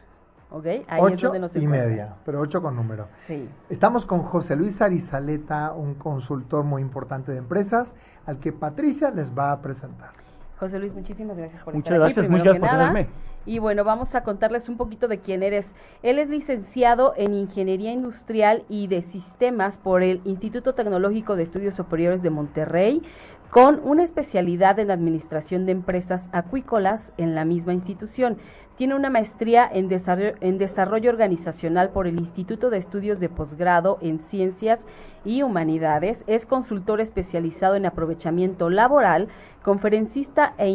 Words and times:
¿Ok? 0.51 0.67
Ahí 0.89 1.01
ocho 1.01 1.33
y 1.55 1.67
media, 1.67 2.15
pero 2.25 2.41
ocho 2.41 2.63
con 2.63 2.77
número. 2.77 3.09
Sí. 3.17 3.49
Estamos 3.69 4.07
con 4.07 4.23
José 4.23 4.57
Luis 4.57 4.81
Arizaleta, 4.81 5.73
un 5.73 5.95
consultor 5.95 6.65
muy 6.65 6.83
importante 6.83 7.33
de 7.33 7.39
empresas, 7.39 7.95
al 8.27 8.39
que 8.39 8.53
Patricia 8.53 9.11
les 9.11 9.37
va 9.37 9.53
a 9.53 9.61
presentar. 9.61 10.11
José 10.59 10.79
Luis, 10.79 10.93
muchísimas 10.93 11.37
gracias 11.37 11.63
por 11.63 11.75
muchas 11.75 11.93
estar 11.93 12.01
gracias, 12.01 12.29
Muchas 12.29 12.45
gracias 12.45 12.61
por 12.61 12.79
tenerme. 12.79 13.09
Y 13.47 13.61
bueno, 13.61 13.83
vamos 13.83 14.15
a 14.15 14.25
contarles 14.25 14.69
un 14.69 14.77
poquito 14.77 15.09
de 15.09 15.21
quién 15.21 15.43
eres. 15.43 15.75
Él 16.03 16.19
es 16.19 16.29
licenciado 16.29 17.15
en 17.17 17.33
Ingeniería 17.33 17.93
Industrial 17.93 18.65
y 18.69 18.89
de 18.89 19.01
Sistemas 19.01 19.79
por 19.79 20.03
el 20.03 20.21
Instituto 20.25 20.75
Tecnológico 20.75 21.35
de 21.35 21.45
Estudios 21.45 21.75
Superiores 21.75 22.21
de 22.21 22.29
Monterrey, 22.29 23.03
con 23.51 23.81
una 23.83 24.05
especialidad 24.05 24.79
en 24.79 24.91
Administración 24.91 25.65
de 25.65 25.73
Empresas 25.73 26.29
Acuícolas 26.33 27.13
en 27.17 27.35
la 27.35 27.45
misma 27.45 27.73
institución. 27.73 28.37
Tiene 28.77 28.95
una 28.95 29.11
maestría 29.11 29.69
en 29.73 29.89
desarrollo, 29.89 31.11
organizacional 31.11 31.91
por 31.91 32.07
el 32.07 32.19
Instituto 32.19 32.71
de 32.71 32.79
Estudios 32.79 33.21
de 33.21 33.29
Posgrado 33.29 33.99
en 34.03 34.19
Ciencias 34.19 34.87
y 35.25 35.43
Humanidades. 35.43 36.23
Es 36.27 36.47
consultor 36.47 37.01
especializado 37.01 37.75
en 37.75 37.87
aprovechamiento 37.87 38.71
laboral, 38.71 39.29
conferencista 39.63 40.55
e, 40.59 40.69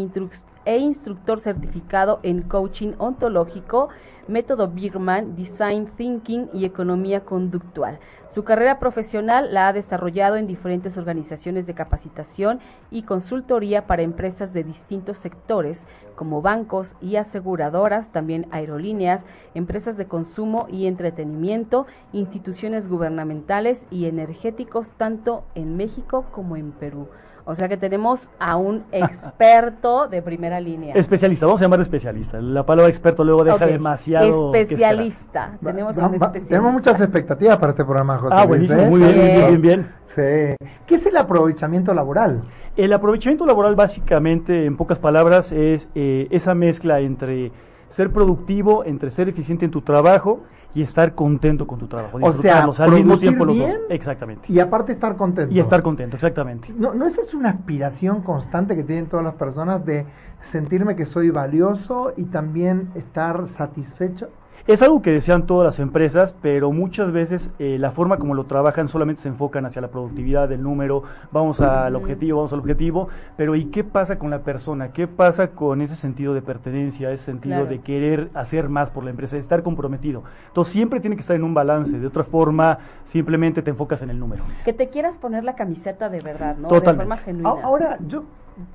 e 0.66 0.78
instructor 0.78 1.40
certificado 1.40 2.20
en 2.24 2.42
coaching 2.42 2.94
ontológico 2.98 3.90
método 4.28 4.70
Bigman, 4.70 5.36
Design 5.36 5.88
Thinking 5.98 6.50
y 6.54 6.66
Economía 6.66 7.22
Conductual. 7.26 8.00
Su 8.28 8.44
carrera 8.44 8.80
profesional 8.80 9.54
la 9.54 9.68
ha 9.68 9.74
desarrollado 9.74 10.38
en 10.38 10.48
diferentes 10.48 10.98
organizaciones 10.98 11.68
de 11.68 11.74
capacitación 11.74 12.60
y 12.90 13.04
consultoría 13.04 13.86
para 13.86 14.02
empresas 14.02 14.54
de 14.54 14.64
distintos 14.64 15.18
sectores, 15.18 15.86
como 16.16 16.42
bancos 16.42 16.96
y 17.02 17.18
aseguradoras, 17.18 18.12
también 18.12 18.48
aerolíneas, 18.52 19.26
empresas 19.54 19.98
de 19.98 20.06
consumo 20.06 20.68
y 20.70 20.88
entretenimiento, 20.88 21.86
instituciones 22.14 22.88
gubernamentales 22.88 23.86
y 23.92 24.06
energéticos, 24.06 24.92
tanto 24.92 25.44
en 25.56 25.76
México 25.76 26.26
como 26.32 26.56
en 26.56 26.72
Perú. 26.72 27.08
O 27.46 27.56
sea 27.56 27.68
que 27.68 27.78
tenemos 27.78 28.30
a 28.40 28.56
un 28.56 28.84
experto 28.92 30.08
de 30.08 30.22
primera 30.22 30.60
línea. 30.60 30.96
Especialista, 30.96 31.46
vamos 31.46 31.62
a 31.62 31.66
llamar 31.66 31.82
especialista. 31.82 32.40
La 32.42 32.66
palabra 32.66 32.90
experto 32.90 33.24
luego 33.24 33.44
deja 33.44 33.66
demasiado. 33.66 34.54
Especialista. 34.54 35.58
tenemos 35.64 35.98
un 35.98 36.06
especialista. 36.16 36.50
Tenemos 36.50 36.74
muchas 36.74 37.02
expectativas 37.02 37.58
para 37.58 37.72
este 37.72 37.84
programa, 37.84 38.18
José. 38.18 38.36
Ah, 38.38 38.46
buenísimo, 38.46 38.80
¿eh? 38.80 38.90
muy 38.90 39.00
bien, 39.00 39.16
bien, 39.16 39.62
bien, 39.62 39.92
Sí. 40.16 40.56
¿Qué 40.86 40.96
es 40.96 41.06
el 41.08 41.18
aprovechamiento 41.18 41.92
laboral? 41.94 42.44
El 42.78 42.94
aprovechamiento 42.94 43.48
laboral, 43.48 43.76
básicamente, 43.76 44.66
en 44.66 44.78
pocas 44.78 45.00
palabras, 45.00 45.52
es 45.52 45.90
eh, 45.96 46.28
esa 46.30 46.54
mezcla 46.54 47.00
entre 47.00 47.52
ser 47.90 48.12
productivo, 48.12 48.84
entre 48.86 49.10
ser 49.10 49.28
eficiente 49.30 49.66
en 49.66 49.72
tu 49.72 49.82
trabajo 49.82 50.42
y 50.76 50.82
estar 50.82 51.14
contento 51.14 51.68
con 51.68 51.80
tu 51.80 51.88
trabajo. 51.88 52.20
O 52.22 52.34
sea, 52.34 52.64
al 52.80 52.92
mismo 52.92 53.18
tiempo 53.18 53.46
los 53.46 53.58
dos. 53.58 53.72
Exactamente. 53.90 54.52
Y 54.52 54.60
aparte 54.60 54.94
estar 54.94 55.16
contento. 55.16 55.54
Y 55.54 55.60
estar 55.60 55.82
contento, 55.84 56.16
exactamente. 56.16 56.74
¿No, 56.76 56.94
¿No 56.94 57.06
esa 57.06 57.22
es 57.22 57.34
una 57.34 57.50
aspiración 57.50 58.22
constante 58.22 58.76
que 58.76 58.84
tienen 58.84 59.08
todas 59.08 59.24
las 59.24 59.36
personas 59.36 59.86
de 59.86 60.06
sentirme 60.42 60.96
que 60.96 61.06
soy 61.06 61.30
valioso 61.30 62.14
y 62.18 62.26
también 62.26 62.90
estar 62.96 63.48
satisfecho? 63.48 64.30
Es 64.66 64.82
algo 64.82 65.02
que 65.02 65.12
desean 65.12 65.46
todas 65.46 65.66
las 65.66 65.80
empresas, 65.80 66.34
pero 66.42 66.72
muchas 66.72 67.12
veces 67.12 67.52
eh, 67.60 67.78
la 67.78 67.92
forma 67.92 68.18
como 68.18 68.34
lo 68.34 68.46
trabajan 68.46 68.88
solamente 68.88 69.22
se 69.22 69.28
enfocan 69.28 69.66
hacia 69.66 69.82
la 69.82 69.90
productividad 69.90 70.48
del 70.48 70.64
número, 70.64 71.04
vamos 71.34 71.60
al 71.60 71.94
objetivo, 71.98 72.38
vamos 72.38 72.54
al 72.54 72.60
objetivo, 72.60 73.10
pero 73.36 73.56
¿y 73.56 73.66
qué 73.66 73.84
pasa 73.84 74.18
con 74.18 74.30
la 74.30 74.40
persona? 74.40 74.94
¿Qué 74.94 75.06
pasa 75.06 75.50
con 75.50 75.82
ese 75.82 75.98
sentido 75.98 76.34
de 76.34 76.42
pertenencia, 76.42 77.12
ese 77.12 77.26
sentido 77.26 77.66
de 77.66 77.82
querer 77.82 78.30
hacer 78.34 78.70
más 78.70 78.90
por 78.90 79.04
la 79.04 79.10
empresa, 79.10 79.36
de 79.36 79.42
estar 79.42 79.64
comprometido? 79.64 80.24
Entonces 80.48 80.72
siempre 80.72 81.02
tiene 81.02 81.18
que 81.18 81.22
estar 81.22 81.36
en 81.36 81.44
un 81.44 81.54
balance, 81.54 82.00
de 82.00 82.08
otra 82.08 82.24
forma 82.24 82.78
simplemente 83.04 83.62
te 83.62 83.70
enfocas 83.70 84.02
en 84.02 84.12
el 84.12 84.20
número. 84.20 84.46
Que 84.64 84.72
te 84.72 84.88
quieras 84.88 85.18
poner 85.18 85.44
la 85.44 85.56
camiseta 85.56 86.08
de 86.08 86.22
verdad, 86.22 86.56
¿no? 86.56 86.70
De 86.70 86.80
forma 86.80 87.18
genuina. 87.18 87.50
Ahora, 87.50 87.98
yo 88.08 88.24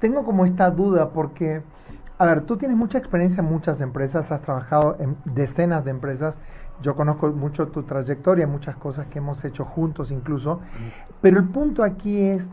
tengo 0.00 0.22
como 0.24 0.44
esta 0.44 0.70
duda 0.70 1.08
porque... 1.08 1.62
A 2.20 2.26
ver, 2.26 2.40
tú 2.40 2.56
tienes 2.56 2.76
mucha 2.76 2.98
experiencia 2.98 3.42
en 3.42 3.46
muchas 3.46 3.80
empresas, 3.80 4.32
has 4.32 4.42
trabajado 4.42 4.96
en 4.98 5.16
decenas 5.24 5.84
de 5.84 5.92
empresas. 5.92 6.36
Yo 6.82 6.96
conozco 6.96 7.28
mucho 7.28 7.68
tu 7.68 7.84
trayectoria, 7.84 8.46
muchas 8.48 8.74
cosas 8.74 9.06
que 9.06 9.18
hemos 9.18 9.44
hecho 9.44 9.64
juntos 9.64 10.10
incluso. 10.10 10.60
Pero 11.20 11.38
el 11.38 11.48
punto 11.48 11.84
aquí 11.84 12.20
es, 12.20 12.48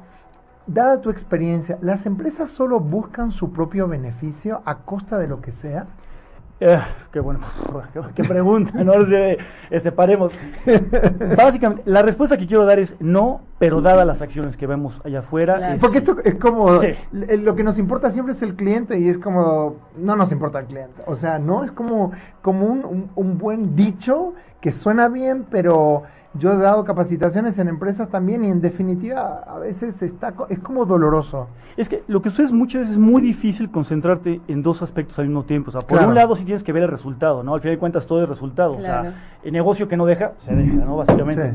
dada 0.68 1.02
tu 1.02 1.09
experiencia, 1.09 1.80
¿las 1.81 2.06
empresas 2.06 2.52
solo 2.52 2.80
buscan 2.80 3.31
su 3.31 3.53
propio 3.53 3.88
beneficio 3.88 4.62
a 4.66 4.80
costa 4.80 5.18
de 5.18 5.28
lo 5.28 5.42
que 5.42 5.52
sea? 5.52 5.88
Eh, 6.61 6.79
qué 7.11 7.19
bueno, 7.19 7.41
qué, 8.16 8.23
pregunta, 8.23 8.81
no 8.81 8.93
este, 9.69 9.91
paremos. 9.91 10.31
Básicamente, 11.38 11.83
la 11.85 12.01
respuesta 12.01 12.38
que 12.38 12.47
quiero 12.47 12.66
dar 12.66 12.79
es 12.79 12.95
no, 13.01 13.41
pero 13.59 13.81
dada 13.81 14.05
las 14.05 14.21
acciones 14.21 14.55
que 14.55 14.66
vemos 14.66 15.01
allá 15.03 15.19
afuera. 15.19 15.75
Porque 15.81 15.97
esto 15.97 16.16
es 16.23 16.35
como, 16.35 16.79
lo 17.11 17.55
que 17.55 17.63
nos 17.63 17.77
importa 17.77 18.09
siempre 18.09 18.33
es 18.33 18.41
el 18.41 18.55
cliente 18.55 18.97
y 18.97 19.09
es 19.09 19.17
como, 19.17 19.75
no 19.97 20.16
nos 20.16 20.31
importa 20.31 20.59
el 20.59 20.67
cliente. 20.67 21.03
O 21.07 21.17
sea, 21.17 21.39
no, 21.39 21.66
es 21.66 21.71
como, 21.71 22.13
como 22.41 22.67
un, 22.67 23.09
un 23.13 23.37
buen 23.37 23.75
dicho 23.75 24.33
que 24.61 24.72
suena 24.72 25.09
bien, 25.09 25.45
pero 25.51 26.03
yo 26.38 26.53
he 26.53 26.57
dado 26.57 26.84
capacitaciones 26.84 27.57
en 27.59 27.68
empresas 27.68 28.09
también 28.09 28.44
y 28.44 28.50
en 28.50 28.62
definitiva 28.62 29.44
a 29.47 29.57
veces 29.59 30.01
está, 30.01 30.34
es 30.50 30.59
como 30.59 30.85
doloroso. 30.85 31.47
Es 31.78 31.90
que 31.90 32.03
lo 32.07 32.22
que 32.22 32.29
sucede 32.29 32.47
es 32.47 32.51
muchas 32.51 32.81
veces 32.81 32.94
es 32.96 33.01
muy 33.01 33.22
difícil 33.22 33.72
concentrarte 33.72 34.41
en 34.47 34.62
dos 34.62 34.81
aspectos 34.81 35.18
al 35.19 35.28
mismo 35.28 35.44
tiempo. 35.44 35.69
O 35.69 35.72
sea, 35.72 35.81
por 35.81 36.01
un 36.01 36.16
lado 36.16 36.35
sí 36.35 36.44
tienes 36.44 36.63
que 36.63 36.73
ver 36.73 36.84
el 36.84 36.90
resultado, 36.90 37.44
¿no? 37.44 37.53
Al 37.53 37.62
final 37.62 37.75
de 37.75 37.79
cuentas 37.79 38.06
todo 38.06 38.23
es 38.23 38.29
resultado. 38.29 38.73
O 38.73 38.81
sea, 38.81 39.13
el 39.44 39.53
negocio 39.53 39.88
que 39.88 39.97
no 39.97 40.06
deja, 40.06 40.34
se 40.40 40.56
deja, 40.56 40.85
¿no? 40.85 40.97
Básicamente. 40.97 41.53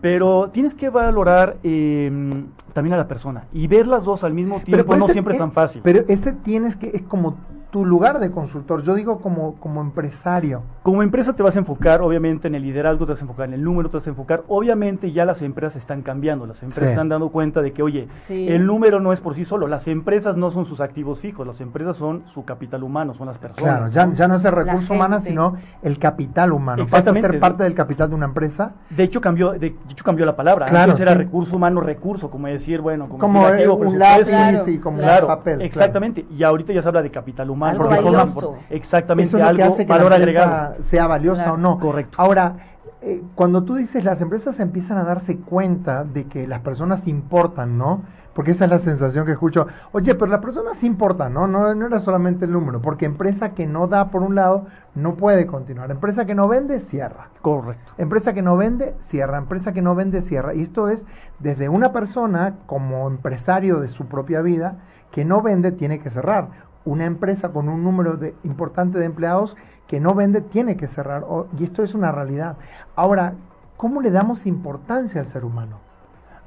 Pero 0.00 0.50
tienes 0.50 0.74
que 0.74 0.90
valorar 0.90 1.56
eh, 1.62 2.44
también 2.74 2.92
a 2.92 2.98
la 2.98 3.08
persona 3.08 3.44
y 3.54 3.66
ver 3.68 3.86
las 3.86 4.04
dos 4.04 4.22
al 4.22 4.34
mismo 4.34 4.60
tiempo 4.60 4.96
no 4.96 5.08
siempre 5.08 5.32
es 5.32 5.38
tan 5.38 5.52
fácil. 5.52 5.80
Pero 5.82 6.04
ese 6.08 6.32
tienes 6.32 6.76
que, 6.76 6.88
es 6.88 7.02
como 7.02 7.36
tu 7.74 7.84
lugar 7.84 8.20
de 8.20 8.30
consultor, 8.30 8.84
yo 8.84 8.94
digo 8.94 9.18
como, 9.18 9.56
como 9.56 9.80
empresario. 9.80 10.62
Como 10.84 11.02
empresa 11.02 11.32
te 11.32 11.42
vas 11.42 11.56
a 11.56 11.58
enfocar, 11.58 12.02
obviamente, 12.02 12.46
en 12.46 12.54
el 12.54 12.62
liderazgo, 12.62 13.04
te 13.04 13.10
vas 13.10 13.18
a 13.20 13.24
enfocar 13.24 13.48
en 13.48 13.54
el 13.54 13.64
número, 13.64 13.90
te 13.90 13.96
vas 13.96 14.06
a 14.06 14.10
enfocar. 14.10 14.44
Obviamente 14.46 15.10
ya 15.10 15.24
las 15.24 15.42
empresas 15.42 15.74
están 15.74 16.02
cambiando, 16.02 16.46
las 16.46 16.62
empresas 16.62 16.90
están 16.90 17.08
dando 17.08 17.30
cuenta 17.30 17.62
de 17.62 17.72
que, 17.72 17.82
oye, 17.82 18.06
el 18.28 18.64
número 18.64 19.00
no 19.00 19.12
es 19.12 19.20
por 19.20 19.34
sí 19.34 19.44
solo, 19.44 19.66
las 19.66 19.88
empresas 19.88 20.36
no 20.36 20.52
son 20.52 20.66
sus 20.66 20.80
activos 20.80 21.18
fijos, 21.18 21.44
las 21.44 21.60
empresas 21.60 21.96
son 21.96 22.22
su 22.28 22.44
capital 22.44 22.84
humano, 22.84 23.12
son 23.14 23.26
las 23.26 23.38
personas. 23.38 23.90
Claro, 23.90 24.14
ya, 24.14 24.28
no 24.28 24.36
es 24.36 24.44
el 24.44 24.52
recurso 24.52 24.94
humano, 24.94 25.18
sino 25.18 25.56
el 25.82 25.98
capital 25.98 26.52
humano. 26.52 26.86
Pasa 26.88 27.10
a 27.10 27.14
ser 27.14 27.40
parte 27.40 27.64
del 27.64 27.74
capital 27.74 28.08
de 28.08 28.14
una 28.14 28.26
empresa. 28.26 28.74
De 28.88 29.02
hecho 29.02 29.20
cambió, 29.20 29.50
de, 29.50 29.74
hecho 29.90 30.04
cambió 30.04 30.24
la 30.24 30.36
palabra. 30.36 30.66
Claro, 30.66 30.92
Antes 30.92 31.00
era 31.00 31.14
recurso 31.14 31.56
humano, 31.56 31.80
recurso, 31.80 32.30
como 32.30 32.46
decir, 32.46 32.80
bueno, 32.80 33.08
como, 33.08 33.18
como 33.18 33.40
un 33.48 33.98
lápiz 33.98 34.68
y 34.68 34.78
como 34.78 35.02
papel. 35.02 35.60
Exactamente, 35.60 36.24
y 36.30 36.44
ahorita 36.44 36.72
ya 36.72 36.80
se 36.80 36.86
habla 36.86 37.02
de 37.02 37.10
capital 37.10 37.50
humano. 37.50 37.63
Algo 37.64 38.56
exactamente, 38.70 39.40
algo, 39.42 39.76
valor 39.86 40.12
agregado. 40.12 40.82
Sea 40.82 41.06
valiosa 41.06 41.52
o 41.52 41.56
no. 41.56 41.78
Correcto. 41.78 42.16
Ahora, 42.20 42.56
eh, 43.02 43.22
cuando 43.34 43.64
tú 43.64 43.74
dices 43.74 44.02
las 44.02 44.22
empresas 44.22 44.58
empiezan 44.60 44.96
a 44.96 45.04
darse 45.04 45.36
cuenta 45.38 46.04
de 46.04 46.24
que 46.24 46.46
las 46.46 46.60
personas 46.60 47.06
importan, 47.06 47.76
¿no? 47.76 48.02
Porque 48.34 48.50
esa 48.50 48.64
es 48.64 48.70
la 48.70 48.78
sensación 48.78 49.26
que 49.26 49.32
escucho. 49.32 49.66
Oye, 49.92 50.14
pero 50.14 50.26
las 50.26 50.40
personas 50.40 50.82
importan, 50.82 51.34
¿no? 51.34 51.46
¿no? 51.46 51.74
No 51.74 51.86
era 51.86 52.00
solamente 52.00 52.46
el 52.46 52.52
número, 52.52 52.80
porque 52.80 53.04
empresa 53.04 53.50
que 53.50 53.66
no 53.66 53.86
da 53.86 54.10
por 54.10 54.22
un 54.22 54.34
lado 54.34 54.66
no 54.94 55.14
puede 55.14 55.46
continuar. 55.46 55.90
Empresa 55.90 56.24
que 56.24 56.34
no 56.34 56.48
vende, 56.48 56.80
cierra. 56.80 57.28
Correcto. 57.42 57.92
Empresa 57.98 58.32
que 58.32 58.42
no 58.42 58.56
vende, 58.56 58.94
cierra. 59.02 59.38
Empresa 59.38 59.72
que 59.72 59.82
no 59.82 59.94
vende, 59.94 60.22
cierra. 60.22 60.54
Y 60.54 60.62
esto 60.62 60.88
es 60.88 61.04
desde 61.38 61.68
una 61.68 61.92
persona 61.92 62.54
como 62.66 63.06
empresario 63.06 63.80
de 63.80 63.88
su 63.88 64.06
propia 64.06 64.40
vida 64.40 64.78
que 65.12 65.24
no 65.24 65.42
vende, 65.42 65.70
tiene 65.70 66.00
que 66.00 66.10
cerrar. 66.10 66.48
Una 66.84 67.06
empresa 67.06 67.50
con 67.50 67.68
un 67.68 67.82
número 67.82 68.16
de, 68.16 68.34
importante 68.44 68.98
de 68.98 69.06
empleados 69.06 69.56
que 69.86 70.00
no 70.00 70.14
vende 70.14 70.40
tiene 70.40 70.76
que 70.76 70.86
cerrar. 70.86 71.24
y 71.58 71.64
esto 71.64 71.82
es 71.82 71.94
una 71.94 72.12
realidad. 72.12 72.56
Ahora, 72.96 73.34
¿cómo 73.76 74.00
le 74.00 74.10
damos 74.10 74.46
importancia 74.46 75.20
al 75.20 75.26
ser 75.26 75.44
humano? 75.44 75.78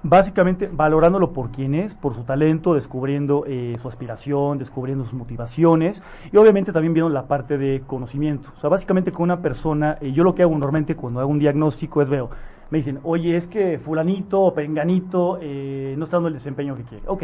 Básicamente 0.03 0.69
valorándolo 0.71 1.33
por 1.33 1.49
quién 1.49 1.73
es, 1.73 1.93
por 1.93 2.13
su 2.13 2.23
talento, 2.23 2.75
descubriendo 2.75 3.43
eh, 3.47 3.77
su 3.81 3.87
aspiración, 3.87 4.59
descubriendo 4.59 5.03
sus 5.03 5.13
motivaciones 5.13 6.03
y 6.31 6.37
obviamente 6.37 6.71
también 6.71 6.93
viendo 6.93 7.09
la 7.09 7.27
parte 7.27 7.57
de 7.57 7.81
conocimiento. 7.85 8.51
O 8.55 8.59
sea, 8.59 8.69
básicamente 8.69 9.11
con 9.11 9.23
una 9.23 9.41
persona, 9.41 9.97
eh, 9.99 10.11
yo 10.11 10.23
lo 10.23 10.35
que 10.35 10.43
hago 10.43 10.51
normalmente 10.51 10.95
cuando 10.95 11.19
hago 11.19 11.31
un 11.31 11.39
diagnóstico 11.39 12.01
es 12.03 12.09
veo, 12.09 12.29
me 12.69 12.77
dicen, 12.77 12.99
oye, 13.03 13.35
es 13.37 13.47
que 13.47 13.79
fulanito 13.79 14.41
o 14.41 14.53
penganito 14.53 15.39
eh, 15.41 15.95
no 15.97 16.03
está 16.03 16.17
dando 16.17 16.27
el 16.27 16.35
desempeño 16.35 16.75
que 16.75 16.83
quiere. 16.83 17.03
Ok, 17.07 17.23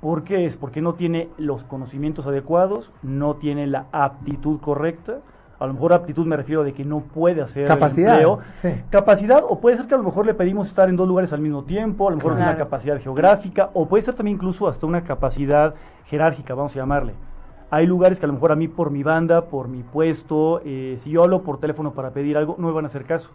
¿por 0.00 0.24
qué 0.24 0.46
es? 0.46 0.56
Porque 0.56 0.80
no 0.80 0.94
tiene 0.94 1.28
los 1.38 1.64
conocimientos 1.64 2.26
adecuados, 2.26 2.90
no 3.02 3.36
tiene 3.36 3.66
la 3.66 3.86
aptitud 3.92 4.60
correcta 4.60 5.20
a 5.58 5.66
lo 5.66 5.74
mejor 5.74 5.92
aptitud 5.92 6.24
me 6.24 6.36
refiero 6.36 6.62
de 6.62 6.72
que 6.72 6.84
no 6.84 7.00
puede 7.00 7.42
hacer 7.42 7.66
capacidad, 7.66 8.12
empleo. 8.12 8.40
Capacidad, 8.90 9.42
o 9.46 9.60
puede 9.60 9.76
ser 9.76 9.86
que 9.86 9.94
a 9.94 9.98
lo 9.98 10.04
mejor 10.04 10.24
le 10.24 10.34
pedimos 10.34 10.68
estar 10.68 10.88
en 10.88 10.96
dos 10.96 11.08
lugares 11.08 11.32
al 11.32 11.40
mismo 11.40 11.64
tiempo, 11.64 12.06
a 12.06 12.10
lo 12.10 12.16
mejor 12.16 12.32
una 12.32 12.56
capacidad 12.56 13.00
geográfica, 13.00 13.70
o 13.74 13.88
puede 13.88 14.02
ser 14.02 14.14
también 14.14 14.36
incluso 14.36 14.68
hasta 14.68 14.86
una 14.86 15.02
capacidad 15.02 15.74
jerárquica, 16.04 16.54
vamos 16.54 16.74
a 16.76 16.78
llamarle. 16.78 17.14
Hay 17.70 17.86
lugares 17.86 18.18
que 18.18 18.24
a 18.24 18.28
lo 18.28 18.34
mejor 18.34 18.52
a 18.52 18.56
mí 18.56 18.68
por 18.68 18.90
mi 18.90 19.02
banda, 19.02 19.46
por 19.46 19.68
mi 19.68 19.82
puesto, 19.82 20.62
eh, 20.64 20.94
si 20.98 21.10
yo 21.10 21.24
hablo 21.24 21.42
por 21.42 21.58
teléfono 21.58 21.92
para 21.92 22.10
pedir 22.10 22.36
algo, 22.38 22.54
no 22.56 22.68
me 22.68 22.72
van 22.72 22.84
a 22.84 22.86
hacer 22.86 23.04
caso. 23.04 23.30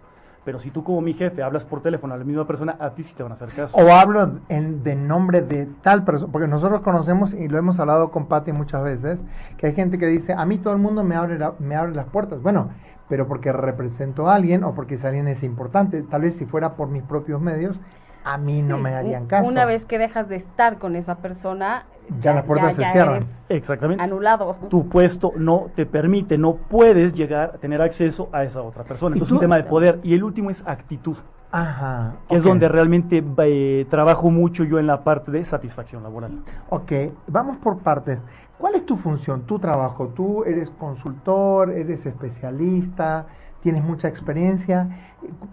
Pero 0.46 0.60
si 0.60 0.72
tú 0.72 0.84
como 0.84 1.00
mi 1.02 1.14
jefe 1.14 1.42
hablas 1.42 1.64
por 1.64 1.82
teléfono 1.82 2.14
a 2.14 2.18
la 2.18 2.26
misma 2.26 2.46
persona, 2.46 2.76
a 2.80 2.92
ti 2.92 3.04
sí 3.04 3.14
te 3.14 3.24
van 3.24 3.32
a 3.32 3.36
hacer 3.36 3.50
caso. 3.50 3.76
O 3.78 3.94
hablo 3.94 4.40
en, 4.50 4.84
de 4.84 4.96
nombre 4.96 5.42
de 5.42 5.68
tal 5.82 6.04
persona, 6.04 6.32
porque 6.32 6.48
nosotros 6.48 6.82
conocemos 6.82 7.34
y 7.34 7.48
lo 7.48 7.58
hemos 7.58 7.80
hablado 7.80 8.12
con 8.12 8.28
Pati 8.28 8.52
muchas 8.52 8.84
veces, 8.84 9.24
que 9.58 9.68
hay 9.68 9.74
gente 9.74 9.98
que 9.98 10.08
dice, 10.08 10.34
a 10.34 10.46
mí 10.46 10.58
todo 10.58 10.74
el 10.74 10.80
mundo 10.80 11.04
me 11.04 11.16
abre, 11.16 11.40
me 11.60 11.76
abre 11.76 11.96
las 11.96 12.08
puertas. 12.08 12.42
Bueno, 12.42 12.70
pero 13.08 13.28
porque 13.28 13.54
represento 13.54 14.30
a 14.30 14.36
alguien 14.36 14.64
o 14.64 14.74
porque 14.74 14.96
ese 14.96 15.08
alguien 15.08 15.28
es 15.28 15.44
importante. 15.44 16.02
Tal 16.02 16.22
vez 16.22 16.36
si 16.36 16.46
fuera 16.46 16.76
por 16.76 16.90
mis 16.90 17.04
propios 17.04 17.40
medios, 17.40 17.80
a 18.24 18.38
mí 18.38 18.62
no 18.62 18.78
me 18.78 18.94
harían 18.96 19.28
caso. 19.28 19.48
Una 19.48 19.66
vez 19.66 19.86
que 19.86 19.98
dejas 19.98 20.30
de 20.30 20.38
estar 20.38 20.78
con 20.78 20.96
esa 20.96 21.16
persona, 21.16 21.86
ya, 22.22 22.34
las 22.34 22.44
puertas 22.44 22.76
se 22.76 22.84
cierran. 22.92 23.24
Exactamente. 23.50 24.04
Anulado. 24.04 24.56
Tu 24.70 24.88
puesto 24.88 25.34
no 25.36 25.68
te 25.76 25.86
permite, 25.86 26.38
no 26.38 26.56
puedes 26.56 27.14
llegar 27.14 27.52
a 27.56 27.58
tener 27.58 27.82
acceso 27.82 28.30
a 28.32 28.44
esa 28.44 28.62
otra 28.62 28.84
persona. 28.84 29.16
Entonces 29.16 29.32
es 29.32 29.34
un 29.34 29.40
tema 29.40 29.58
de 29.58 29.64
poder. 29.64 30.00
Y 30.04 30.14
el 30.14 30.24
último 30.24 30.50
es 30.50 30.64
actitud. 30.66 31.18
Ajá. 31.52 32.16
Que 32.28 32.38
es 32.38 32.44
donde 32.44 32.68
realmente 32.68 33.24
eh, 33.38 33.86
trabajo 33.90 34.32
mucho 34.32 34.64
yo 34.64 34.80
en 34.80 34.88
la 34.88 35.04
parte 35.04 35.32
de 35.32 35.44
satisfacción 35.44 36.02
laboral. 36.02 36.40
Ok, 36.70 36.92
vamos 37.28 37.58
por 37.58 37.78
partes. 37.80 38.20
¿Cuál 38.58 38.76
es 38.76 38.86
tu 38.86 38.98
función, 38.98 39.42
tu 39.44 39.60
trabajo? 39.60 40.08
¿Tú 40.16 40.44
eres 40.46 40.70
consultor, 40.72 41.70
eres 41.70 42.06
especialista? 42.06 43.28
Tienes 43.64 43.82
mucha 43.82 44.10
experiencia, 44.10 44.90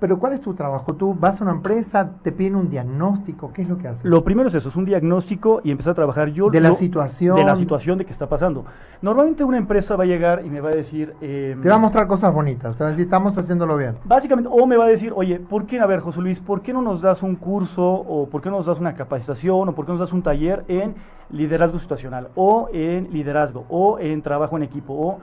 pero 0.00 0.18
¿cuál 0.18 0.32
es 0.32 0.40
tu 0.40 0.52
trabajo? 0.54 0.94
¿Tú 0.94 1.14
vas 1.14 1.40
a 1.40 1.44
una 1.44 1.52
empresa, 1.52 2.10
te 2.24 2.32
piden 2.32 2.56
un 2.56 2.68
diagnóstico? 2.68 3.52
¿Qué 3.52 3.62
es 3.62 3.68
lo 3.68 3.78
que 3.78 3.86
haces? 3.86 4.04
Lo 4.04 4.24
primero 4.24 4.48
es 4.48 4.54
eso, 4.56 4.68
es 4.68 4.74
un 4.74 4.84
diagnóstico 4.84 5.60
y 5.62 5.70
empezar 5.70 5.92
a 5.92 5.94
trabajar 5.94 6.30
yo. 6.30 6.50
De 6.50 6.60
la 6.60 6.74
situación. 6.74 7.36
De 7.36 7.44
la 7.44 7.54
situación 7.54 7.98
de 7.98 8.04
que 8.04 8.10
está 8.10 8.28
pasando. 8.28 8.64
Normalmente 9.00 9.44
una 9.44 9.58
empresa 9.58 9.94
va 9.94 10.02
a 10.02 10.06
llegar 10.08 10.44
y 10.44 10.50
me 10.50 10.60
va 10.60 10.70
a 10.70 10.74
decir... 10.74 11.14
Eh, 11.20 11.56
te 11.62 11.68
va 11.68 11.76
a 11.76 11.78
mostrar 11.78 12.08
cosas 12.08 12.34
bonitas, 12.34 12.76
te 12.76 12.82
va 12.82 12.88
a 12.88 12.90
decir, 12.90 13.04
estamos 13.04 13.38
haciéndolo 13.38 13.76
bien. 13.76 13.94
Básicamente, 14.04 14.50
o 14.52 14.66
me 14.66 14.76
va 14.76 14.86
a 14.86 14.88
decir, 14.88 15.12
oye, 15.14 15.38
¿por 15.38 15.66
qué, 15.66 15.78
a 15.78 15.86
ver, 15.86 16.00
José 16.00 16.20
Luis, 16.20 16.40
¿por 16.40 16.62
qué 16.62 16.72
no 16.72 16.82
nos 16.82 17.02
das 17.02 17.22
un 17.22 17.36
curso 17.36 17.84
o 17.84 18.28
por 18.28 18.42
qué 18.42 18.50
no 18.50 18.56
nos 18.56 18.66
das 18.66 18.80
una 18.80 18.94
capacitación 18.94 19.68
o 19.68 19.72
por 19.72 19.84
qué 19.86 19.92
no 19.92 19.98
nos 19.98 20.08
das 20.08 20.12
un 20.12 20.22
taller 20.22 20.64
en 20.66 20.96
liderazgo 21.30 21.78
situacional 21.78 22.30
o 22.34 22.68
en 22.72 23.12
liderazgo 23.12 23.66
o 23.68 24.00
en 24.00 24.20
trabajo 24.20 24.56
en 24.56 24.64
equipo 24.64 24.94
o... 24.94 25.18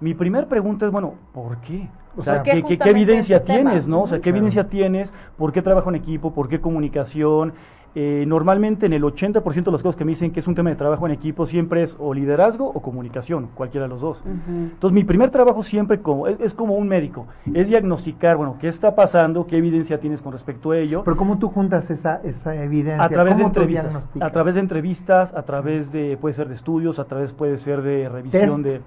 Mi 0.00 0.14
primera 0.14 0.48
pregunta 0.48 0.84
es, 0.84 0.90
bueno, 0.90 1.14
¿por 1.32 1.58
qué? 1.58 1.88
O 2.16 2.22
sea, 2.22 2.42
¿qué, 2.42 2.62
evidencia 2.84 3.38
este 3.38 3.54
tienes, 3.54 3.86
no? 3.86 4.02
O 4.02 4.06
sea, 4.06 4.20
¿qué 4.20 4.30
evidencia 4.30 4.68
tienes? 4.68 5.12
¿Por 5.36 5.52
qué 5.52 5.62
trabajo 5.62 5.88
en 5.88 5.96
equipo? 5.96 6.32
¿Por 6.32 6.48
qué 6.48 6.60
comunicación? 6.60 7.54
Eh, 7.94 8.24
normalmente 8.26 8.86
en 8.86 8.94
el 8.94 9.02
80% 9.02 9.64
de 9.64 9.70
las 9.70 9.82
cosas 9.82 9.96
que 9.96 10.06
me 10.06 10.12
dicen 10.12 10.32
que 10.32 10.40
es 10.40 10.46
un 10.46 10.54
tema 10.54 10.70
de 10.70 10.76
trabajo 10.76 11.04
en 11.04 11.12
equipo 11.12 11.44
siempre 11.44 11.82
es 11.82 11.94
o 11.98 12.14
liderazgo 12.14 12.66
o 12.66 12.80
comunicación, 12.80 13.50
cualquiera 13.54 13.84
de 13.84 13.90
los 13.90 14.00
dos. 14.00 14.24
Entonces 14.26 14.94
mi 14.94 15.04
primer 15.04 15.30
trabajo 15.30 15.62
siempre 15.62 16.00
como, 16.00 16.26
es, 16.26 16.54
como 16.54 16.74
un 16.74 16.88
médico, 16.88 17.26
es 17.52 17.68
diagnosticar, 17.68 18.38
bueno, 18.38 18.56
qué 18.58 18.68
está 18.68 18.94
pasando, 18.94 19.46
qué 19.46 19.58
evidencia 19.58 20.00
tienes 20.00 20.22
con 20.22 20.32
respecto 20.32 20.70
a 20.70 20.78
ello. 20.78 21.02
Pero 21.04 21.18
¿cómo 21.18 21.38
tú 21.38 21.50
juntas 21.50 21.90
esa, 21.90 22.22
esa 22.24 22.54
evidencia? 22.54 23.04
A 23.04 23.10
través 23.10 23.36
de 23.36 23.42
entrevistas, 23.42 24.08
a 24.18 24.30
través 24.30 24.54
de 24.54 24.60
entrevistas, 24.62 25.34
a 25.34 25.42
través 25.42 25.92
de, 25.92 26.16
puede 26.16 26.34
ser 26.34 26.48
de 26.48 26.54
estudios, 26.54 26.98
a 26.98 27.04
través 27.04 27.34
puede 27.34 27.58
ser 27.58 27.82
de 27.82 28.08
revisión 28.08 28.62
de... 28.62 28.80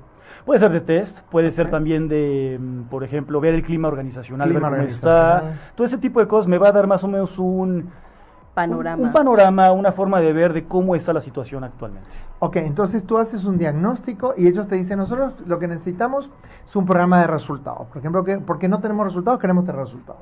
Puede 0.45 0.59
ser 0.59 0.71
de 0.71 0.81
test, 0.81 1.21
puede 1.31 1.49
ser 1.49 1.71
también 1.71 2.07
de, 2.07 2.59
mm, 2.59 2.83
por 2.83 3.03
ejemplo, 3.03 3.41
ver 3.41 3.55
el 3.55 3.63
clima 3.63 3.87
organizacional, 3.87 4.53
ver 4.53 4.61
cómo 4.61 4.75
está. 4.83 5.57
Todo 5.75 5.87
ese 5.87 5.97
tipo 5.97 6.19
de 6.19 6.27
cosas 6.27 6.47
me 6.47 6.59
va 6.59 6.69
a 6.69 6.71
dar 6.71 6.85
más 6.85 7.03
o 7.03 7.07
menos 7.07 7.39
un 7.39 7.89
panorama. 8.55 9.03
Un, 9.03 9.11
panorama, 9.11 9.71
una 9.71 9.91
forma 9.91 10.19
de 10.21 10.33
ver 10.33 10.53
de 10.53 10.65
cómo 10.65 10.95
está 10.95 11.13
la 11.13 11.21
situación 11.21 11.63
actualmente. 11.63 12.07
Ok, 12.39 12.55
entonces 12.57 13.03
tú 13.03 13.17
haces 13.17 13.45
un 13.45 13.57
diagnóstico 13.57 14.33
y 14.35 14.47
ellos 14.47 14.67
te 14.67 14.75
dicen, 14.75 14.97
nosotros 14.97 15.33
lo 15.45 15.59
que 15.59 15.67
necesitamos 15.67 16.31
es 16.65 16.75
un 16.75 16.85
programa 16.85 17.19
de 17.19 17.27
resultados. 17.27 17.87
Por 17.87 17.97
ejemplo, 17.97 18.23
que, 18.23 18.39
porque 18.39 18.67
no 18.67 18.79
tenemos 18.79 19.05
resultados, 19.05 19.39
queremos 19.39 19.65
tener 19.65 19.81
resultados. 19.81 20.21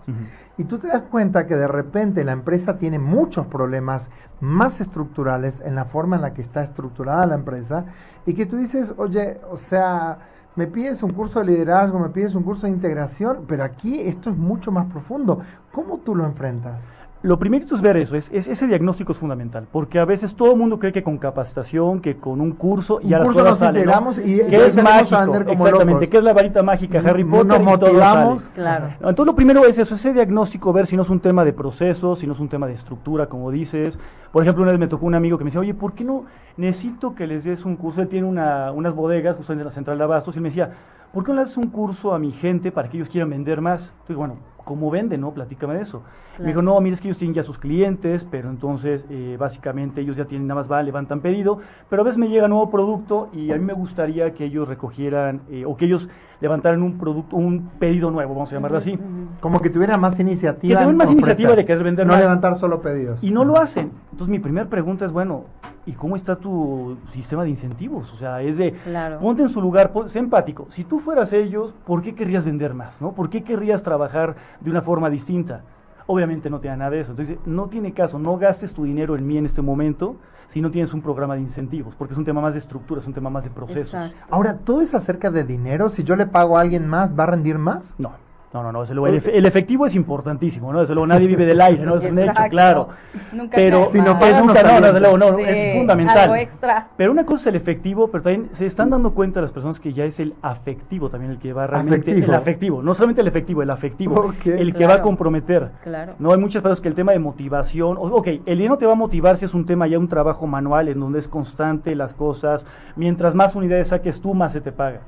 Y 0.57 0.65
tú 0.65 0.79
te 0.79 0.87
das 0.87 1.03
cuenta 1.03 1.47
que 1.47 1.55
de 1.55 1.67
repente 1.67 2.23
la 2.23 2.33
empresa 2.33 2.77
tiene 2.77 2.99
muchos 2.99 3.45
problemas 3.47 4.09
más 4.41 4.81
estructurales 4.81 5.61
en 5.61 5.75
la 5.75 5.85
forma 5.85 6.15
en 6.15 6.23
la 6.23 6.33
que 6.33 6.41
está 6.41 6.63
estructurada 6.63 7.25
la 7.27 7.35
empresa 7.35 7.85
y 8.25 8.33
que 8.33 8.45
tú 8.45 8.57
dices, 8.57 8.93
oye, 8.97 9.39
o 9.51 9.57
sea, 9.57 10.17
me 10.55 10.67
pides 10.67 11.01
un 11.01 11.11
curso 11.11 11.39
de 11.39 11.45
liderazgo, 11.45 11.99
me 11.99 12.09
pides 12.09 12.35
un 12.35 12.43
curso 12.43 12.67
de 12.67 12.73
integración, 12.73 13.45
pero 13.47 13.63
aquí 13.63 14.01
esto 14.01 14.29
es 14.29 14.37
mucho 14.37 14.71
más 14.71 14.85
profundo. 14.87 15.39
¿Cómo 15.71 15.99
tú 15.99 16.15
lo 16.15 16.25
enfrentas? 16.25 16.79
Lo 17.23 17.39
primero 17.39 17.65
es 17.73 17.81
ver 17.81 17.95
eso, 17.95 18.17
es, 18.17 18.29
ese 18.31 18.67
diagnóstico 18.67 19.13
es 19.13 19.17
fundamental, 19.17 19.65
porque 19.71 19.97
a 19.97 20.03
veces 20.03 20.35
todo 20.35 20.51
el 20.51 20.57
mundo 20.57 20.77
cree 20.77 20.91
que 20.91 21.03
con 21.03 21.17
capacitación, 21.17 22.01
que 22.01 22.17
con 22.17 22.41
un 22.41 22.51
curso 22.51 22.99
ya 22.99 23.19
las 23.19 23.29
cosas 23.29 23.57
salen, 23.57 23.89
y 24.25 24.39
que 24.39 24.65
es 24.65 24.75
mágico, 24.75 25.33
exactamente, 25.47 26.09
que 26.09 26.17
es 26.17 26.23
la 26.23 26.33
varita 26.33 26.61
mágica 26.63 26.99
Harry 26.99 27.23
Potter 27.23 27.45
nos 27.45 27.63
motivamos, 27.63 28.49
claro. 28.49 28.89
Entonces 28.95 29.25
lo 29.25 29.35
primero 29.35 29.65
es 29.65 29.77
eso, 29.77 29.95
ese 29.95 30.11
diagnóstico, 30.11 30.73
ver 30.73 30.85
si 30.85 30.97
no 30.97 31.03
es 31.03 31.09
un 31.09 31.21
tema 31.21 31.45
de 31.45 31.53
proceso, 31.53 32.17
si 32.17 32.27
no 32.27 32.33
es 32.33 32.39
un 32.41 32.49
tema 32.49 32.67
de 32.67 32.73
estructura, 32.73 33.27
como 33.27 33.51
dices. 33.51 33.97
Por 34.33 34.43
ejemplo, 34.43 34.63
una 34.63 34.71
vez 34.71 34.79
me 34.79 34.87
tocó 34.87 35.05
un 35.05 35.15
amigo 35.15 35.37
que 35.37 35.45
me 35.45 35.49
decía, 35.49 35.61
oye, 35.61 35.73
¿por 35.73 35.93
qué 35.93 36.03
no 36.03 36.25
necesito 36.57 37.15
que 37.15 37.25
les 37.25 37.45
des 37.45 37.63
un 37.63 37.77
curso? 37.77 38.01
Él 38.01 38.09
tiene 38.09 38.27
una, 38.27 38.71
unas 38.71 38.93
bodegas 38.93 39.37
justo 39.37 39.53
en 39.53 39.63
la 39.63 39.71
central 39.71 39.97
de 39.97 40.03
abastos 40.03 40.35
y 40.35 40.41
me 40.41 40.49
decía, 40.49 40.71
¿por 41.13 41.23
qué 41.23 41.31
no 41.31 41.35
le 41.35 41.41
das 41.41 41.55
un 41.55 41.67
curso 41.67 42.13
a 42.13 42.19
mi 42.19 42.31
gente 42.31 42.71
para 42.71 42.89
que 42.89 42.97
ellos 42.97 43.07
quieran 43.07 43.29
vender 43.29 43.61
más? 43.61 43.83
Entonces, 43.83 44.17
bueno, 44.17 44.37
¿cómo 44.65 44.89
venden? 44.89 45.21
No, 45.21 45.31
platícame 45.31 45.75
de 45.75 45.81
eso. 45.81 46.01
Me 46.39 46.47
dijo, 46.47 46.63
no, 46.63 46.79
mira, 46.81 46.95
es 46.95 47.01
que 47.01 47.09
ellos 47.09 47.19
tienen 47.19 47.35
ya 47.35 47.43
sus 47.43 47.59
clientes, 47.59 48.25
pero 48.29 48.49
entonces 48.49 49.05
eh, 49.11 49.37
básicamente 49.39 50.01
ellos 50.01 50.17
ya 50.17 50.25
tienen, 50.25 50.47
nada 50.47 50.61
más 50.61 50.71
va, 50.71 50.81
levantan 50.81 51.21
pedido, 51.21 51.59
pero 51.89 52.01
a 52.01 52.05
veces 52.05 52.17
me 52.17 52.27
llega 52.27 52.47
nuevo 52.47 52.71
producto 52.71 53.29
y 53.33 53.51
a 53.51 53.55
mí 53.55 53.63
me 53.63 53.73
gustaría 53.73 54.33
que 54.33 54.45
ellos 54.45 54.67
recogieran 54.67 55.41
eh, 55.51 55.63
o 55.63 55.77
que 55.77 55.85
ellos 55.85 56.09
levantaran 56.41 56.81
un 56.81 56.97
producto, 56.97 57.35
un 57.35 57.69
pedido 57.77 58.09
nuevo, 58.09 58.33
vamos 58.33 58.51
a 58.51 58.55
llamarlo 58.55 58.79
así. 58.79 58.97
Como 59.41 59.59
que 59.59 59.69
tuvieran 59.69 60.01
más 60.01 60.19
iniciativa. 60.19 60.79
Que 60.79 60.85
tuvieran 60.85 60.97
más 60.97 61.11
iniciativa 61.11 61.55
de 61.55 61.65
querer 61.65 61.83
vender 61.83 62.07
no 62.07 62.17
levantar 62.17 62.55
solo 62.55 62.81
pedidos. 62.81 63.23
Y 63.23 63.29
no 63.29 63.45
lo 63.45 63.57
hacen. 63.57 63.91
Entonces 64.11 64.29
mi 64.29 64.39
primera 64.39 64.67
pregunta 64.67 65.05
es, 65.05 65.11
bueno, 65.11 65.45
¿y 65.85 65.93
cómo 65.93 66.15
está 66.15 66.35
tu 66.35 66.97
sistema 67.13 67.43
de 67.43 67.49
incentivos? 67.49 68.11
O 68.13 68.15
sea, 68.17 68.41
es 68.41 68.57
de, 68.57 68.73
ponte 69.19 69.43
en 69.43 69.49
su 69.49 69.61
lugar, 69.61 69.91
sé 70.07 70.19
empático. 70.19 70.67
Si 70.69 70.83
tú 70.83 70.99
fueras 70.99 71.33
ellos, 71.33 71.73
¿por 71.85 72.01
qué 72.01 72.15
querrías 72.15 72.45
vender 72.45 72.73
más? 72.73 73.01
¿no? 73.01 73.13
¿Por 73.13 73.29
qué 73.29 73.43
querrías 73.43 73.83
trabajar 73.83 74.35
de 74.59 74.69
una 74.69 74.81
forma 74.81 75.09
distinta? 75.09 75.61
Obviamente 76.05 76.49
no 76.49 76.59
tiene 76.59 76.77
nada 76.77 76.91
de 76.91 76.99
eso. 76.99 77.11
Entonces, 77.11 77.37
no 77.45 77.67
tiene 77.67 77.93
caso, 77.93 78.19
no 78.19 78.37
gastes 78.37 78.73
tu 78.73 78.83
dinero 78.83 79.15
en 79.15 79.25
mí 79.25 79.37
en 79.37 79.45
este 79.45 79.61
momento 79.61 80.17
si 80.47 80.61
no 80.61 80.69
tienes 80.69 80.93
un 80.93 81.01
programa 81.01 81.33
de 81.33 81.41
incentivos, 81.41 81.95
porque 81.95 82.13
es 82.13 82.17
un 82.17 82.25
tema 82.25 82.39
más 82.39 82.53
de 82.53 82.59
estructura, 82.59 83.01
es 83.01 83.07
un 83.07 83.13
tema 83.13 83.31
más 83.31 83.43
de 83.43 83.49
procesos. 83.49 84.11
Ahora, 84.29 84.57
¿todo 84.57 84.81
es 84.81 84.93
acerca 84.93 85.31
de 85.31 85.43
dinero? 85.43 85.89
Si 85.89 86.03
yo 86.03 86.15
le 86.15 86.27
pago 86.27 86.57
a 86.57 86.61
alguien 86.61 86.87
más, 86.87 87.17
¿va 87.17 87.23
a 87.23 87.27
rendir 87.27 87.57
más? 87.57 87.93
No. 87.97 88.11
No, 88.53 88.61
no, 88.61 88.71
no, 88.71 88.81
desde 88.81 88.93
luego, 88.93 89.07
el, 89.07 89.19
efe- 89.21 89.31
el 89.33 89.45
efectivo 89.47 89.87
es 89.87 89.95
importantísimo, 89.95 90.71
¿no? 90.71 90.81
Desde 90.81 90.93
luego 90.93 91.07
nadie 91.07 91.25
vive 91.27 91.43
del 91.43 91.59
aire, 91.59 91.83
¿no? 91.83 91.95
Es 91.95 92.03
un 92.03 92.19
hecho, 92.19 92.33
claro. 92.51 92.89
Nunca 93.31 93.55
Pero, 93.55 93.89
Si 93.91 93.97
no 93.97 94.19
pagan, 94.19 94.45
nunca, 94.45 94.61
no 94.61 94.79
desde 94.87 94.99
luego, 94.99 95.17
no, 95.17 95.35
Sí, 95.37 95.43
es 95.47 95.77
fundamental. 95.77 96.17
Algo 96.19 96.35
extra. 96.35 96.87
Pero 96.95 97.11
una 97.11 97.25
cosa 97.25 97.41
es 97.41 97.47
el 97.47 97.55
efectivo, 97.55 98.09
pero 98.11 98.23
también 98.23 98.49
se 98.51 98.67
están 98.67 98.91
dando 98.91 99.11
cuenta 99.15 99.41
las 99.41 99.51
personas 99.51 99.79
que 99.79 99.91
ya 99.91 100.05
es 100.05 100.19
el 100.19 100.35
afectivo 100.43 101.09
también 101.09 101.31
el 101.31 101.39
que 101.39 101.51
va 101.51 101.65
realmente. 101.65 102.11
Afectivo. 102.11 102.27
El 102.27 102.33
afectivo, 102.37 102.83
no 102.83 102.93
solamente 102.93 103.21
el 103.21 103.27
efectivo, 103.27 103.63
el 103.63 103.69
afectivo, 103.71 104.15
Ok. 104.21 104.45
el 104.45 104.71
que 104.71 104.77
Claro. 104.77 104.93
va 104.93 104.99
a 104.99 105.01
comprometer. 105.01 105.71
Claro. 105.83 106.13
No 106.19 106.31
hay 106.31 106.37
muchas 106.37 106.61
personas 106.61 106.79
que 106.81 106.89
el 106.89 106.95
tema 106.95 107.11
de 107.11 107.19
motivación, 107.19 107.97
ok, 107.99 108.27
el 108.45 108.57
dinero 108.57 108.77
te 108.77 108.85
va 108.85 108.93
a 108.93 108.95
motivar 108.95 109.37
si 109.37 109.45
es 109.45 109.55
un 109.55 109.65
tema 109.65 109.87
ya 109.87 109.97
un 109.97 110.07
trabajo 110.07 110.45
manual 110.45 110.89
en 110.89 110.99
donde 110.99 111.17
es 111.17 111.27
constante 111.27 111.95
las 111.95 112.13
cosas, 112.13 112.67
mientras 112.95 113.33
más 113.33 113.55
unidades 113.55 113.87
saques 113.87 114.21
tú, 114.21 114.35
más 114.35 114.53
se 114.53 114.61
te 114.61 114.71
paga. 114.71 114.99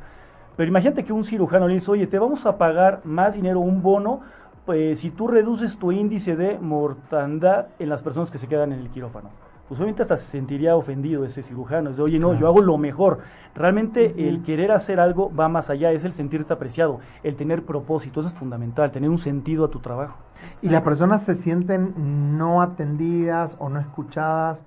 Pero 0.56 0.70
imagínate 0.70 1.04
que 1.04 1.14
un 1.14 1.24
cirujano 1.24 1.68
le 1.68 1.76
dice, 1.76 1.92
oye, 1.92 2.08
te 2.08 2.20
vamos 2.20 2.46
a 2.46 2.58
pagar 2.58 3.02
más 3.04 3.36
dinero, 3.36 3.60
un 3.60 3.82
bono, 3.82 4.22
pues 4.66 5.00
si 5.00 5.12
tú 5.12 5.28
reduces 5.28 5.78
tu 5.78 5.92
índice 5.92 6.36
de 6.36 6.58
mortandad 6.60 7.68
en 7.78 7.90
las 7.90 8.02
personas 8.02 8.32
que 8.32 8.38
se 8.38 8.48
quedan 8.48 8.72
en 8.72 8.80
el 8.80 8.90
quirófano. 8.90 9.30
Pues 9.68 9.80
obviamente 9.80 10.04
hasta 10.04 10.18
se 10.18 10.26
sentiría 10.26 10.76
ofendido 10.76 11.26
ese 11.26 11.42
cirujano. 11.42 11.90
Es 11.90 11.98
de, 11.98 12.04
oye, 12.04 12.20
no, 12.20 12.36
yo 12.36 12.48
hago 12.48 12.62
lo 12.62 12.78
mejor. 12.78 13.20
Realmente 13.56 14.28
el 14.28 14.44
querer 14.44 14.72
hacer 14.72 15.00
algo 15.00 15.34
va 15.36 15.50
más 15.50 15.72
allá, 15.72 15.92
es 15.92 16.04
el 16.04 16.12
sentirte 16.12 16.54
apreciado, 16.54 17.00
el 17.24 17.36
tener 17.36 17.64
propósito, 17.64 18.20
eso 18.20 18.30
es 18.30 18.36
fundamental, 18.36 18.92
tener 18.92 19.10
un 19.10 19.18
sentido 19.18 19.66
a 19.66 19.70
tu 19.70 19.80
trabajo. 19.80 20.18
Y 20.62 20.70
las 20.70 20.84
personas 20.84 21.24
se 21.24 21.34
sienten 21.34 22.38
no 22.38 22.62
atendidas 22.62 23.56
o 23.60 23.70
no 23.70 23.80
escuchadas 23.80 24.64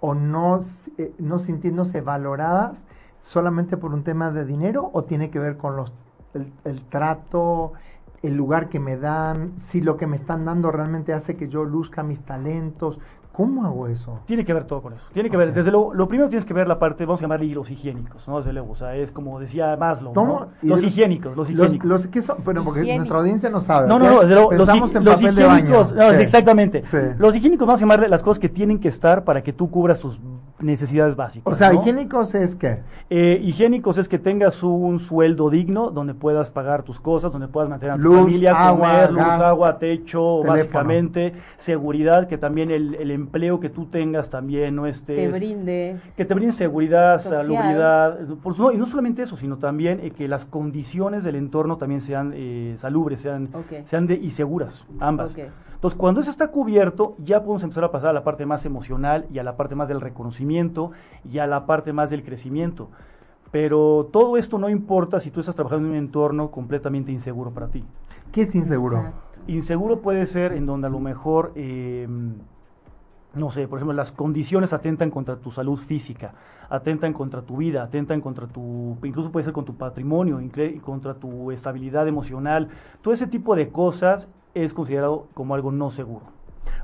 o 0.00 0.14
no, 0.14 0.60
eh, 0.98 1.12
no 1.18 1.38
sintiéndose 1.38 2.00
valoradas 2.00 2.84
solamente 3.22 3.76
por 3.76 3.92
un 3.94 4.02
tema 4.04 4.30
de 4.30 4.44
dinero 4.44 4.90
o 4.92 5.04
tiene 5.04 5.30
que 5.30 5.38
ver 5.38 5.56
con 5.56 5.76
los, 5.76 5.92
el, 6.34 6.52
el 6.64 6.82
trato, 6.82 7.72
el 8.22 8.36
lugar 8.36 8.68
que 8.68 8.80
me 8.80 8.96
dan, 8.96 9.52
si 9.58 9.80
lo 9.80 9.96
que 9.96 10.06
me 10.06 10.16
están 10.16 10.44
dando 10.44 10.70
realmente 10.70 11.12
hace 11.12 11.36
que 11.36 11.48
yo 11.48 11.64
luzca 11.64 12.02
mis 12.02 12.20
talentos. 12.20 12.98
¿Cómo 13.32 13.64
hago 13.64 13.86
eso? 13.86 14.18
Tiene 14.26 14.44
que 14.44 14.52
ver 14.52 14.64
todo 14.64 14.82
con 14.82 14.92
eso. 14.92 15.04
Tiene 15.14 15.30
que 15.30 15.36
ver, 15.36 15.54
desde 15.54 15.70
luego, 15.70 15.94
lo 15.94 16.08
primero 16.08 16.28
tienes 16.28 16.44
que 16.44 16.52
ver 16.52 16.66
la 16.66 16.78
parte, 16.80 17.06
vamos 17.06 17.20
a 17.20 17.22
llamarle 17.22 17.46
los 17.54 17.70
higiénicos, 17.70 18.26
¿no? 18.26 18.38
Desde 18.38 18.52
luego, 18.52 18.72
o 18.72 18.76
sea, 18.76 18.96
es 18.96 19.12
como 19.12 19.38
decía 19.38 19.76
Maslow, 19.78 20.12
¿Cómo? 20.12 20.40
¿no? 20.40 20.48
Los 20.68 20.82
higiénicos, 20.82 21.36
los 21.36 21.48
higiénicos. 21.48 21.88
los 21.88 22.06
que 22.08 22.22
son, 22.22 22.38
bueno, 22.44 22.64
porque 22.64 22.80
Higiénicos. 22.80 22.98
nuestra 23.06 23.18
audiencia 23.20 23.48
no 23.48 23.60
sabe. 23.60 23.86
No, 23.86 23.98
no, 24.00 24.06
no, 24.10 24.20
desde 24.22 24.34
luego, 24.34 24.50
los, 24.50 24.58
Pensamos 24.66 24.94
en 24.96 25.04
los 25.04 25.14
papel 25.14 25.34
de 25.36 25.44
baño. 25.44 25.58
higiénicos, 25.60 25.94
no, 25.94 26.10
Sí. 26.10 26.16
exactamente. 26.16 26.82
Sí. 26.82 26.96
Los 27.18 27.36
higiénicos 27.36 27.66
vamos 27.66 27.80
a 27.80 27.84
llamarle 27.84 28.08
las 28.08 28.22
cosas 28.22 28.40
que 28.40 28.48
tienen 28.48 28.80
que 28.80 28.88
estar 28.88 29.22
para 29.24 29.42
que 29.42 29.52
tú 29.52 29.70
cubras 29.70 30.00
tus 30.00 30.18
necesidades 30.60 31.16
básicas. 31.16 31.52
O 31.52 31.56
sea, 31.56 31.72
¿no? 31.72 31.80
higiénicos 31.80 32.34
es 32.34 32.54
que 32.54 32.78
Eh, 33.12 33.40
higiénicos 33.42 33.98
es 33.98 34.08
que 34.08 34.18
tengas 34.18 34.62
un 34.62 35.00
sueldo 35.00 35.50
digno 35.50 35.90
donde 35.90 36.14
puedas 36.14 36.50
pagar 36.50 36.84
tus 36.84 37.00
cosas, 37.00 37.32
donde 37.32 37.48
puedas 37.48 37.68
mantener 37.68 37.94
a 37.94 37.96
tu 37.96 38.02
Luz, 38.02 38.18
familia, 38.18 38.52
agua, 38.52 38.88
comer, 38.88 39.10
luz, 39.12 39.24
gas, 39.24 39.40
agua, 39.42 39.78
techo, 39.78 40.20
teléfono. 40.42 40.52
básicamente, 40.52 41.32
seguridad, 41.56 42.28
que 42.28 42.38
también 42.38 42.70
el, 42.70 42.94
el 42.94 43.10
empleo 43.10 43.58
que 43.58 43.68
tú 43.68 43.86
tengas 43.86 44.30
también 44.30 44.76
no 44.76 44.86
estés 44.86 45.32
Te 45.32 45.38
brinde. 45.38 45.96
que 46.16 46.24
te 46.24 46.34
brinden 46.34 46.52
seguridad, 46.54 47.20
Social. 47.20 47.46
salubridad, 47.46 48.18
por 48.42 48.54
su- 48.54 48.62
no, 48.62 48.72
y 48.72 48.76
no 48.78 48.86
solamente 48.86 49.22
eso, 49.22 49.36
sino 49.36 49.56
también 49.58 49.98
eh, 50.02 50.10
que 50.12 50.28
las 50.28 50.44
condiciones 50.44 51.24
del 51.24 51.34
entorno 51.36 51.78
también 51.78 52.02
sean 52.02 52.32
eh, 52.34 52.74
salubres, 52.76 53.20
sean, 53.22 53.48
sean 53.86 54.06
de, 54.06 54.14
y 54.14 54.30
seguras, 54.30 54.86
ambas. 55.00 55.32
Ok. 55.32 55.40
Entonces, 55.80 55.98
cuando 55.98 56.20
eso 56.20 56.30
está 56.30 56.48
cubierto, 56.48 57.16
ya 57.24 57.40
podemos 57.40 57.62
empezar 57.62 57.84
a 57.84 57.90
pasar 57.90 58.10
a 58.10 58.12
la 58.12 58.22
parte 58.22 58.44
más 58.44 58.66
emocional 58.66 59.26
y 59.32 59.38
a 59.38 59.42
la 59.42 59.56
parte 59.56 59.74
más 59.74 59.88
del 59.88 60.02
reconocimiento 60.02 60.90
y 61.24 61.38
a 61.38 61.46
la 61.46 61.64
parte 61.64 61.94
más 61.94 62.10
del 62.10 62.22
crecimiento. 62.22 62.90
Pero 63.50 64.10
todo 64.12 64.36
esto 64.36 64.58
no 64.58 64.68
importa 64.68 65.20
si 65.20 65.30
tú 65.30 65.40
estás 65.40 65.54
trabajando 65.54 65.86
en 65.86 65.92
un 65.92 65.98
entorno 65.98 66.50
completamente 66.50 67.12
inseguro 67.12 67.52
para 67.52 67.68
ti. 67.68 67.82
¿qué 68.30 68.42
es 68.42 68.54
inseguro? 68.54 68.98
Exacto. 68.98 69.20
Inseguro 69.46 70.00
puede 70.02 70.26
ser 70.26 70.52
en 70.52 70.66
donde 70.66 70.86
a 70.86 70.90
lo 70.90 71.00
mejor, 71.00 71.52
eh, 71.54 72.06
no 73.32 73.50
sé, 73.50 73.66
por 73.66 73.78
ejemplo, 73.78 73.94
las 73.94 74.12
condiciones 74.12 74.74
atentan 74.74 75.10
contra 75.10 75.36
tu 75.36 75.50
salud 75.50 75.78
física, 75.78 76.34
atentan 76.68 77.14
contra 77.14 77.40
tu 77.40 77.56
vida, 77.56 77.82
atentan 77.82 78.20
contra 78.20 78.46
tu, 78.46 78.98
incluso 79.02 79.32
puede 79.32 79.44
ser 79.44 79.54
con 79.54 79.64
tu 79.64 79.76
patrimonio, 79.76 80.38
contra 80.82 81.14
tu 81.14 81.50
estabilidad 81.50 82.06
emocional. 82.06 82.68
Todo 83.00 83.14
ese 83.14 83.26
tipo 83.26 83.56
de 83.56 83.70
cosas 83.70 84.28
es 84.54 84.74
considerado 84.74 85.26
como 85.34 85.54
algo 85.54 85.70
no 85.72 85.90
seguro. 85.90 86.26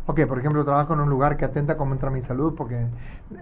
Ok, 0.09 0.21
por 0.29 0.39
ejemplo, 0.39 0.65
trabajo 0.65 0.95
en 0.95 1.01
un 1.01 1.11
lugar 1.11 1.37
que 1.37 1.45
atenta 1.45 1.77
contra 1.77 2.11
mi 2.11 2.23
salud 2.23 2.55
porque 2.57 2.87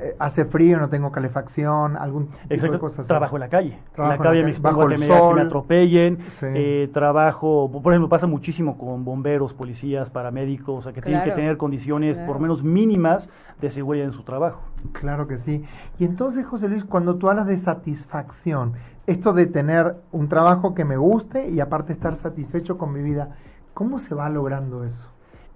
eh, 0.00 0.16
hace 0.18 0.46
frío, 0.46 0.78
no 0.78 0.88
tengo 0.88 1.12
calefacción, 1.12 1.98
algún 1.98 2.28
tipo 2.28 2.38
de 2.48 2.54
Exacto. 2.54 2.78
cosas. 2.80 3.06
Trabajo 3.06 3.36
en 3.36 3.40
la 3.40 3.48
calle. 3.50 3.78
Trabajo 3.92 4.14
en 4.14 4.18
la 4.18 4.24
calle 4.24 4.40
en 4.40 4.46
la 4.46 4.46
me 4.46 4.52
calle, 4.54 4.70
expongo 4.70 4.76
bajo 4.78 4.86
a 4.86 4.88
que 4.88 4.94
el 4.94 5.00
me, 5.00 5.06
que 5.06 5.34
me 5.34 5.40
atropellen. 5.42 6.18
Sí. 6.40 6.46
Eh, 6.54 6.90
trabajo, 6.94 7.70
por 7.70 7.92
ejemplo, 7.92 8.08
pasa 8.08 8.26
muchísimo 8.26 8.78
con 8.78 9.04
bomberos, 9.04 9.52
policías, 9.52 10.08
paramédicos, 10.08 10.78
o 10.78 10.80
sea, 10.80 10.94
que 10.94 11.02
tienen 11.02 11.22
que 11.22 11.32
tener 11.32 11.58
condiciones 11.58 12.16
por 12.18 12.28
Claro. 12.28 12.40
menos 12.40 12.64
mínimas 12.64 13.28
de 13.60 13.68
seguridad 13.68 14.06
en 14.06 14.12
su 14.12 14.22
trabajo. 14.22 14.62
Claro 14.92 15.26
que 15.26 15.36
sí. 15.36 15.66
Y 15.98 16.06
entonces, 16.06 16.46
José 16.46 16.68
Luis, 16.70 16.84
cuando 16.86 17.16
tú 17.16 17.28
hablas 17.28 17.46
de 17.46 17.58
satisfacción, 17.58 18.72
esto 19.06 19.34
de 19.34 19.44
tener 19.46 19.96
un 20.12 20.30
trabajo 20.30 20.74
que 20.74 20.86
me 20.86 20.96
guste 20.96 21.50
y 21.50 21.60
aparte 21.60 21.92
estar 21.92 22.16
satisfecho 22.16 22.78
con 22.78 22.90
mi 22.90 23.02
vida, 23.02 23.36
¿cómo 23.74 23.98
se 23.98 24.14
va 24.14 24.28
logrando 24.28 24.84
eso? 24.84 25.08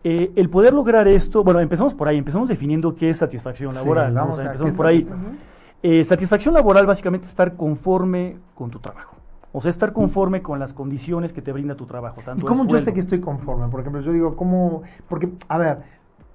Eh, 0.05 0.31
el 0.37 0.49
poder 0.49 0.73
lograr 0.75 1.09
esto, 1.09 1.43
bueno, 1.43 1.61
empezamos 1.61 1.95
por 1.95 2.07
ahí, 2.09 2.19
empezamos 2.19 2.49
definiendo 2.49 2.95
qué 2.95 3.11
es 3.11 3.19
satisfacción 3.19 3.73
Sí, 3.73 3.79
laboral. 3.79 4.15
¿no? 4.15 4.21
O 4.21 4.23
vamos 4.25 4.37
sea, 4.37 4.45
a- 4.45 4.47
empezamos 4.49 4.73
¿qué 4.73 4.77
por 4.77 4.87
ahí. 4.87 4.97
satisfacción? 4.99 5.39
Eh, 5.83 6.05
satisfacción 6.05 6.55
laboral 6.55 6.87
básicamente 6.87 7.25
es 7.25 7.31
estar 7.31 7.55
conforme 7.57 8.37
con 8.55 8.71
tu 8.71 8.79
trabajo. 8.79 9.17
O 9.53 9.61
sea, 9.61 9.71
estar 9.71 9.93
conforme 9.93 10.43
con 10.43 10.59
las 10.59 10.73
condiciones 10.75 11.33
que 11.33 11.41
te 11.41 11.53
brinda 11.53 11.75
tu 11.75 11.87
trabajo. 11.87 12.21
Tanto 12.25 12.45
¿Y 12.45 12.49
cómo 12.49 12.67
yo 12.67 12.79
sé 12.81 12.93
que 12.93 13.01
estoy 13.01 13.21
conforme? 13.21 13.69
Por 13.69 13.81
ejemplo, 13.81 14.01
yo 14.03 14.13
digo, 14.13 14.37
¿cómo? 14.37 14.83
Porque, 15.09 15.31
a 15.49 15.57
ver, 15.59 15.79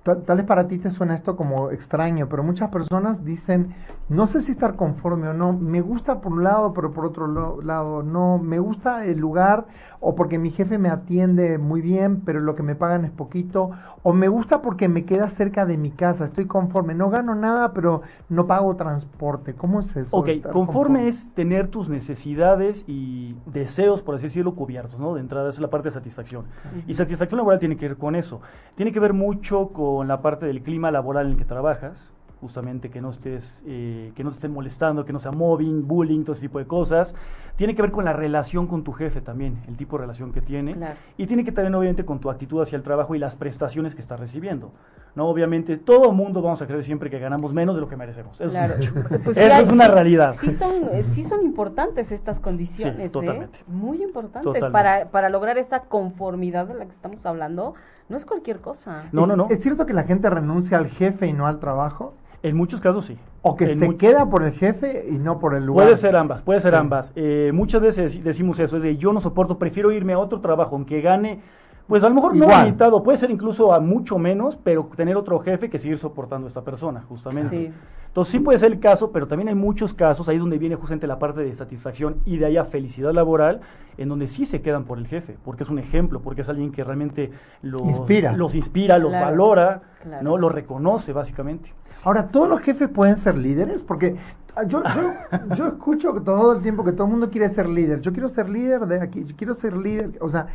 ta- 0.03 0.22
tal 0.22 0.38
vez 0.38 0.45
para 0.45 0.67
ti 0.67 0.77
te 0.77 0.89
suena 0.89 1.15
esto 1.15 1.36
como 1.36 1.72
extraño, 1.72 2.27
pero 2.29 2.43
muchas 2.43 2.69
personas 2.69 3.24
dicen, 3.24 3.74
no 4.10 4.27
sé 4.27 4.41
si 4.41 4.51
estar 4.51 4.75
conforme 4.75 5.29
o 5.29 5.33
no, 5.33 5.53
me 5.53 5.81
gusta 5.81 6.19
por 6.22 6.33
un 6.33 6.43
lado, 6.43 6.74
pero 6.74 6.91
por 6.91 7.05
otro 7.05 7.27
lo- 7.27 7.62
lado 7.62 8.03
no, 8.03 8.38
me 8.38 8.60
gusta 8.60 9.05
el 9.05 9.17
lugar 9.19 9.65
o 10.05 10.15
porque 10.15 10.38
mi 10.38 10.51
jefe 10.51 10.77
me 10.77 10.89
atiende 10.89 11.57
muy 11.57 11.79
bien, 11.81 12.22
pero 12.25 12.41
lo 12.41 12.55
que 12.55 12.63
me 12.63 12.75
pagan 12.75 13.05
es 13.05 13.12
poquito, 13.12 13.72
o 14.03 14.12
me 14.12 14.27
gusta 14.27 14.62
porque 14.62 14.89
me 14.89 15.05
queda 15.05 15.29
cerca 15.29 15.65
de 15.65 15.77
mi 15.77 15.91
casa, 15.91 16.25
estoy 16.25 16.45
conforme, 16.45 16.93
no 16.93 17.10
gano 17.10 17.36
nada, 17.36 17.72
pero 17.72 18.01
no 18.27 18.45
pago 18.45 18.75
transporte. 18.75 19.53
¿Cómo 19.53 19.79
es 19.79 19.95
eso? 19.95 20.17
Ok, 20.17 20.27
conforme 20.51 21.07
es 21.07 21.33
tener 21.36 21.69
tus 21.69 21.88
necesidades 21.88 22.83
y 22.86 23.38
deseos, 23.45 24.01
por 24.01 24.15
así 24.15 24.25
decirlo, 24.25 24.55
cubiertos, 24.55 25.00
¿no? 25.00 25.13
De 25.13 25.22
entrada, 25.22 25.50
es 25.50 25.60
la 25.60 25.69
parte 25.69 25.88
de 25.88 25.93
satisfacción. 25.93 26.43
Y 26.86 26.95
satisfacción 26.95 27.38
laboral 27.38 27.60
tiene 27.60 27.77
que 27.77 27.88
ver 27.88 27.98
con 27.98 28.15
eso. 28.15 28.41
Tiene 28.75 28.91
que 28.91 29.00
ver 29.00 29.13
mucho 29.13 29.69
con 29.69 29.92
la 30.03 30.21
parte 30.21 30.45
del 30.45 30.63
clima 30.63 30.89
laboral 30.89 31.25
en 31.27 31.31
el 31.33 31.38
que 31.38 31.45
trabajas, 31.45 32.09
justamente 32.41 32.89
que 32.89 33.00
no 33.01 33.12
estés, 33.12 33.63
eh, 33.65 34.12
que 34.15 34.23
no 34.23 34.31
te 34.31 34.35
estén 34.35 34.51
molestando, 34.51 35.05
que 35.05 35.13
no 35.13 35.19
sea 35.19 35.31
mobbing, 35.31 35.88
bullying, 35.88 36.23
todo 36.23 36.33
ese 36.33 36.41
tipo 36.41 36.59
de 36.59 36.65
cosas. 36.67 37.13
Tiene 37.55 37.75
que 37.75 37.81
ver 37.83 37.91
con 37.91 38.03
la 38.03 38.13
relación 38.13 38.65
con 38.67 38.83
tu 38.83 38.91
jefe 38.93 39.21
también, 39.21 39.59
el 39.67 39.77
tipo 39.77 39.95
de 39.97 40.01
relación 40.01 40.33
que 40.33 40.41
tiene. 40.41 40.73
Claro. 40.73 40.95
Y 41.17 41.27
tiene 41.27 41.45
que 41.45 41.51
también, 41.51 41.75
obviamente, 41.75 42.03
con 42.03 42.19
tu 42.19 42.29
actitud 42.31 42.62
hacia 42.62 42.75
el 42.75 42.81
trabajo 42.83 43.13
y 43.15 43.19
las 43.19 43.35
prestaciones 43.35 43.93
que 43.95 44.01
estás 44.01 44.19
recibiendo. 44.19 44.71
No, 45.15 45.27
obviamente, 45.27 45.77
todo 45.77 46.12
mundo 46.12 46.41
vamos 46.41 46.62
a 46.63 46.65
creer 46.67 46.83
siempre 46.83 47.09
que 47.12 47.19
ganamos 47.19 47.53
menos 47.53 47.75
de 47.75 47.81
lo 47.81 47.88
que 47.88 47.95
merecemos. 47.95 48.41
Eso 48.41 48.50
Claro. 48.50 48.73
es 48.73 48.79
hecho. 48.88 48.93
Pues 49.23 49.38
Eso 49.38 49.53
hay- 49.53 49.63
es 49.63 49.69
una 49.69 49.88
realidad. 49.88 50.35
Sí 50.41 50.51
son, 50.51 50.71
eh, 50.91 51.03
sí 51.03 51.23
son 51.23 51.43
importantes 51.45 52.12
estas 52.12 52.39
condiciones, 52.39 52.95
Sí, 52.97 53.03
¿eh? 53.03 53.09
totalmente. 53.09 53.59
Muy 53.67 54.01
importantes 54.01 54.43
Totalmente. 54.51 54.71
para, 54.73 55.12
para 55.12 55.29
lograr 55.29 55.57
esa 55.59 55.81
conformidad 55.83 56.65
de 56.67 56.73
la 56.73 56.85
que 56.85 56.91
estamos 56.91 57.23
hablando. 57.25 57.75
No 58.10 58.17
es 58.17 58.25
cualquier 58.25 58.60
cosa. 58.60 59.05
No, 59.12 59.22
¿Es- 59.22 59.27
no, 59.27 59.36
no. 59.36 59.48
¿Es 59.50 59.62
cierto 59.62 59.86
que 59.86 59.93
la 59.93 60.03
gente 60.03 60.29
renuncia 60.29 60.77
al 60.77 60.88
jefe 60.88 61.27
y 61.27 61.33
no 61.33 61.48
al 61.48 61.60
trabajo? 61.60 62.13
En 62.43 62.57
muchos 62.57 62.81
casos 62.81 63.05
sí. 63.05 63.17
O 63.41 63.55
que 63.55 63.72
En 63.72 63.79
se 63.79 63.95
queda 63.98 64.29
por 64.29 64.43
el 64.43 64.51
jefe 64.51 65.05
y 65.10 65.17
no 65.17 65.39
por 65.39 65.55
el 65.55 65.65
lugar. 65.65 65.86
Puede 65.86 65.98
ser 65.98 66.15
ambas, 66.17 66.41
puede 66.41 66.60
ser 66.60 66.74
Sí. 66.74 66.79
ambas. 66.79 67.12
Eh, 67.15 67.51
muchas 67.53 67.81
veces 67.81 68.22
decimos 68.24 68.60
eso, 68.60 68.77
es 68.77 68.83
de 68.83 68.98
yo 68.98 69.13
no 69.13 69.22
soporto, 69.22 69.57
prefiero 69.57 69.91
irme 69.93 70.12
a 70.13 70.19
otro 70.19 70.41
trabajo, 70.41 70.75
aunque 70.75 71.00
gane, 71.01 71.41
pues 71.87 72.03
a 72.03 72.09
lo 72.09 72.15
mejor 72.15 72.35
no 72.35 72.45
Igual. 72.45 72.61
a 72.61 72.65
mitad, 72.65 72.93
o 72.93 73.03
puede 73.03 73.17
ser 73.17 73.29
incluso 73.31 73.73
a 73.73 73.79
mucho 73.79 74.17
menos, 74.17 74.57
pero 74.63 74.89
tener 74.95 75.17
otro 75.17 75.39
jefe 75.39 75.69
que 75.69 75.79
seguir 75.79 75.97
soportando 75.97 76.47
a 76.47 76.49
esta 76.49 76.61
persona, 76.63 77.03
justamente. 77.09 77.49
Sí. 77.67 77.71
Entonces 78.07 78.31
sí 78.31 78.39
puede 78.39 78.59
ser 78.59 78.71
el 78.71 78.79
caso, 78.79 79.11
pero 79.11 79.27
también 79.27 79.49
hay 79.49 79.55
muchos 79.55 79.93
casos, 79.93 80.29
ahí 80.29 80.37
donde 80.37 80.59
viene 80.59 80.75
justamente 80.75 81.07
la 81.07 81.17
parte 81.17 81.41
de 81.41 81.51
satisfacción 81.55 82.17
y 82.25 82.37
de 82.37 82.45
ahí 82.45 82.57
a 82.57 82.65
felicidad 82.65 83.11
laboral, 83.11 83.61
en 83.97 84.07
donde 84.07 84.27
sí 84.27 84.45
se 84.45 84.61
quedan 84.61 84.83
por 84.85 84.99
el 84.99 85.07
jefe, 85.07 85.35
porque 85.43 85.63
es 85.63 85.69
un 85.69 85.79
ejemplo, 85.79 86.19
porque 86.21 86.41
es 86.41 86.49
alguien 86.49 86.71
que 86.71 86.83
realmente 86.83 87.31
los 87.63 87.81
Inspira. 87.81 88.33
los, 88.33 88.53
inspira, 88.55 88.97
los 88.99 89.09
Claro, 89.09 89.25
valora, 89.25 89.81
claro. 90.03 90.23
¿no? 90.23 90.37
los 90.37 90.51
reconoce 90.51 91.11
básicamente. 91.11 91.73
Ahora, 92.03 92.25
¿todos 92.27 92.47
los 92.47 92.59
jefes 92.61 92.87
pueden 92.89 93.17
ser 93.17 93.35
líderes? 93.37 93.81
Porque 93.83 94.15
ah, 94.55 94.63
yo, 94.67 94.83
yo, 94.83 95.13
yo 95.55 95.67
escucho 95.67 96.13
todo 96.23 96.53
el 96.53 96.61
tiempo 96.61 96.83
que 96.83 96.91
todo 96.91 97.05
el 97.05 97.11
mundo 97.11 97.29
quiere 97.31 97.49
ser 97.49 97.67
líder. 97.67 98.01
Yo 98.01 98.11
quiero 98.13 98.29
ser 98.29 98.47
líder 98.47 98.81
de 98.85 99.01
aquí, 99.01 99.23
yo 99.25 99.35
quiero 99.35 99.53
ser 99.55 99.75
líder. 99.75 100.11
O 100.21 100.29
sea, 100.29 100.47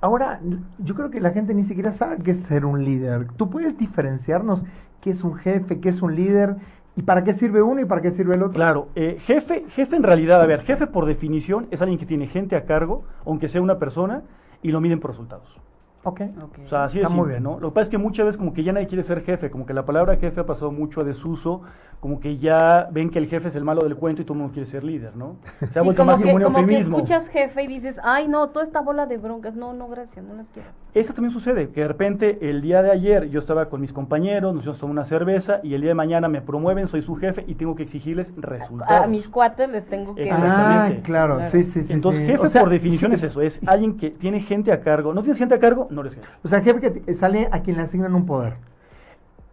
ahora 0.00 0.40
yo 0.78 0.94
creo 0.94 1.10
que 1.10 1.20
la 1.20 1.30
gente 1.30 1.54
ni 1.54 1.62
siquiera 1.62 1.92
sabe 1.92 2.18
qué 2.22 2.32
es 2.32 2.40
ser 2.42 2.64
un 2.64 2.84
líder. 2.84 3.28
¿Tú 3.36 3.50
puedes 3.50 3.78
diferenciarnos 3.78 4.62
qué 5.00 5.10
es 5.10 5.22
un 5.24 5.34
jefe, 5.36 5.80
qué 5.80 5.88
es 5.88 6.02
un 6.02 6.14
líder 6.14 6.56
y 6.96 7.02
para 7.02 7.24
qué 7.24 7.32
sirve 7.32 7.62
uno 7.62 7.80
y 7.80 7.84
para 7.84 8.00
qué 8.02 8.10
sirve 8.10 8.34
el 8.34 8.42
otro? 8.42 8.54
Claro, 8.54 8.88
eh, 8.94 9.18
jefe, 9.20 9.64
jefe 9.68 9.96
en 9.96 10.02
realidad, 10.02 10.40
a 10.40 10.46
ver, 10.46 10.62
jefe 10.62 10.86
por 10.86 11.06
definición 11.06 11.66
es 11.70 11.80
alguien 11.82 11.98
que 11.98 12.06
tiene 12.06 12.26
gente 12.26 12.56
a 12.56 12.64
cargo, 12.64 13.04
aunque 13.24 13.48
sea 13.48 13.62
una 13.62 13.78
persona, 13.78 14.22
y 14.62 14.70
lo 14.70 14.80
miden 14.80 15.00
por 15.00 15.10
resultados. 15.10 15.58
Ok. 16.02 16.20
Ok. 16.42 16.58
O 16.64 16.68
sea, 16.68 16.84
así 16.84 16.98
Está 16.98 17.10
muy 17.10 17.16
simple, 17.18 17.32
bien. 17.34 17.42
¿no? 17.42 17.60
Lo 17.60 17.68
que 17.70 17.74
pasa 17.74 17.82
es 17.82 17.88
que 17.90 17.98
muchas 17.98 18.24
veces 18.26 18.38
como 18.38 18.54
que 18.54 18.62
ya 18.62 18.72
nadie 18.72 18.86
quiere 18.86 19.02
ser 19.02 19.22
jefe, 19.22 19.50
como 19.50 19.66
que 19.66 19.74
la 19.74 19.84
palabra 19.84 20.16
jefe 20.16 20.40
ha 20.40 20.46
pasado 20.46 20.72
mucho 20.72 21.02
a 21.02 21.04
desuso, 21.04 21.60
como 22.00 22.20
que 22.20 22.38
ya 22.38 22.88
ven 22.90 23.10
que 23.10 23.18
el 23.18 23.26
jefe 23.26 23.48
es 23.48 23.54
el 23.54 23.64
malo 23.64 23.82
del 23.82 23.96
cuento 23.96 24.22
y 24.22 24.24
todo 24.24 24.32
el 24.32 24.38
mundo 24.40 24.54
quiere 24.54 24.64
ser 24.66 24.82
líder, 24.82 25.14
¿no? 25.14 25.36
Se 25.68 25.78
ha 25.78 25.82
Sí, 25.82 25.84
vuelto 25.84 26.00
como 26.00 26.12
más 26.12 26.18
que, 26.18 26.24
como 26.24 26.36
un 26.36 26.42
como 26.44 26.54
que 26.56 26.60
eufemismo. 26.62 26.96
escuchas 26.96 27.28
jefe 27.28 27.64
y 27.64 27.66
dices, 27.66 28.00
ay 28.02 28.28
no, 28.28 28.48
toda 28.48 28.64
esta 28.64 28.80
bola 28.80 29.04
de 29.04 29.18
broncas, 29.18 29.54
no, 29.56 29.74
no, 29.74 29.88
gracias, 29.88 30.24
no 30.24 30.32
las 30.32 30.48
quiero. 30.48 30.70
Eso 30.94 31.12
también 31.12 31.32
sucede, 31.32 31.68
que 31.68 31.82
de 31.82 31.88
repente 31.88 32.38
el 32.50 32.62
día 32.62 32.82
de 32.82 32.90
ayer 32.90 33.28
yo 33.28 33.38
estaba 33.38 33.66
con 33.66 33.82
mis 33.82 33.92
compañeros, 33.92 34.54
nos 34.54 34.64
íbamos 34.64 34.78
a 34.78 34.80
tomar 34.80 34.92
una 34.92 35.04
cerveza 35.04 35.60
y 35.62 35.74
el 35.74 35.82
día 35.82 35.90
de 35.90 35.94
mañana 35.94 36.28
me 36.28 36.40
promueven, 36.40 36.88
soy 36.88 37.02
su 37.02 37.14
jefe 37.16 37.44
y 37.46 37.54
tengo 37.56 37.74
que 37.76 37.82
exigirles 37.82 38.32
resultados. 38.38 39.04
A 39.04 39.06
mis 39.06 39.28
cuates 39.28 39.68
les 39.68 39.84
tengo 39.84 40.14
que... 40.14 40.22
Exacto. 40.24 40.46
Ah, 40.48 40.54
Exactamente. 40.56 41.02
claro, 41.02 41.36
Claro. 41.36 41.50
sí, 41.50 41.62
sí, 41.64 41.82
sí. 41.82 41.92
Entonces, 41.92 42.22
sí. 42.22 42.26
jefe 42.32 42.46
O 42.46 42.48
sea, 42.48 42.62
por 42.62 42.70
definición 42.70 43.12
es 43.12 43.22
eso, 43.22 43.42
es 43.42 43.60
alguien 43.66 43.98
que 43.98 44.10
tiene 44.10 44.40
gente 44.40 44.72
a 44.72 44.80
cargo. 44.80 45.12
¿No 45.12 45.20
tienes 45.22 45.38
gente 45.38 45.54
a 45.54 45.60
cargo? 45.60 45.86
No 45.90 46.00
eres 46.00 46.14
jefe. 46.14 46.26
O 46.42 46.48
sea, 46.48 46.60
jefe 46.62 46.80
que 46.80 47.14
sale 47.14 47.48
a 47.50 47.60
quien 47.62 47.76
le 47.76 47.82
asignan 47.82 48.14
un 48.14 48.26
poder. 48.26 48.54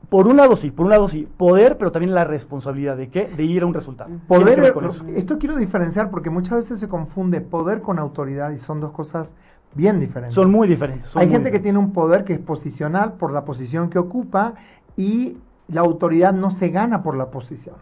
Por 0.09 0.27
un 0.27 0.37
lado 0.37 0.55
sí, 0.55 0.71
por 0.71 0.85
un 0.85 0.91
lado 0.91 1.09
sí, 1.09 1.27
poder, 1.37 1.77
pero 1.77 1.91
también 1.91 2.13
la 2.13 2.23
responsabilidad 2.23 2.95
de 2.95 3.09
qué? 3.09 3.27
De 3.27 3.43
ir 3.43 3.63
a 3.63 3.65
un 3.65 3.73
resultado. 3.73 4.09
Poder, 4.27 4.61
ver 4.61 4.73
con 4.73 4.85
eso. 4.85 5.03
esto 5.15 5.37
quiero 5.37 5.57
diferenciar 5.57 6.09
porque 6.09 6.29
muchas 6.29 6.51
veces 6.51 6.79
se 6.79 6.87
confunde 6.87 7.41
poder 7.41 7.81
con 7.81 7.99
autoridad 7.99 8.51
y 8.51 8.59
son 8.59 8.79
dos 8.79 8.91
cosas 8.91 9.33
bien 9.73 9.99
diferentes. 9.99 10.33
Son 10.33 10.49
muy 10.49 10.67
diferentes. 10.67 11.07
son 11.07 11.21
Hay 11.21 11.27
muy 11.27 11.35
gente 11.35 11.51
que 11.51 11.59
tiene 11.59 11.77
un 11.77 11.91
poder 11.91 12.23
que 12.23 12.33
es 12.33 12.39
posicional 12.39 13.13
por 13.13 13.33
la 13.33 13.43
posición 13.43 13.89
que 13.89 13.99
ocupa 13.99 14.53
y 14.95 15.37
la 15.67 15.81
autoridad 15.81 16.33
no 16.33 16.51
se 16.51 16.69
gana 16.69 17.03
por 17.03 17.17
la 17.17 17.29
posición. 17.29 17.75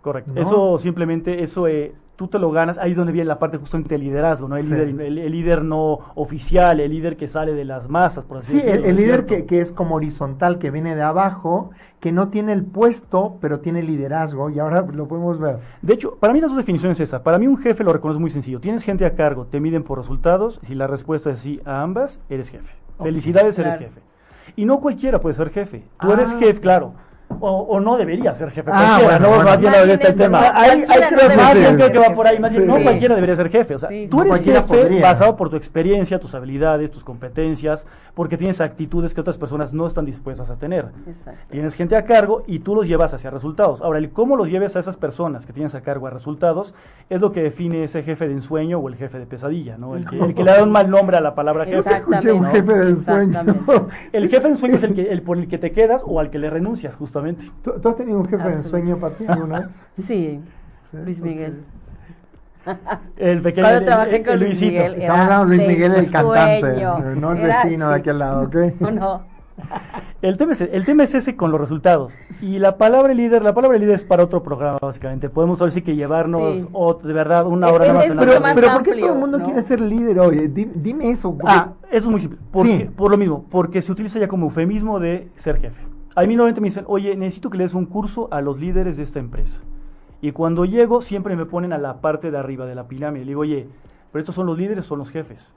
Correcto. 0.00 0.30
¿no? 0.32 0.40
Eso 0.40 0.78
simplemente, 0.78 1.42
eso 1.42 1.66
eh, 1.66 1.92
tú 2.16 2.28
te 2.28 2.38
lo 2.38 2.50
ganas, 2.50 2.78
ahí 2.78 2.92
es 2.92 2.96
donde 2.96 3.12
viene 3.12 3.26
la 3.28 3.38
parte 3.38 3.58
justamente 3.58 3.88
del 3.94 4.02
liderazgo, 4.02 4.48
¿no? 4.48 4.56
El, 4.56 4.64
Sí. 4.64 4.70
líder, 4.70 4.88
el, 5.00 5.18
el 5.18 5.32
líder 5.32 5.64
no 5.64 5.98
oficial, 6.14 6.78
el 6.80 6.90
líder 6.90 7.16
que 7.16 7.26
sale 7.28 7.54
de 7.54 7.64
las 7.64 7.88
masas, 7.88 8.24
por 8.24 8.38
así 8.38 8.52
Sí, 8.52 8.58
el, 8.58 8.64
decirlo. 8.64 8.86
el 8.88 8.94
¿no 8.94 9.00
es 9.00 9.06
líder 9.06 9.26
que, 9.26 9.44
que 9.46 9.60
es 9.60 9.72
como 9.72 9.96
horizontal, 9.96 10.58
que 10.58 10.70
viene 10.70 10.94
de 10.94 11.02
abajo, 11.02 11.70
que 12.00 12.12
no 12.12 12.28
tiene 12.28 12.52
el 12.52 12.64
puesto, 12.64 13.36
pero 13.40 13.60
tiene 13.60 13.82
liderazgo, 13.82 14.50
y 14.50 14.58
ahora 14.58 14.82
lo 14.82 15.08
podemos 15.08 15.38
ver. 15.40 15.58
De 15.82 15.94
hecho, 15.94 16.16
para 16.20 16.32
mí 16.32 16.40
las 16.40 16.50
dos 16.50 16.58
definiciones 16.58 17.00
es 17.00 17.08
esa. 17.08 17.22
Para 17.22 17.38
mí 17.38 17.46
un 17.46 17.56
jefe 17.58 17.82
lo 17.82 17.92
reconozco 17.92 18.20
muy 18.20 18.30
sencillo. 18.30 18.60
Tienes 18.60 18.82
gente 18.82 19.06
a 19.06 19.14
cargo, 19.14 19.46
te 19.46 19.58
miden 19.58 19.82
por 19.82 19.98
resultados. 19.98 20.60
Si 20.64 20.74
la 20.74 20.86
respuesta 20.86 21.30
es 21.30 21.38
sí 21.40 21.60
a 21.64 21.82
ambas, 21.82 22.20
eres 22.28 22.50
jefe. 22.50 22.70
Felicidades, 23.02 23.58
eres 23.58 23.78
jefe. 23.78 24.00
Y 24.56 24.66
no 24.66 24.78
cualquiera 24.80 25.18
puede 25.20 25.34
ser 25.34 25.50
jefe. 25.50 25.82
Tú 25.98 26.12
eres 26.12 26.32
Ah, 26.32 26.38
jefe, 26.38 26.60
claro. 26.60 26.92
O, 27.40 27.50
o 27.50 27.80
no 27.80 27.96
debería 27.96 28.32
ser 28.32 28.50
jefe. 28.50 28.70
Ah, 28.72 28.96
cualquiera, 28.98 29.18
bueno, 29.18 29.20
no, 29.20 29.28
bueno. 29.34 29.50
más 29.50 29.60
bien 29.60 29.74
el 29.74 30.14
tema. 30.14 30.40
no, 30.40 30.46
Hay- 30.54 30.70
hay 30.88 31.00
creo 31.08 31.36
Más 31.36 31.54
bien 31.54 31.74
creo 31.76 31.92
que 31.92 31.98
va 31.98 32.14
por 32.14 32.26
ahí, 32.26 32.38
más 32.38 32.52
bien, 32.52 32.66
no 32.66 32.76
Sí. 32.76 32.82
cualquiera 32.84 33.14
debería 33.16 33.36
ser 33.36 33.50
jefe. 33.50 33.74
O 33.74 33.78
sea, 33.78 33.88
Sí, 33.88 34.08
tú 34.10 34.22
eres 34.22 34.40
jefe 34.40 34.62
podría. 34.62 35.02
basado 35.02 35.36
por 35.36 35.50
tu 35.50 35.56
experiencia, 35.56 36.18
tus 36.20 36.34
habilidades, 36.34 36.90
tus 36.90 37.02
competencias, 37.02 37.86
porque 38.14 38.36
tienes 38.38 38.60
actitudes 38.60 39.12
que 39.14 39.20
otras 39.20 39.36
personas 39.36 39.74
no 39.74 39.86
están 39.86 40.04
dispuestas 40.06 40.48
a 40.48 40.56
tener. 40.56 40.86
Exacto. 41.06 41.40
Tienes 41.50 41.74
gente 41.74 41.96
a 41.96 42.04
cargo 42.04 42.44
y 42.46 42.60
tú 42.60 42.74
los 42.74 42.86
llevas 42.86 43.12
hacia 43.12 43.30
resultados. 43.30 43.80
Ahora, 43.82 43.98
el 43.98 44.10
cómo 44.10 44.36
los 44.36 44.48
lleves 44.48 44.76
a 44.76 44.80
esas 44.80 44.96
personas 44.96 45.44
que 45.44 45.52
tienes 45.52 45.74
a 45.74 45.80
cargo 45.82 46.06
a 46.06 46.10
resultados 46.10 46.74
es 47.10 47.20
lo 47.20 47.32
que 47.32 47.42
define 47.42 47.84
ese 47.84 48.02
jefe 48.02 48.26
de 48.28 48.34
ensueño 48.34 48.78
o 48.78 48.88
el 48.88 48.94
jefe 48.96 49.18
de 49.18 49.26
pesadilla, 49.26 49.76
¿no? 49.76 49.96
El 49.96 50.08
que, 50.08 50.18
el 50.18 50.34
que 50.34 50.44
le 50.44 50.52
da 50.52 50.62
un 50.62 50.70
mal 50.70 50.88
nombre 50.88 51.16
a 51.16 51.20
la 51.20 51.34
palabra 51.34 51.64
jefe. 51.64 51.78
Exactamente. 51.78 52.28
Escuché 52.28 52.32
un 52.32 52.42
¿no? 52.44 52.50
jefe 52.52 52.72
del 52.78 52.96
sueño. 52.96 53.40
Exactamente. 53.40 53.94
El 54.12 54.28
jefe 54.28 54.42
de 54.44 54.48
ensueño 54.50 54.76
es 54.76 54.82
el, 54.84 54.94
que, 54.94 55.02
el 55.10 55.22
por 55.22 55.36
el 55.38 55.48
que 55.48 55.58
te 55.58 55.72
quedas 55.72 56.02
o 56.06 56.20
al 56.20 56.30
que 56.30 56.38
le 56.38 56.48
renuncias, 56.48 56.94
justamente. 56.94 57.13
¿Tú, 57.62 57.72
tú 57.80 57.88
has 57.88 57.96
tenido 57.96 58.18
un 58.18 58.26
jefe 58.28 58.48
de 58.48 58.62
sueño 58.64 58.96
para 58.98 59.14
ti 59.16 59.24
alguna 59.28 59.60
vez? 59.60 59.68
Sí, 59.94 60.40
Sí, 60.90 60.96
Luis. 61.04 61.20
Miguel. 61.20 61.64
El 63.16 63.42
pequeño 63.42 63.62
Cuando 63.64 63.80
el- 63.80 63.86
trabajé 63.86 64.22
con 64.24 64.38
Luis 64.38 64.48
Luisito. 64.60 64.72
Miguel, 64.72 64.94
Estamos 65.02 65.20
hablando 65.20 65.46
de 65.50 65.56
Luis 65.56 65.68
Miguel, 65.68 65.94
el 65.94 66.10
cantante, 66.10 66.60
sueño. 66.60 66.98
eh, 66.98 67.16
no 67.20 67.32
el 67.32 67.38
Era- 67.38 67.62
vecino 67.64 67.88
de 67.88 67.94
sí. 67.94 68.00
aquel 68.00 68.18
lado, 68.18 68.42
¿ok? 68.44 68.56
No, 68.80 68.90
no. 68.90 69.34
El 70.22 70.36
tema, 70.36 70.52
es, 70.52 70.60
el 70.62 70.84
tema 70.84 71.04
es 71.04 71.14
ese 71.14 71.36
con 71.36 71.52
los 71.52 71.60
resultados. 71.60 72.12
Y 72.40 72.58
la 72.58 72.76
palabra 72.76 73.12
líder, 73.14 73.42
la 73.42 73.54
palabra 73.54 73.78
líder 73.78 73.94
es 73.96 74.04
para 74.04 74.24
otro 74.24 74.42
programa, 74.42 74.78
básicamente. 74.80 75.28
Podemos 75.28 75.60
ahora 75.60 75.72
sí 75.72 75.82
que 75.82 75.94
llevarnos 75.94 76.60
Sí. 76.60 76.68
o- 76.72 76.94
de 76.94 77.12
verdad 77.12 77.46
una 77.46 77.68
hora 77.68 77.86
es- 77.86 77.92
más 77.94 78.04
es 78.06 78.12
Pero, 78.18 78.40
más 78.40 78.54
pero. 78.54 78.72
¿por 78.72 78.82
qué 78.82 78.94
todo 78.94 79.12
el 79.12 79.18
mundo 79.18 79.38
¿no? 79.38 79.44
quiere 79.44 79.62
ser 79.62 79.80
líder 79.80 80.18
hoy? 80.18 80.48
Di- 80.48 80.70
Dime 80.74 81.10
eso. 81.10 81.32
porque- 81.36 81.46
Ah, 81.54 81.72
eso 81.90 82.06
es 82.06 82.10
muy 82.10 82.20
simple. 82.20 82.38
Porque, 82.50 82.78
Sí. 82.78 82.84
Por 82.96 83.10
lo 83.10 83.18
mismo, 83.18 83.44
porque 83.50 83.80
se 83.82 83.92
utiliza 83.92 84.18
ya 84.18 84.26
como 84.26 84.46
eufemismo 84.46 84.98
de 84.98 85.28
ser 85.36 85.60
jefe. 85.60 85.80
A 86.16 86.22
mí 86.22 86.36
normalmente 86.36 86.60
me 86.60 86.68
dicen, 86.68 86.84
oye, 86.86 87.16
necesito 87.16 87.50
que 87.50 87.58
le 87.58 87.64
des 87.64 87.74
un 87.74 87.86
curso 87.86 88.28
a 88.30 88.40
los 88.40 88.58
líderes 88.58 88.96
de 88.96 89.02
esta 89.02 89.18
empresa. 89.18 89.60
Y 90.20 90.30
cuando 90.30 90.64
llego, 90.64 91.00
siempre 91.00 91.34
me 91.34 91.44
ponen 91.44 91.72
a 91.72 91.78
la 91.78 92.00
parte 92.00 92.30
de 92.30 92.38
arriba 92.38 92.66
de 92.66 92.76
la 92.76 92.86
pirámide. 92.86 93.24
Le 93.24 93.30
digo, 93.30 93.40
oye, 93.40 93.66
pero 94.12 94.20
estos 94.20 94.34
son 94.34 94.46
los 94.46 94.56
líderes, 94.56 94.86
son 94.86 95.00
los 95.00 95.10
jefes. 95.10 95.52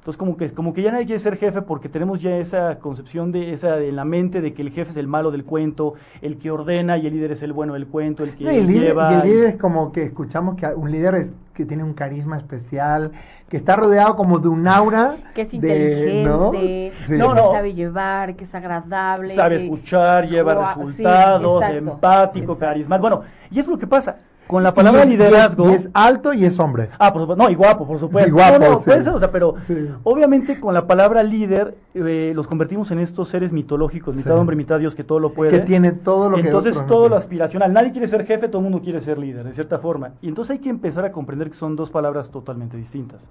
Entonces, 0.00 0.16
como 0.18 0.38
que, 0.38 0.48
como 0.50 0.72
que 0.72 0.80
ya 0.80 0.92
nadie 0.92 1.04
quiere 1.04 1.18
ser 1.18 1.36
jefe 1.36 1.60
porque 1.60 1.90
tenemos 1.90 2.22
ya 2.22 2.34
esa 2.38 2.78
concepción 2.78 3.32
de 3.32 3.52
esa 3.52 3.78
en 3.80 3.96
la 3.96 4.06
mente 4.06 4.40
de 4.40 4.54
que 4.54 4.62
el 4.62 4.70
jefe 4.70 4.92
es 4.92 4.96
el 4.96 5.06
malo 5.06 5.30
del 5.30 5.44
cuento, 5.44 5.92
el 6.22 6.38
que 6.38 6.50
ordena 6.50 6.96
y 6.96 7.06
el 7.06 7.12
líder 7.12 7.32
es 7.32 7.42
el 7.42 7.52
bueno 7.52 7.74
del 7.74 7.86
cuento, 7.86 8.24
el 8.24 8.34
que 8.34 8.44
No, 8.44 8.50
y 8.52 8.56
el 8.56 8.66
líder, 8.66 8.82
lleva. 8.88 9.12
y 9.12 9.14
el 9.16 9.28
líder 9.28 9.50
es 9.50 9.56
como 9.60 9.92
que 9.92 10.04
escuchamos 10.04 10.56
que 10.56 10.66
un 10.68 10.90
líder 10.90 11.16
es 11.16 11.34
que 11.52 11.66
tiene 11.66 11.84
un 11.84 11.92
carisma 11.92 12.38
especial, 12.38 13.12
que 13.50 13.58
está 13.58 13.76
rodeado 13.76 14.16
como 14.16 14.38
de 14.38 14.48
un 14.48 14.66
aura. 14.66 15.16
Que 15.34 15.42
es 15.42 15.50
de- 15.50 15.56
inteligente, 15.58 16.24
¿no? 16.30 16.50
que 16.50 16.92
Sí. 17.06 17.12
No, 17.18 17.34
no. 17.34 17.50
sabe 17.52 17.74
llevar, 17.74 18.36
que 18.36 18.44
es 18.44 18.54
agradable. 18.54 19.34
sabe 19.34 19.58
que- 19.58 19.64
escuchar, 19.64 20.26
lleva 20.26 20.72
sí, 20.72 20.80
resultados, 20.80 21.62
exacto, 21.62 21.76
empático, 21.92 22.52
exacto. 22.54 22.58
carismático. 22.58 23.02
Bueno, 23.06 23.22
y 23.50 23.58
eso 23.58 23.68
es 23.68 23.74
lo 23.74 23.78
que 23.78 23.86
pasa. 23.86 24.16
Con 24.50 24.62
la 24.64 24.74
palabra 24.74 25.00
Y 25.00 25.02
es- 25.04 25.08
y 25.10 25.12
es- 25.14 25.18
liderazgo. 25.20 25.70
Y 25.70 25.74
es, 25.74 25.88
alto 25.94 26.32
y 26.32 26.44
es 26.44 26.58
hombre. 26.58 26.90
Ah, 26.98 27.12
por 27.12 27.22
supuesto. 27.22 27.44
No, 27.44 27.50
y 27.50 27.54
guapo, 27.54 27.86
por 27.86 27.98
supuesto. 28.00 28.28
Y 28.28 28.32
guapo, 28.32 28.58
no, 28.58 28.70
no, 28.70 28.78
sí. 28.78 28.84
puede 28.86 29.02
ser, 29.04 29.12
o 29.12 29.18
sea, 29.18 29.30
pero 29.30 29.54
Sí. 29.66 29.76
obviamente 30.02 30.58
con 30.58 30.74
la 30.74 30.86
palabra 30.86 31.22
líder 31.22 31.76
eh, 31.94 32.32
los 32.34 32.46
convertimos 32.46 32.90
en 32.90 32.98
estos 33.00 33.28
seres 33.28 33.52
mitológicos, 33.52 34.14
mitad 34.16 34.34
Sí. 34.34 34.38
hombre, 34.40 34.56
mitad 34.56 34.78
Dios, 34.78 34.94
que 34.94 35.04
todo 35.04 35.18
lo 35.20 35.32
puede. 35.32 35.50
Que 35.50 35.60
tiene 35.60 35.92
todo 35.92 36.28
lo 36.30 36.36
que 36.36 36.42
Entonces 36.42 36.72
otros 36.72 36.88
no 36.88 36.94
todo 36.94 37.08
lo 37.08 37.16
aspiracional. 37.16 37.72
Nadie 37.72 37.92
quiere 37.92 38.06
ser 38.08 38.26
jefe, 38.26 38.48
todo 38.48 38.58
el 38.58 38.64
mundo 38.64 38.80
quiere 38.80 39.00
ser 39.00 39.18
líder, 39.18 39.44
de 39.44 39.52
cierta 39.54 39.78
forma. 39.78 40.10
Y 40.20 40.28
entonces 40.28 40.52
hay 40.52 40.58
que 40.58 40.68
empezar 40.70 41.04
a 41.04 41.12
comprender 41.12 41.48
que 41.48 41.54
son 41.54 41.76
dos 41.76 41.90
palabras 41.90 42.30
totalmente 42.30 42.76
distintas. 42.76 43.28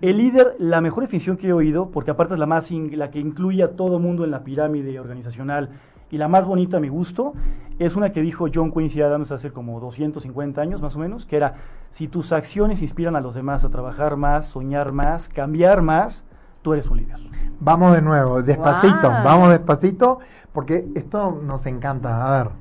El 0.00 0.16
líder, 0.18 0.54
la 0.58 0.80
mejor 0.80 1.02
definición 1.04 1.36
que 1.36 1.48
he 1.48 1.52
oído, 1.52 1.90
porque 1.90 2.10
aparte 2.10 2.34
es 2.34 2.40
la 2.40 2.46
más 2.46 2.70
in- 2.70 2.96
la 2.98 3.10
que 3.10 3.18
incluye 3.20 3.62
a 3.62 3.72
todo 3.72 3.98
mundo 3.98 4.24
en 4.24 4.30
la 4.30 4.42
pirámide 4.44 4.98
organizacional 5.00 5.70
y 6.10 6.18
la 6.18 6.28
más 6.28 6.44
bonita 6.44 6.76
a 6.76 6.80
mi 6.80 6.88
gusto, 6.88 7.34
es 7.78 7.96
una 7.96 8.10
que 8.10 8.22
dijo 8.22 8.46
John 8.52 8.72
Quincy 8.72 9.02
Adams 9.02 9.32
hace 9.32 9.50
como 9.50 9.80
250 9.80 10.60
años 10.60 10.80
más 10.80 10.96
o 10.96 10.98
menos, 10.98 11.26
que 11.26 11.36
era, 11.36 11.54
si 11.90 12.08
tus 12.08 12.32
acciones 12.32 12.80
inspiran 12.80 13.16
a 13.16 13.20
los 13.20 13.34
demás 13.34 13.64
a 13.64 13.68
trabajar 13.68 14.16
más, 14.16 14.46
soñar 14.46 14.92
más, 14.92 15.28
cambiar 15.28 15.82
más, 15.82 16.24
tú 16.62 16.72
eres 16.72 16.88
un 16.88 16.98
líder. 16.98 17.18
Vamos 17.60 17.92
de 17.92 18.02
nuevo, 18.02 18.42
despacito, 18.42 19.08
vamos 19.08 19.50
despacito, 19.50 20.20
porque 20.52 20.86
esto 20.94 21.38
nos 21.42 21.66
encanta. 21.66 22.26
A 22.26 22.42
ver, 22.42 22.52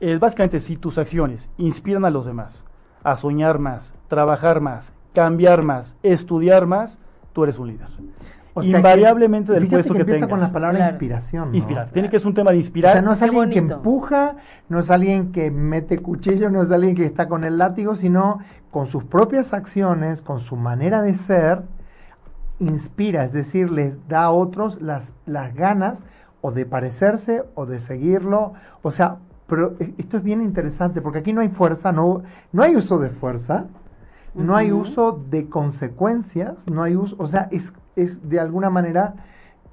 Es 0.00 0.20
básicamente 0.20 0.60
si 0.60 0.76
tus 0.76 0.98
acciones 0.98 1.48
inspiran 1.56 2.04
a 2.04 2.10
los 2.10 2.26
demás 2.26 2.64
a 3.04 3.16
soñar 3.16 3.58
más, 3.58 3.94
trabajar 4.08 4.60
más, 4.60 4.92
cambiar 5.14 5.64
más, 5.64 5.96
estudiar 6.02 6.66
más, 6.66 6.98
tú 7.32 7.44
eres 7.44 7.58
un 7.58 7.68
líder. 7.68 7.88
O 8.58 8.62
sea 8.62 8.70
que- 8.72 8.76
Invariablemente 8.78 9.52
del 9.52 9.66
puesto 9.68 9.92
que, 9.94 10.00
empieza 10.00 10.26
tengas. 10.26 10.30
con 10.30 10.40
la 10.40 10.52
palabra 10.52 10.76
Claro. 10.78 10.92
inspiración. 10.92 11.50
¿no? 11.50 11.56
Inspirar. 11.56 11.88
Tiene 11.90 12.10
que 12.10 12.18
ser 12.18 12.28
un 12.28 12.34
tema 12.34 12.50
de 12.50 12.56
O 12.56 12.60
inspirar. 12.60 12.92
sea, 12.92 13.02
no 13.02 13.12
es 13.12 13.18
Qué 13.18 13.24
alguien 13.24 13.50
que 13.50 13.58
empuja, 13.58 14.36
no 14.68 14.78
es 14.78 14.90
alguien 14.90 15.32
que 15.32 15.50
mete 15.50 15.98
cuchillo, 15.98 16.50
no 16.50 16.62
es 16.62 16.70
alguien 16.70 16.94
que 16.94 17.04
está 17.04 17.28
con 17.28 17.44
el 17.44 17.58
látigo, 17.58 17.96
sino 17.96 18.38
con 18.70 18.86
sus 18.86 19.04
propias 19.04 19.52
acciones, 19.52 20.20
con 20.22 20.40
su 20.40 20.56
manera 20.56 21.02
de 21.02 21.14
ser, 21.14 21.62
inspira, 22.60 23.24
es 23.24 23.32
decir, 23.32 23.70
les 23.70 23.94
da 24.08 24.24
a 24.24 24.30
otros 24.30 24.80
las, 24.82 25.12
las 25.26 25.54
ganas 25.54 26.02
o 26.40 26.50
de 26.50 26.66
parecerse 26.66 27.44
o 27.54 27.66
de 27.66 27.78
seguirlo. 27.78 28.54
O 28.82 28.90
sea, 28.90 29.16
pero 29.46 29.74
e- 29.78 29.94
esto 29.98 30.16
es 30.16 30.22
bien 30.22 30.42
interesante 30.42 31.00
porque 31.00 31.20
aquí 31.20 31.32
no 31.32 31.40
hay 31.40 31.48
fuerza, 31.48 31.92
no, 31.92 32.22
no 32.52 32.62
hay 32.62 32.74
uso 32.76 32.98
de 32.98 33.10
fuerza, 33.10 33.66
no 34.34 34.56
hay 34.56 34.72
uso 34.72 35.20
de 35.30 35.48
consecuencias, 35.48 36.54
no 36.70 36.82
hay 36.82 36.96
uso, 36.96 37.16
o 37.18 37.26
sea, 37.26 37.48
es, 37.50 37.72
es 38.02 38.28
de 38.28 38.40
alguna 38.40 38.70
manera 38.70 39.14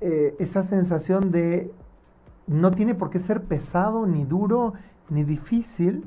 eh, 0.02 0.36
esa 0.40 0.64
sensación 0.64 1.32
de 1.32 1.72
no 2.48 2.72
tiene 2.72 2.94
por 2.96 3.10
qué 3.10 3.20
ser 3.20 3.42
pesado, 3.42 4.06
ni 4.06 4.24
duro, 4.24 4.74
ni 5.10 5.24
difícil, 5.24 6.06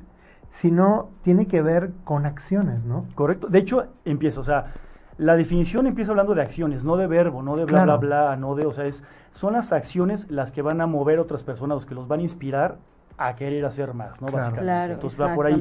sino 0.50 1.08
tiene 1.22 1.46
que 1.46 1.62
ver 1.62 1.90
con 2.04 2.26
acciones, 2.26 2.84
¿no? 2.84 3.06
Correcto. 3.14 3.48
De 3.48 3.58
hecho, 3.58 3.86
empieza, 4.04 4.40
o 4.40 4.44
sea, 4.44 4.72
la 5.18 5.36
definición 5.36 5.86
empieza 5.86 6.12
hablando 6.12 6.34
de 6.34 6.42
acciones, 6.42 6.84
no 6.84 6.96
de 6.96 7.06
verbo, 7.06 7.42
no 7.42 7.56
de 7.56 7.64
bla, 7.64 7.84
Claro. 7.84 7.98
bla, 7.98 8.24
bla, 8.24 8.36
no 8.36 8.54
de, 8.54 8.66
o 8.66 8.72
sea, 8.72 8.86
es, 8.86 9.02
son 9.32 9.54
las 9.54 9.72
acciones 9.72 10.30
las 10.30 10.52
que 10.52 10.62
van 10.62 10.80
a 10.80 10.86
mover 10.86 11.18
a 11.18 11.22
otras 11.22 11.42
personas, 11.42 11.76
los 11.76 11.86
que 11.86 11.94
los 11.94 12.06
van 12.06 12.20
a 12.20 12.22
inspirar 12.22 12.76
a 13.16 13.34
querer 13.34 13.64
hacer 13.64 13.94
más, 13.94 14.20
¿no? 14.20 14.28
Claro. 14.28 14.36
Básicamente. 14.36 14.62
Claro, 14.62 14.92
Entonces 14.94 15.20
va 15.20 15.34
por 15.34 15.46
ahí. 15.46 15.54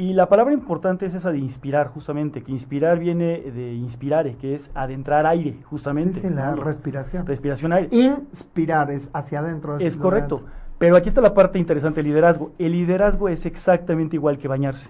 Y 0.00 0.14
la 0.14 0.30
palabra 0.30 0.54
importante 0.54 1.04
es 1.04 1.12
esa 1.12 1.30
de 1.30 1.36
inspirar, 1.36 1.88
justamente, 1.88 2.42
que 2.42 2.50
inspirar 2.52 2.98
viene 2.98 3.42
de 3.42 3.74
inspirare, 3.74 4.36
que 4.36 4.54
es 4.54 4.70
adentrar 4.74 5.26
aire, 5.26 5.58
justamente. 5.64 6.22
Sí, 6.22 6.28
sí, 6.28 6.32
la 6.32 6.52
¿no? 6.52 6.62
respiración. 6.64 7.26
Respiración 7.26 7.70
aire. 7.74 7.94
Inspirar 7.94 8.90
es 8.90 9.10
hacia 9.12 9.40
adentro. 9.40 9.76
Es 9.78 9.98
correcto. 9.98 10.36
adentro. 10.36 10.54
Pero 10.78 10.96
aquí 10.96 11.10
está 11.10 11.20
la 11.20 11.34
parte 11.34 11.58
interesante 11.58 11.96
del 11.96 12.06
liderazgo. 12.06 12.52
El 12.58 12.72
liderazgo 12.72 13.28
es 13.28 13.44
exactamente 13.44 14.16
igual 14.16 14.38
que 14.38 14.48
bañarse. 14.48 14.88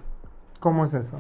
¿Cómo 0.61 0.85
es 0.85 0.95
eso? 0.95 1.19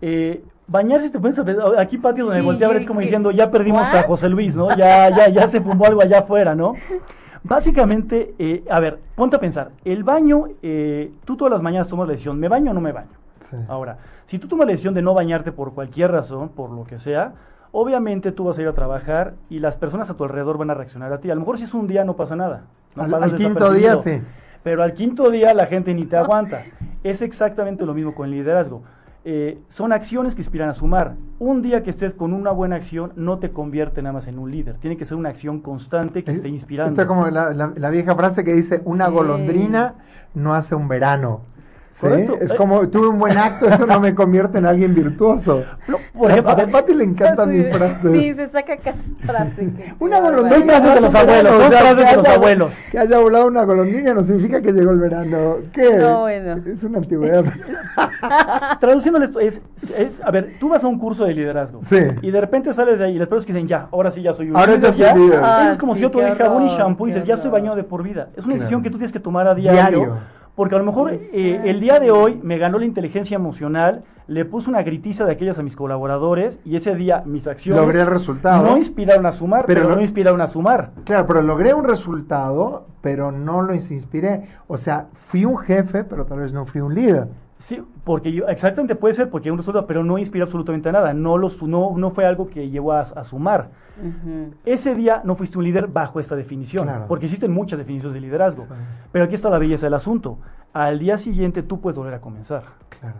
Eh, 0.00 0.44
Bañarse 0.68 1.10
te 1.10 1.18
puedes 1.18 1.36
aquí 1.76 1.98
patio 1.98 2.26
donde 2.26 2.38
Sí, 2.38 2.46
voltea 2.46 2.68
a 2.68 2.70
ver 2.70 2.80
es 2.80 2.86
como 2.86 3.00
diciendo 3.00 3.32
ya 3.32 3.50
perdimos 3.50 3.92
a. 3.92 4.04
José 4.04 4.28
Luis, 4.28 4.54
¿no? 4.54 4.68
Ya, 4.76 5.10
ya, 5.10 5.28
ya 5.28 5.48
se 5.48 5.60
fumó 5.60 5.86
algo 5.86 6.00
allá 6.00 6.20
afuera, 6.20 6.54
¿no? 6.54 6.74
Básicamente, 7.42 8.36
eh, 8.38 8.62
a 8.70 8.78
ver, 8.78 9.00
ponte 9.16 9.34
a 9.34 9.40
pensar, 9.40 9.72
el 9.84 10.04
baño, 10.04 10.44
eh, 10.62 11.10
tú 11.24 11.36
todas 11.36 11.50
las 11.50 11.60
mañanas 11.60 11.88
tomas 11.88 12.06
la 12.06 12.12
decisión, 12.12 12.38
¿me 12.38 12.46
baño 12.46 12.70
o 12.70 12.74
no 12.74 12.80
me 12.80 12.92
baño? 12.92 13.21
Sí. 13.52 13.56
Ahora, 13.68 13.98
si 14.24 14.38
tú 14.40 14.48
tomas 14.48 14.66
la 14.66 14.72
decisión 14.72 14.94
de 14.94 15.02
no 15.02 15.14
bañarte 15.14 15.52
por 15.52 15.72
cualquier 15.74 16.10
razón, 16.10 16.48
por 16.48 16.70
lo 16.70 16.82
que 16.84 16.98
sea, 16.98 17.34
obviamente 17.70 18.32
tú 18.32 18.44
vas 18.44 18.58
a 18.58 18.62
ir 18.62 18.68
a 18.68 18.72
trabajar 18.72 19.34
y 19.48 19.58
las 19.60 19.76
personas 19.76 20.10
a 20.10 20.14
tu 20.14 20.24
alrededor 20.24 20.58
van 20.58 20.70
a 20.70 20.74
reaccionar 20.74 21.12
a 21.12 21.18
ti. 21.18 21.30
A 21.30 21.34
lo 21.34 21.40
mejor 21.40 21.58
si 21.58 21.64
es 21.64 21.74
un 21.74 21.86
día 21.86 22.04
no 22.04 22.16
pasa 22.16 22.34
nada. 22.36 22.62
no 22.96 23.02
Al- 23.16 23.36
quinto 23.36 23.72
día, 23.72 23.96
sí. 23.98 24.20
Pero 24.62 24.82
al 24.82 24.92
quinto 24.94 25.30
día 25.30 25.54
la 25.54 25.66
gente 25.66 25.92
ni 25.94 26.04
te 26.06 26.16
aguanta. 26.16 26.62
Es 27.02 27.22
exactamente 27.22 27.84
lo 27.86 27.94
mismo 27.94 28.14
con 28.14 28.26
el 28.26 28.32
liderazgo. 28.32 28.82
Eh, 29.24 29.60
son 29.68 29.92
acciones 29.92 30.34
que 30.34 30.40
inspiran 30.40 30.68
a 30.68 30.74
sumar. 30.74 31.14
Un 31.38 31.62
día 31.62 31.82
que 31.84 31.90
estés 31.90 32.12
con 32.12 32.32
una 32.32 32.50
buena 32.50 32.74
acción 32.76 33.12
no 33.14 33.38
te 33.38 33.50
convierte 33.52 34.02
nada 34.02 34.12
más 34.14 34.26
en 34.26 34.38
un 34.38 34.50
líder. 34.50 34.76
Tiene 34.78 34.96
que 34.96 35.04
ser 35.04 35.16
una 35.16 35.28
acción 35.28 35.60
constante 35.60 36.24
que 36.24 36.32
esté 36.32 36.48
inspirando. 36.48 36.90
Esto 36.90 37.02
es 37.02 37.08
como 37.08 37.26
la, 37.28 37.52
la- 37.54 37.72
la 37.74 37.90
vieja 37.90 38.14
frase 38.16 38.42
que 38.44 38.52
dice, 38.52 38.82
una 38.84 39.06
golondrina 39.08 39.94
no 40.34 40.54
hace 40.54 40.74
un 40.74 40.88
verano. 40.88 41.40
Es 42.40 42.52
como, 42.54 42.88
tuve 42.88 43.08
un 43.08 43.18
buen 43.18 43.36
acto, 43.38 43.66
eso 43.68 43.86
no 43.86 44.00
me 44.00 44.14
convierte 44.14 44.58
en 44.58 44.66
alguien 44.66 44.94
virtuoso. 44.94 45.64
No, 45.86 45.98
por 46.18 46.30
ejemplo, 46.30 46.52
a 46.52 46.56
Pati 46.56 46.94
le 46.94 47.04
encantan 47.04 47.50
mis 47.50 47.68
frases. 47.68 48.12
Sí, 48.12 48.32
se 48.34 48.48
saca 48.48 48.76
cada 48.76 48.96
frase. 49.24 49.70
Una 50.00 50.20
golondrina 50.20 50.80
de 50.80 51.00
los 51.00 51.14
abuelos, 51.14 51.52
frases 51.66 51.94
que 51.96 52.10
de 52.10 52.16
los 52.16 52.26
haya- 52.26 52.34
abuelos. 52.34 52.74
Que 52.90 52.98
haya 52.98 53.18
volado 53.18 53.46
una 53.46 53.64
golondrina 53.64 54.14
no 54.14 54.24
significa 54.24 54.60
que 54.60 54.72
llegó 54.72 54.90
el 54.90 54.98
verano. 54.98 55.56
¿Qué? 55.72 55.96
No, 55.96 56.20
bueno. 56.22 56.60
Es 56.66 56.82
una 56.82 56.98
antigüedad. 56.98 57.44
Traduciéndole 58.80 59.26
esto, 59.26 59.40
es, 59.40 59.60
es- 59.96 60.20
a 60.24 60.30
ver, 60.30 60.54
tú 60.60 60.68
vas 60.68 60.82
a 60.84 60.88
un 60.88 60.98
curso 60.98 61.24
de 61.24 61.34
liderazgo 61.34 61.80
Sí. 61.88 61.98
y 62.22 62.30
de 62.30 62.40
repente 62.40 62.72
sales 62.74 62.98
de 62.98 63.06
ahí 63.06 63.16
y 63.16 63.18
las 63.18 63.28
personas 63.28 63.46
que 63.46 63.52
dicen, 63.52 63.68
ya, 63.68 63.88
ahora 63.92 64.10
sí 64.10 64.22
ya 64.22 64.32
soy 64.34 64.50
un 64.50 64.56
Ahora 64.56 64.76
ya 64.76 64.92
soy 64.92 65.20
líder. 65.20 65.40
Ah, 65.42 65.70
es 65.72 65.78
como 65.78 65.94
sí, 65.94 65.98
si 65.98 66.02
yo 66.02 66.10
te 66.10 66.32
jabón 66.34 66.66
y 66.66 66.68
shampoo 66.68 67.06
y 67.06 67.10
dices, 67.12 67.26
ya 67.26 67.34
estoy 67.34 67.50
bañado 67.50 67.76
de 67.76 67.84
por 67.84 68.02
vida. 68.02 68.28
Es 68.36 68.44
una 68.44 68.54
decisión 68.54 68.82
que 68.82 68.90
tú 68.90 68.96
tienes 68.96 69.12
que 69.12 69.20
tomar 69.20 69.46
a 69.48 69.54
diario. 69.54 70.18
Porque 70.54 70.74
a 70.74 70.78
lo 70.78 70.84
mejor 70.84 71.12
eh, 71.12 71.60
el 71.64 71.80
día 71.80 71.98
de 71.98 72.10
hoy 72.10 72.38
me 72.42 72.58
ganó 72.58 72.78
la 72.78 72.84
inteligencia 72.84 73.36
emocional, 73.36 74.04
le 74.26 74.44
puse 74.44 74.68
una 74.68 74.82
gritiza 74.82 75.24
de 75.24 75.32
aquellas 75.32 75.58
a 75.58 75.62
mis 75.62 75.74
colaboradores 75.74 76.60
y 76.64 76.76
ese 76.76 76.94
día 76.94 77.22
mis 77.24 77.46
acciones 77.46 77.80
Logré 77.82 78.02
el 78.02 78.06
resultado. 78.06 78.62
no 78.62 78.76
inspiraron 78.76 79.24
a 79.26 79.32
sumar, 79.32 79.64
Pero 79.66 79.80
pero, 79.80 79.90
no- 79.90 79.96
no 79.96 80.02
inspiraron 80.02 80.40
a 80.42 80.48
sumar. 80.48 80.90
Claro, 81.04 81.26
pero 81.26 81.42
logré 81.42 81.72
un 81.74 81.84
resultado, 81.84 82.86
pero 83.00 83.32
no 83.32 83.62
lo 83.62 83.74
inspiré. 83.74 84.42
O 84.68 84.76
sea, 84.76 85.06
fui 85.28 85.44
un 85.44 85.56
jefe, 85.58 86.04
pero 86.04 86.26
tal 86.26 86.40
vez 86.40 86.52
no 86.52 86.66
fui 86.66 86.80
un 86.82 86.94
líder. 86.94 87.28
Sí, 87.62 87.80
porque 88.02 88.32
yo, 88.32 88.48
exactamente 88.48 88.96
puede 88.96 89.14
ser 89.14 89.30
porque 89.30 89.48
un 89.52 89.56
resultado, 89.56 89.86
pero 89.86 90.02
no 90.02 90.18
inspira 90.18 90.44
absolutamente 90.46 90.90
nada. 90.90 91.14
No, 91.14 91.38
lo, 91.38 91.48
su- 91.48 91.68
no, 91.68 91.92
no 91.96 92.10
fue 92.10 92.26
algo 92.26 92.48
que 92.48 92.68
llevó 92.70 92.92
a, 92.92 93.00
a 93.02 93.22
sumar. 93.22 93.68
Ese 94.64 94.96
día 94.96 95.22
no 95.24 95.36
fuiste 95.36 95.58
un 95.58 95.64
líder 95.64 95.86
bajo 95.86 96.18
esta 96.18 96.34
definición, 96.34 96.86
Claro. 96.88 97.04
porque 97.06 97.26
existen 97.26 97.52
muchas 97.52 97.78
definiciones 97.78 98.14
de 98.14 98.20
liderazgo. 98.20 98.64
Sí. 98.64 98.70
Pero 99.12 99.24
aquí 99.26 99.34
está 99.36 99.48
la 99.48 99.58
belleza 99.58 99.86
del 99.86 99.94
asunto. 99.94 100.38
Al 100.72 100.98
día 100.98 101.18
siguiente 101.18 101.62
tú 101.62 101.80
puedes 101.80 101.96
volver 101.96 102.14
a 102.14 102.20
comenzar. 102.20 102.64
Claro. 102.88 103.16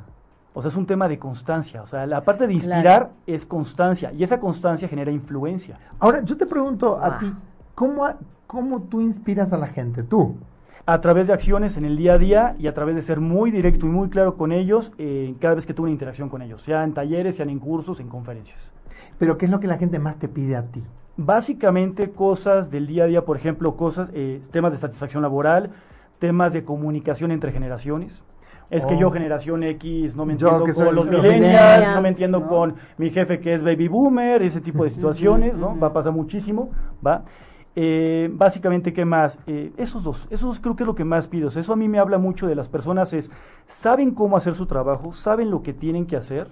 O 0.54 0.60
sea, 0.60 0.70
es 0.70 0.76
un 0.76 0.86
tema 0.86 1.06
de 1.06 1.18
constancia. 1.20 1.80
O 1.82 1.86
sea, 1.86 2.04
la 2.06 2.22
parte 2.24 2.46
de 2.48 2.54
inspirar 2.54 2.82
Claro. 2.82 3.10
es 3.28 3.46
constancia 3.46 4.12
y 4.12 4.24
esa 4.24 4.40
constancia 4.40 4.88
genera 4.88 5.12
influencia. 5.12 5.78
Ahora, 6.00 6.20
yo 6.24 6.36
te 6.36 6.46
pregunto 6.46 6.98
a 7.00 7.06
Ah. 7.06 7.18
ti, 7.20 7.32
¿cómo, 7.76 8.04
a- 8.04 8.16
¿cómo 8.48 8.82
tú 8.82 9.00
inspiras 9.00 9.52
a 9.52 9.56
la 9.56 9.68
gente? 9.68 10.02
Tú. 10.02 10.34
A 10.84 11.00
través 11.00 11.28
de 11.28 11.32
acciones 11.32 11.76
en 11.76 11.84
el 11.84 11.96
día 11.96 12.14
a 12.14 12.18
día 12.18 12.56
y 12.58 12.66
a 12.66 12.74
través 12.74 12.96
de 12.96 13.02
ser 13.02 13.20
muy 13.20 13.52
directo 13.52 13.86
y 13.86 13.88
muy 13.88 14.08
claro 14.08 14.36
con 14.36 14.50
ellos 14.50 14.90
eh, 14.98 15.34
cada 15.40 15.54
vez 15.54 15.64
que 15.64 15.74
tuve 15.74 15.84
una 15.84 15.92
interacción 15.92 16.28
con 16.28 16.42
ellos, 16.42 16.62
sea 16.62 16.82
en 16.82 16.92
talleres, 16.92 17.36
sean 17.36 17.50
en 17.50 17.60
cursos, 17.60 18.00
en 18.00 18.08
conferencias. 18.08 18.72
Pero 19.18 19.38
¿qué 19.38 19.44
es 19.44 19.50
lo 19.52 19.60
que 19.60 19.68
la 19.68 19.78
gente 19.78 20.00
más 20.00 20.18
te 20.18 20.26
pide 20.26 20.56
a 20.56 20.62
ti? 20.62 20.82
Básicamente 21.16 22.10
cosas 22.10 22.70
del 22.70 22.88
día 22.88 23.04
a 23.04 23.06
día, 23.06 23.24
por 23.24 23.36
ejemplo, 23.36 23.76
cosas, 23.76 24.10
eh, 24.12 24.40
temas 24.50 24.72
de 24.72 24.78
satisfacción 24.78 25.22
laboral, 25.22 25.70
temas 26.18 26.52
de 26.52 26.64
comunicación 26.64 27.30
entre 27.30 27.52
generaciones. 27.52 28.20
Es 28.70 28.84
que 28.86 28.94
Oh. 28.94 28.98
yo 28.98 29.10
generación 29.12 29.62
X 29.62 30.16
no 30.16 30.24
me 30.24 30.32
entiendo 30.32 30.64
con 30.74 30.94
los 30.94 31.04
millennials, 31.04 31.34
millennials, 31.34 31.94
no 31.94 32.00
me 32.02 32.08
entiendo 32.08 32.40
¿no? 32.40 32.48
con 32.48 32.74
mi 32.96 33.10
jefe 33.10 33.38
que 33.38 33.54
es 33.54 33.62
baby 33.62 33.86
boomer, 33.86 34.42
ese 34.42 34.60
tipo 34.60 34.82
de 34.82 34.90
situaciones, 34.96 35.54
¿no? 35.54 35.78
Va 35.78 35.88
a 35.88 35.92
pasar 35.92 36.12
muchísimo, 36.12 36.70
¿va? 37.06 37.22
Eh, 37.74 38.28
básicamente, 38.32 38.92
¿qué 38.92 39.04
más? 39.04 39.38
Eh, 39.46 39.72
esos 39.76 40.04
dos, 40.04 40.26
esos 40.30 40.48
dos 40.48 40.60
creo 40.60 40.76
que 40.76 40.82
es 40.82 40.86
lo 40.86 40.94
que 40.94 41.04
más 41.04 41.26
pido. 41.26 41.48
Eso 41.48 41.72
a 41.72 41.76
mí 41.76 41.88
me 41.88 41.98
habla 41.98 42.18
mucho 42.18 42.46
de 42.46 42.54
las 42.54 42.68
personas, 42.68 43.12
es, 43.12 43.30
saben 43.68 44.12
cómo 44.12 44.36
hacer 44.36 44.54
su 44.54 44.66
trabajo, 44.66 45.12
saben 45.12 45.50
lo 45.50 45.62
que 45.62 45.72
tienen 45.72 46.06
que 46.06 46.16
hacer, 46.16 46.48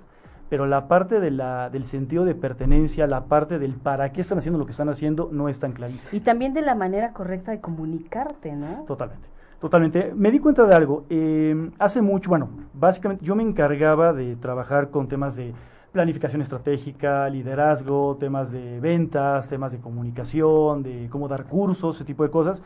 pero 0.49 0.67
la 0.67 0.89
parte 0.89 1.21
de 1.21 1.31
la, 1.31 1.69
del 1.71 1.85
sentido 1.85 2.25
de 2.25 2.35
pertenencia, 2.35 3.07
la 3.07 3.25
parte 3.25 3.59
del 3.59 3.75
para 3.75 4.13
qué 4.13 4.23
están 4.23 4.39
haciendo 4.39 4.59
lo 4.59 4.65
que 4.65 4.73
están 4.73 4.89
haciendo, 4.89 5.29
no 5.31 5.49
es 5.49 5.59
tan 5.59 5.73
clarita. 5.73 6.03
Y 6.11 6.21
también 6.21 6.55
de 6.55 6.63
la 6.63 6.75
manera 6.75 7.13
correcta 7.13 7.53
de 7.53 7.61
comunicarte, 7.61 8.53
¿no? 8.53 8.85
Totalmente. 8.87 9.29
Totalmente. 9.61 10.13
Me 10.17 10.31
di 10.31 10.39
cuenta 10.39 10.65
de 10.65 10.75
algo. 10.75 11.05
eh, 11.11 11.71
hace 11.79 12.01
mucho, 12.01 12.31
bueno, 12.31 12.49
básicamente 12.73 13.25
yo 13.25 13.37
me 13.37 13.43
encargaba 13.43 14.15
de 14.15 14.37
trabajar 14.37 14.89
con 14.89 15.07
temas 15.07 15.37
de 15.37 15.53
planificación 15.93 16.41
estratégica, 16.43 17.29
liderazgo, 17.29 18.17
temas 18.19 18.53
de 18.53 18.79
ventas, 18.81 19.49
temas 19.49 19.73
de 19.73 19.79
comunicación, 19.79 20.83
de 20.83 21.09
cómo 21.11 21.29
dar 21.29 21.45
cursos, 21.45 21.97
ese 21.97 22.05
tipo 22.05 22.23
de 22.23 22.31
cosas. 22.31 22.63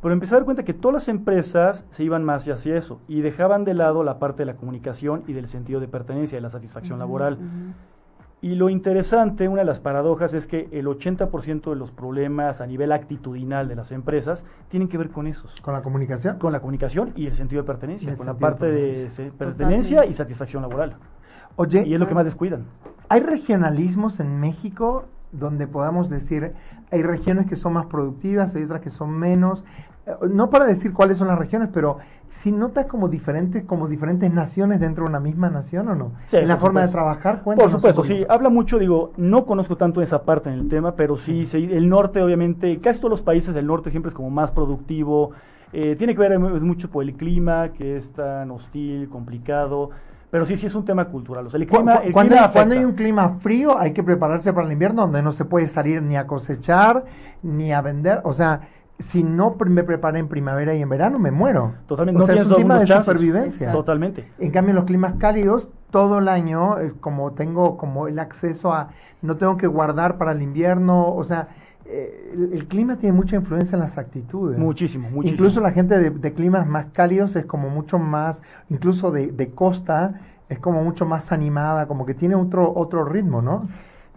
Pero 0.00 0.14
empecé 0.14 0.34
a 0.34 0.38
dar 0.38 0.44
cuenta 0.44 0.62
que 0.62 0.74
todas 0.74 0.94
las 0.94 1.08
empresas 1.08 1.84
se 1.90 2.04
iban 2.04 2.22
más 2.22 2.46
hacia 2.46 2.76
eso 2.76 3.00
y 3.08 3.20
dejaban 3.20 3.64
de 3.64 3.74
lado 3.74 4.04
la 4.04 4.20
parte 4.20 4.42
de 4.42 4.46
la 4.46 4.54
comunicación 4.54 5.24
y 5.26 5.32
del 5.32 5.48
sentido 5.48 5.80
de 5.80 5.88
pertenencia, 5.88 6.36
de 6.36 6.42
la 6.42 6.50
satisfacción 6.50 7.00
laboral. 7.00 7.38
Y 8.40 8.54
lo 8.54 8.68
interesante, 8.70 9.48
una 9.48 9.62
de 9.62 9.64
las 9.64 9.80
paradojas, 9.80 10.32
es 10.32 10.46
que 10.46 10.68
el 10.70 10.86
80% 10.86 11.70
de 11.70 11.74
los 11.74 11.90
problemas 11.90 12.60
a 12.60 12.66
nivel 12.68 12.92
actitudinal 12.92 13.66
de 13.66 13.74
las 13.74 13.90
empresas 13.90 14.44
tienen 14.68 14.88
que 14.88 14.96
ver 14.96 15.10
con 15.10 15.26
esos 15.26 15.60
¿Con 15.60 15.74
la 15.74 15.82
comunicación? 15.82 16.38
con 16.38 16.52
la 16.52 16.60
comunicación 16.60 17.10
y 17.16 17.26
el 17.26 17.34
sentido 17.34 17.62
de 17.62 17.66
pertenencia, 17.66 18.16
con 18.16 18.26
la 18.26 18.34
de 18.34 18.38
parte 18.38 18.66
de 18.66 18.72
pertenencia. 18.72 19.10
se- 19.10 19.32
pertenencia 19.32 19.96
Totalmente. 19.96 20.10
y 20.12 20.14
satisfacción 20.14 20.62
laboral. 20.62 20.94
Oye, 21.58 21.82
Y 21.86 21.92
es 21.94 22.00
lo 22.00 22.06
que 22.06 22.14
más 22.14 22.24
descuidan. 22.24 22.64
¿hay 23.10 23.20
regionalismos 23.20 24.20
en 24.20 24.38
México 24.38 25.04
donde 25.32 25.66
podamos 25.66 26.08
decir, 26.08 26.52
hay 26.90 27.02
regiones 27.02 27.46
que 27.46 27.56
son 27.56 27.72
más 27.74 27.86
productivas, 27.86 28.54
hay 28.54 28.62
otras 28.64 28.80
que 28.80 28.90
son 28.90 29.10
menos? 29.10 29.64
Eh, 30.06 30.12
No 30.30 30.50
para 30.50 30.66
decir 30.66 30.92
cuáles 30.92 31.18
son 31.18 31.28
las 31.28 31.38
regiones, 31.38 31.68
pero 31.72 31.98
si 32.28 32.52
notas 32.52 32.86
como 32.86 33.08
diferentes, 33.08 33.64
como 33.64 33.88
diferentes 33.88 34.32
naciones 34.32 34.78
dentro 34.78 35.04
de 35.04 35.10
una 35.10 35.20
misma 35.20 35.50
nación 35.50 35.88
o 35.88 35.94
no? 35.94 36.12
Sí, 36.26 36.36
en 36.36 36.46
la 36.48 36.58
forma 36.58 36.82
de 36.82 36.88
trabajar, 36.88 37.42
Por 37.42 37.70
supuesto, 37.70 38.04
sí. 38.04 38.24
Habla 38.28 38.50
mucho, 38.50 38.78
digo, 38.78 39.12
no 39.16 39.44
conozco 39.44 39.76
tanto 39.76 40.00
esa 40.02 40.22
parte 40.22 40.48
en 40.50 40.54
el 40.58 40.68
tema, 40.68 40.94
pero 40.94 41.16
sí, 41.16 41.46
sí, 41.46 41.68
el 41.72 41.88
norte 41.88 42.22
obviamente, 42.22 42.78
casi 42.78 43.00
todos 43.00 43.10
los 43.10 43.22
países 43.22 43.54
del 43.54 43.66
norte 43.66 43.90
siempre 43.90 44.10
es 44.10 44.14
como 44.14 44.30
más 44.30 44.50
productivo. 44.52 45.32
eh, 45.72 45.96
tiene 45.96 46.14
que 46.14 46.20
ver 46.20 46.32
eh, 46.32 46.38
mucho 46.38 46.88
por 46.88 47.04
el 47.04 47.14
clima, 47.14 47.70
que 47.72 47.96
es 47.96 48.10
tan 48.12 48.50
hostil, 48.50 49.08
complicado. 49.10 49.90
Pero 50.30 50.44
sí, 50.44 50.56
sí 50.56 50.66
es 50.66 50.74
un 50.74 50.84
tema 50.84 51.06
cultural. 51.06 51.46
O 51.46 51.50
sea, 51.50 51.58
el 51.58 51.66
clima, 51.66 51.94
el 52.04 52.12
cuando, 52.12 52.30
clima 52.34 52.46
hay, 52.46 52.52
cuando 52.52 52.72
hay 52.74 52.78
afecta. 52.80 52.90
un 52.90 52.96
clima 52.96 53.28
frío, 53.40 53.78
hay 53.78 53.92
que 53.92 54.02
prepararse 54.02 54.52
para 54.52 54.66
el 54.66 54.72
invierno, 54.72 55.02
donde 55.02 55.22
no 55.22 55.32
se 55.32 55.44
puede 55.44 55.66
salir 55.68 56.02
ni 56.02 56.16
a 56.16 56.26
cosechar, 56.26 57.04
ni 57.42 57.72
a 57.72 57.80
vender. 57.80 58.20
O 58.24 58.34
sea, 58.34 58.60
si 58.98 59.22
no 59.22 59.56
me 59.66 59.84
preparé 59.84 60.18
en 60.18 60.28
primavera 60.28 60.74
y 60.74 60.82
en 60.82 60.88
verano, 60.88 61.18
me 61.18 61.30
muero. 61.30 61.72
Totalmente, 61.86 62.18
O 62.18 62.20
no 62.20 62.26
sea, 62.26 62.34
es 62.34 62.40
tienes 62.42 62.56
un 62.56 62.62
tema 62.62 62.78
de 62.78 62.84
chances. 62.86 63.06
supervivencia. 63.06 63.72
Totalmente. 63.72 64.30
En 64.38 64.50
cambio, 64.50 64.70
en 64.70 64.76
los 64.76 64.84
climas 64.84 65.14
cálidos, 65.18 65.68
todo 65.90 66.18
el 66.18 66.28
año, 66.28 66.78
eh, 66.78 66.92
como 67.00 67.32
tengo 67.32 67.78
como 67.78 68.08
el 68.08 68.18
acceso 68.18 68.74
a, 68.74 68.88
no 69.22 69.36
tengo 69.36 69.56
que 69.56 69.66
guardar 69.66 70.18
para 70.18 70.32
el 70.32 70.42
invierno, 70.42 71.14
o 71.14 71.24
sea, 71.24 71.48
eh, 71.88 72.32
el, 72.34 72.52
el 72.52 72.66
clima 72.68 72.96
tiene 72.96 73.14
mucha 73.16 73.36
influencia 73.36 73.76
en 73.76 73.80
las 73.80 73.96
actitudes. 73.98 74.58
Muchísimo, 74.58 75.08
muchísimo. 75.10 75.32
Incluso 75.32 75.60
la 75.60 75.72
gente 75.72 75.98
de, 75.98 76.10
de 76.10 76.32
climas 76.32 76.66
más 76.66 76.86
cálidos 76.92 77.34
es 77.36 77.46
como 77.46 77.70
mucho 77.70 77.98
más, 77.98 78.42
incluso 78.70 79.10
de, 79.10 79.28
de 79.32 79.50
costa, 79.50 80.20
es 80.48 80.58
como 80.58 80.82
mucho 80.82 81.06
más 81.06 81.32
animada, 81.32 81.86
como 81.86 82.06
que 82.06 82.14
tiene 82.14 82.34
otro, 82.34 82.72
otro 82.74 83.04
ritmo, 83.04 83.42
¿no? 83.42 83.68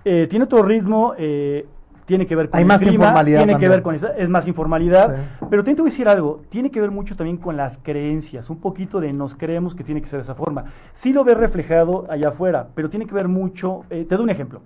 Eh, 0.05 0.27
tiene 0.29 0.45
otro 0.45 0.63
ritmo, 0.63 1.13
eh, 1.17 1.65
tiene 2.05 2.25
que 2.27 2.35
ver 2.35 2.49
con 2.49 2.57
Hay 2.57 2.63
el 2.63 2.67
más 2.67 2.79
clima, 2.79 2.93
informalidad 2.95 3.37
tiene 3.45 3.57
que 3.57 3.69
ver 3.69 3.81
con 3.81 3.95
esa- 3.95 4.17
es 4.17 4.27
más 4.27 4.47
informalidad, 4.47 5.15
Sí. 5.39 5.45
pero 5.49 5.63
te 5.63 5.71
voy 5.75 5.81
a 5.81 5.91
decir 5.91 6.09
algo, 6.09 6.41
tiene 6.49 6.71
que 6.71 6.81
ver 6.81 6.91
mucho 6.91 7.15
también 7.15 7.37
con 7.37 7.55
las 7.55 7.77
creencias, 7.77 8.49
un 8.49 8.59
poquito 8.59 8.99
de 8.99 9.13
nos 9.13 9.35
creemos 9.35 9.75
que 9.75 9.83
tiene 9.83 10.01
que 10.01 10.07
ser 10.07 10.17
de 10.17 10.23
esa 10.23 10.35
forma. 10.35 10.65
Sí 10.93 11.13
lo 11.13 11.23
ves 11.23 11.37
reflejado 11.37 12.05
allá 12.09 12.29
afuera, 12.29 12.67
pero 12.75 12.89
tiene 12.89 13.05
que 13.05 13.13
ver 13.13 13.27
mucho, 13.27 13.83
eh, 13.89 14.05
te 14.09 14.15
doy 14.15 14.23
un 14.25 14.29
ejemplo. 14.29 14.61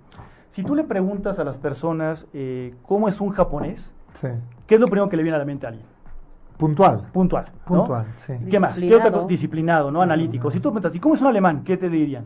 Si 0.56 0.62
tú 0.64 0.74
le 0.74 0.84
preguntas 0.84 1.38
a 1.38 1.44
las 1.44 1.58
personas 1.58 2.26
eh, 2.32 2.74
cómo 2.84 3.08
es 3.08 3.20
un 3.20 3.28
japonés, 3.28 3.92
Sí. 4.14 4.28
¿qué 4.66 4.76
es 4.76 4.80
lo 4.80 4.86
primero 4.86 5.10
que 5.10 5.18
le 5.18 5.22
viene 5.22 5.36
a 5.36 5.38
la 5.38 5.44
mente 5.44 5.66
a 5.66 5.68
alguien? 5.68 5.86
Puntual. 6.56 7.08
Puntual. 7.12 7.44
¿no? 7.68 7.76
Puntual, 7.80 8.06
sí. 8.16 8.32
¿Qué 8.50 8.58
más? 8.58 8.70
¿Qué 8.80 8.86
otra 8.86 8.96
Disciplinado. 8.96 9.12
cosa? 9.12 9.26
Disciplinado, 9.28 9.90
¿no? 9.90 10.00
Analítico. 10.00 10.50
Si 10.50 10.58
tú 10.58 10.70
preguntas, 10.70 10.94
¿y 10.94 10.98
cómo 10.98 11.14
es 11.14 11.20
un 11.20 11.26
alemán? 11.26 11.62
¿Qué 11.62 11.76
te 11.76 11.90
dirían? 11.90 12.24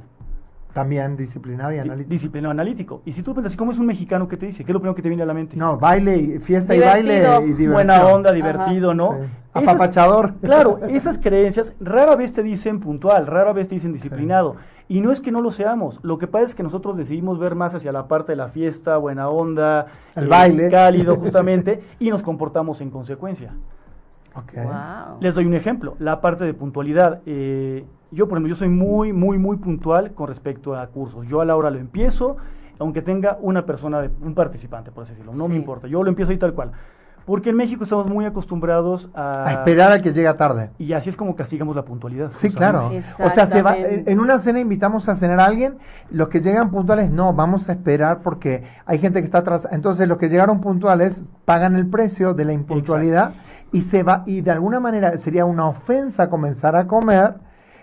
También 0.72 1.16
disciplinado 1.16 1.72
y 1.72 1.78
analítico. 1.78 2.10
Disciplinado 2.10 2.50
analítico. 2.52 3.02
Y 3.04 3.12
si 3.12 3.22
tú 3.22 3.32
piensas, 3.34 3.56
¿cómo 3.56 3.72
es 3.72 3.78
un 3.78 3.86
mexicano 3.86 4.28
que 4.28 4.36
te 4.36 4.46
dice? 4.46 4.64
¿Qué 4.64 4.70
es 4.70 4.74
lo 4.74 4.78
primero 4.80 4.94
que 4.94 5.02
te 5.02 5.08
viene 5.08 5.24
a 5.24 5.26
la 5.26 5.34
mente? 5.34 5.56
No, 5.56 5.76
baile, 5.78 6.16
y 6.16 6.38
fiesta 6.38 6.74
y 6.76 6.80
baile 6.80 7.16
y 7.18 7.52
diversión. 7.52 7.72
Buena 7.72 8.06
onda, 8.06 8.32
divertido, 8.32 8.94
¿no? 8.94 9.12
Sí. 9.14 9.18
Esas- 9.54 9.62
Apapachador. 9.68 10.34
Claro, 10.40 10.78
esas 10.88 11.18
creencias 11.18 11.74
rara 11.80 12.14
vez 12.14 12.32
te 12.32 12.42
dicen 12.44 12.78
puntual, 12.78 13.26
rara 13.26 13.52
vez 13.52 13.66
te 13.68 13.74
dicen 13.74 13.92
disciplinado. 13.92 14.56
Y 14.86 15.00
no 15.00 15.10
es 15.12 15.20
que 15.20 15.30
no 15.32 15.40
lo 15.40 15.50
seamos, 15.50 15.98
lo 16.04 16.18
que 16.18 16.26
pasa 16.28 16.44
es 16.46 16.54
que 16.54 16.62
nosotros 16.62 16.96
decidimos 16.96 17.38
ver 17.38 17.54
más 17.56 17.74
hacia 17.74 17.90
la 17.92 18.06
parte 18.08 18.32
de 18.32 18.36
la 18.36 18.48
fiesta, 18.48 18.96
buena 18.96 19.28
onda, 19.28 19.86
El 20.16 20.28
baile. 20.28 20.68
cálido 20.70 21.16
justamente, 21.16 21.80
y 22.00 22.10
nos 22.10 22.22
comportamos 22.22 22.80
en 22.80 22.90
consecuencia. 22.90 23.52
Ok. 24.36 24.52
Wow. 24.54 25.18
Les 25.20 25.34
doy 25.34 25.46
un 25.46 25.54
ejemplo, 25.54 25.94
la 25.98 26.20
parte 26.20 26.44
de 26.44 26.54
puntualidad. 26.54 27.20
Eh, 27.26 27.84
yo, 28.10 28.28
por 28.28 28.38
ejemplo, 28.38 28.48
yo 28.48 28.58
soy 28.58 28.68
muy, 28.68 29.12
muy, 29.12 29.38
muy 29.38 29.56
puntual 29.56 30.12
con 30.12 30.28
respecto 30.28 30.76
a 30.76 30.86
cursos. 30.88 31.26
Yo 31.28 31.40
a 31.40 31.44
la 31.44 31.56
hora 31.56 31.70
lo 31.70 31.78
empiezo, 31.78 32.36
aunque 32.78 33.02
tenga 33.02 33.38
una 33.40 33.66
persona, 33.66 34.02
de, 34.02 34.10
un 34.22 34.34
participante, 34.34 34.90
por 34.90 35.04
así 35.04 35.12
decirlo. 35.12 35.32
No 35.32 35.44
Sí. 35.44 35.50
me 35.50 35.56
importa, 35.56 35.86
yo 35.86 36.02
lo 36.02 36.08
empiezo 36.08 36.32
ahí 36.32 36.38
tal 36.38 36.54
cual. 36.54 36.72
Porque 37.26 37.50
en 37.50 37.56
México 37.56 37.84
estamos 37.84 38.10
muy 38.10 38.24
acostumbrados 38.24 39.08
a... 39.14 39.46
A 39.46 39.52
esperar 39.52 39.92
a 39.92 40.02
que 40.02 40.12
llegue 40.12 40.32
tarde. 40.34 40.70
Y 40.78 40.94
así 40.94 41.10
es 41.10 41.16
como 41.16 41.36
castigamos 41.36 41.76
la 41.76 41.84
puntualidad. 41.84 42.32
Sí, 42.38 42.50
claro. 42.50 42.90
O 43.22 43.30
sea, 43.30 43.46
se 43.46 43.62
va, 43.62 43.76
en 43.76 44.18
una 44.18 44.38
cena 44.38 44.58
invitamos 44.58 45.08
a 45.08 45.14
cenar 45.14 45.38
a 45.38 45.44
alguien, 45.44 45.76
los 46.10 46.28
que 46.28 46.40
llegan 46.40 46.70
puntuales, 46.70 47.10
no, 47.12 47.32
vamos 47.32 47.68
a 47.68 47.72
esperar 47.72 48.22
porque 48.22 48.64
hay 48.86 48.98
gente 48.98 49.20
que 49.20 49.26
está 49.26 49.38
atrás. 49.38 49.68
Entonces, 49.70 50.08
los 50.08 50.18
que 50.18 50.28
llegaron 50.28 50.60
puntuales 50.60 51.22
pagan 51.44 51.76
el 51.76 51.86
precio 51.86 52.34
de 52.34 52.46
la 52.46 52.52
impuntualidad 52.52 53.34
y 53.70 53.82
se 53.82 54.02
va, 54.02 54.24
y 54.26 54.40
de 54.40 54.50
alguna 54.50 54.80
manera 54.80 55.16
sería 55.18 55.44
una 55.44 55.68
ofensa 55.68 56.28
comenzar 56.30 56.74
a 56.74 56.88
comer 56.88 57.34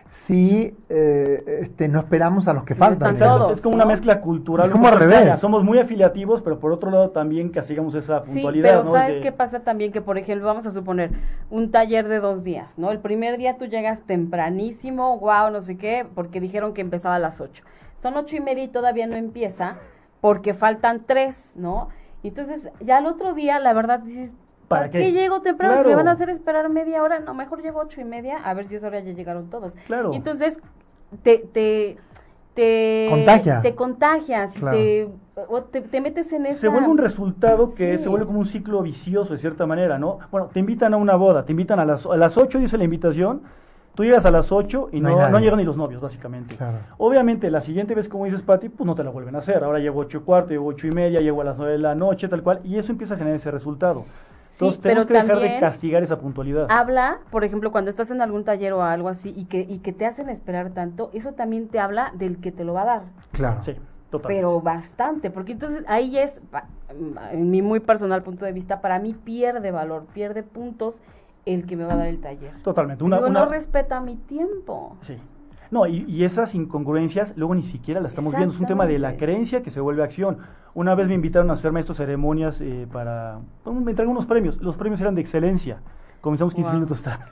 si 0.10 0.76
eh, 0.90 1.60
este, 1.62 1.88
no 1.88 2.00
esperamos 2.00 2.48
a 2.48 2.54
los 2.54 2.64
que 2.64 2.76
faltan. 2.76 2.94
están 2.94 3.16
digamos. 3.16 3.38
todos. 3.40 3.52
Es 3.58 3.62
como 3.62 3.76
una 3.76 3.84
¿no? 3.86 3.92
mezcla 3.92 4.22
cultural. 4.22 4.68
Es 4.68 4.72
como 4.72 4.88
al 4.88 4.98
revés. 5.00 5.40
Somos 5.40 5.64
muy 5.64 5.80
afiliativos, 5.80 6.42
pero 6.42 6.60
por 6.60 6.72
otro 6.72 6.90
lado 6.92 7.10
también 7.12 7.50
castigamos 7.50 7.94
esa 7.96 8.22
Sí, 8.24 8.32
puntualidad. 8.34 8.70
pero 8.70 8.84
¿no? 8.84 8.92
¿sabes 8.92 9.16
De- 9.18 9.22
qué 9.22 9.32
pasa 9.32 9.60
también? 9.62 9.92
Que, 9.92 10.02
por 10.02 10.18
ejemplo, 10.18 10.48
vamos 10.48 10.66
a 10.66 10.72
suponer 10.72 11.12
un 11.50 11.72
taller 11.72 12.08
de 12.08 12.20
dos 12.20 12.44
días, 12.44 12.78
¿no? 12.78 12.92
El 12.92 13.00
primer 13.00 13.38
día 13.38 13.58
tú 13.58 13.66
llegas 13.66 14.04
tempranísimo, 14.04 15.20
wow, 15.20 15.52
no 15.52 15.62
sé 15.62 15.78
qué, 15.78 16.06
porque 16.16 16.40
dijeron 16.40 16.74
que 16.74 16.82
empezaba 16.82 17.16
a 17.16 17.20
las 17.20 17.42
ocho. 17.42 17.64
Son 17.96 18.16
ocho 18.16 18.36
y 18.36 18.40
media 18.40 18.64
y 18.64 18.68
todavía 18.68 19.08
no 19.08 19.16
empieza 19.16 19.78
porque 20.22 20.54
faltan 20.54 21.04
tres, 21.06 21.54
¿no? 21.56 21.90
Entonces, 22.24 22.70
ya 22.80 23.00
el 23.00 23.06
otro 23.06 23.34
día, 23.34 23.60
la 23.60 23.74
verdad, 23.74 24.00
dices, 24.00 24.34
¿Para 24.68 24.82
¿para, 24.84 24.92
qué? 24.92 25.00
qué? 25.00 25.12
llego 25.14 25.42
temprano? 25.42 25.74
Si 25.76 25.82
Claro. 25.84 25.90
me 25.90 25.96
van 25.96 26.08
a 26.08 26.12
hacer 26.12 26.30
esperar 26.30 26.70
media 26.70 27.04
hora, 27.04 27.20
no, 27.20 27.34
mejor 27.34 27.62
llego 27.62 27.80
ocho 27.80 28.02
y 28.02 28.04
media, 28.06 28.38
a 28.44 28.54
ver 28.54 28.68
si 28.68 28.76
esa 28.76 28.88
hora 28.88 29.00
ya 29.00 29.12
llegaron 29.14 29.50
todos. 29.50 29.76
Claro. 29.88 30.12
Y 30.14 30.18
entonces, 30.18 30.60
te... 31.24 31.40
te 31.54 31.98
te 32.54 33.06
Contagia. 33.12 33.62
te 33.62 33.76
contagias 33.76 34.58
y 34.58 34.60
Claro. 34.60 34.78
te, 34.78 35.08
o 35.48 35.62
te, 35.62 35.82
te 35.82 36.02
metes 36.02 36.34
en 36.34 36.48
esa 36.48 36.60
se 36.62 36.68
vuelve 36.70 36.88
un 36.88 36.98
resultado 36.98 37.76
que 37.76 38.00
Sí. 38.00 38.06
se 38.06 38.10
vuelve 38.10 38.26
como 38.26 38.40
un 38.40 38.46
ciclo 38.46 38.82
vicioso 38.82 39.34
de 39.34 39.38
cierta 39.38 39.68
manera, 39.68 40.00
¿no? 40.00 40.18
Bueno, 40.32 40.48
te 40.52 40.60
invitan 40.60 40.92
a 40.96 40.98
una 40.98 41.16
boda, 41.16 41.46
te 41.46 41.52
invitan 41.52 41.80
a 41.80 41.86
las, 41.86 42.08
a 42.08 42.18
las 42.18 42.36
8, 42.36 42.58
dice 42.58 42.76
la 42.80 42.84
invitación, 42.84 43.44
tú 43.94 44.04
llegas 44.04 44.26
a 44.26 44.32
las 44.32 44.52
8 44.52 44.90
y 44.92 45.00
No 45.02 45.10
no, 45.10 45.30
no, 45.30 45.40
llegan 45.40 45.58
ni 45.60 45.66
los 45.66 45.78
novios, 45.78 46.02
básicamente. 46.02 46.56
Claro. 46.56 46.80
Obviamente, 46.98 47.52
la 47.52 47.62
siguiente 47.62 47.94
vez, 47.94 48.10
como 48.10 48.26
dices, 48.26 48.42
Pati, 48.42 48.70
pues 48.70 48.88
no 48.88 48.96
te 48.96 49.04
la 49.04 49.12
vuelven 49.12 49.36
a 49.36 49.38
hacer. 49.38 49.64
Ahora 49.64 49.78
llego 49.78 50.00
8 50.00 50.18
y 50.18 50.22
cuarto, 50.22 50.50
llego 50.50 50.66
8 50.66 50.88
y 50.88 50.92
media, 50.94 51.22
llego 51.22 51.42
a 51.42 51.44
las 51.44 51.60
9 51.60 51.74
de 51.74 51.78
la 51.78 51.94
noche, 51.94 52.28
tal 52.28 52.42
cual, 52.42 52.62
y 52.64 52.78
eso 52.80 52.92
empieza 52.92 53.14
a 53.14 53.18
generar 53.18 53.36
ese 53.36 53.52
resultado. 53.52 54.06
Sí, 54.48 54.66
Entonces, 54.66 54.82
tenemos 54.82 55.06
pero 55.06 55.26
que 55.26 55.28
dejar 55.28 55.40
de 55.54 55.60
castigar 55.60 56.04
esa 56.04 56.18
puntualidad. 56.20 56.68
habla, 56.70 57.20
por 57.30 57.44
ejemplo, 57.44 57.72
cuando 57.72 57.90
estás 57.90 58.10
en 58.12 58.22
algún 58.22 58.44
taller 58.44 58.74
o 58.74 58.82
algo 58.82 59.10
así 59.10 59.34
y 59.36 59.46
que, 59.46 59.62
y 59.62 59.80
que 59.80 59.94
te 59.94 60.06
hacen 60.06 60.30
esperar 60.30 60.72
tanto, 60.72 61.10
eso 61.14 61.34
también 61.34 61.68
te 61.68 61.80
habla 61.80 62.12
del 62.16 62.40
que 62.40 62.52
te 62.52 62.64
lo 62.64 62.74
va 62.74 62.82
a 62.84 62.86
dar, 62.86 63.02
Claro. 63.32 63.62
Sí, 63.62 63.74
totalmente. 64.10 64.28
pero 64.42 64.62
bastante, 64.62 65.30
porque 65.30 65.52
entonces 65.52 65.84
ahí 65.88 66.18
es, 66.18 66.40
en 67.32 67.52
mi 67.52 67.62
muy 67.62 67.80
personal 67.82 68.24
punto 68.24 68.46
de 68.46 68.52
vista, 68.54 68.82
para 68.82 69.00
mí 69.00 69.14
pierde 69.14 69.72
valor, 69.72 70.06
pierde 70.14 70.44
puntos 70.44 71.02
el 71.46 71.66
que 71.66 71.76
me 71.78 71.86
va 71.86 71.94
a 71.94 71.98
dar 71.98 72.08
el 72.08 72.20
taller. 72.20 72.52
Totalmente. 72.64 73.04
Una, 73.04 73.18
Digo, 73.18 73.30
una- 73.30 73.42
no 73.42 73.50
respeta 73.50 74.00
mi 74.02 74.16
tiempo. 74.16 74.98
Sí. 75.02 75.18
No, 75.70 75.86
y, 75.86 76.06
y 76.08 76.24
esas 76.24 76.56
incongruencias 76.56 77.34
luego 77.36 77.54
ni 77.54 77.64
siquiera 77.64 78.00
las 78.00 78.14
estamos 78.14 78.34
viendo. 78.34 78.54
Es 78.54 78.60
un 78.62 78.68
tema 78.68 78.86
de 78.86 79.00
la 79.00 79.18
creencia 79.18 79.62
que 79.64 79.70
se 79.70 79.82
vuelve 79.82 80.02
acción. 80.02 80.38
Una 80.78 80.94
vez 80.94 81.08
me 81.08 81.16
invitaron 81.16 81.50
a 81.50 81.54
hacer 81.54 81.72
maestros 81.72 81.98
ceremonias 81.98 82.62
eh, 82.62 82.86
para... 82.94 83.40
bueno, 83.66 83.82
me 83.82 83.90
entregaron 83.90 84.12
unos 84.12 84.28
premios. 84.28 84.62
Los 84.62 84.78
premios 84.78 85.02
eran 85.02 85.16
de 85.16 85.22
excelencia. 85.22 85.80
Comenzamos 86.22 86.54
15 86.54 86.70
Wow. 86.70 86.76
minutos 86.76 87.02
tarde. 87.02 87.26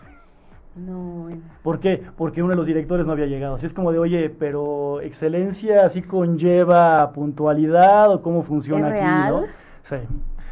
No, 0.75 0.97
bueno. 1.25 1.41
¿Por 1.61 1.79
qué? 1.79 2.01
Porque 2.17 2.41
uno 2.41 2.53
de 2.53 2.55
los 2.57 2.65
directores 2.65 3.05
no 3.05 3.11
había 3.11 3.27
llegado. 3.27 3.53
Así 3.53 3.67
es 3.67 3.73
como 3.73 3.91
de, 3.91 3.99
oye, 3.99 4.31
pero 4.31 4.99
excelencia 5.01 5.85
así 5.85 6.01
conlleva 6.01 7.11
puntualidad 7.11 8.11
o 8.11 8.23
cómo 8.23 8.41
funciona 8.41 8.87
¿Es 8.87 8.93
aquí, 8.95 9.03
real? 9.03 9.31
¿no? 9.31 9.41
Sí. 9.83 9.97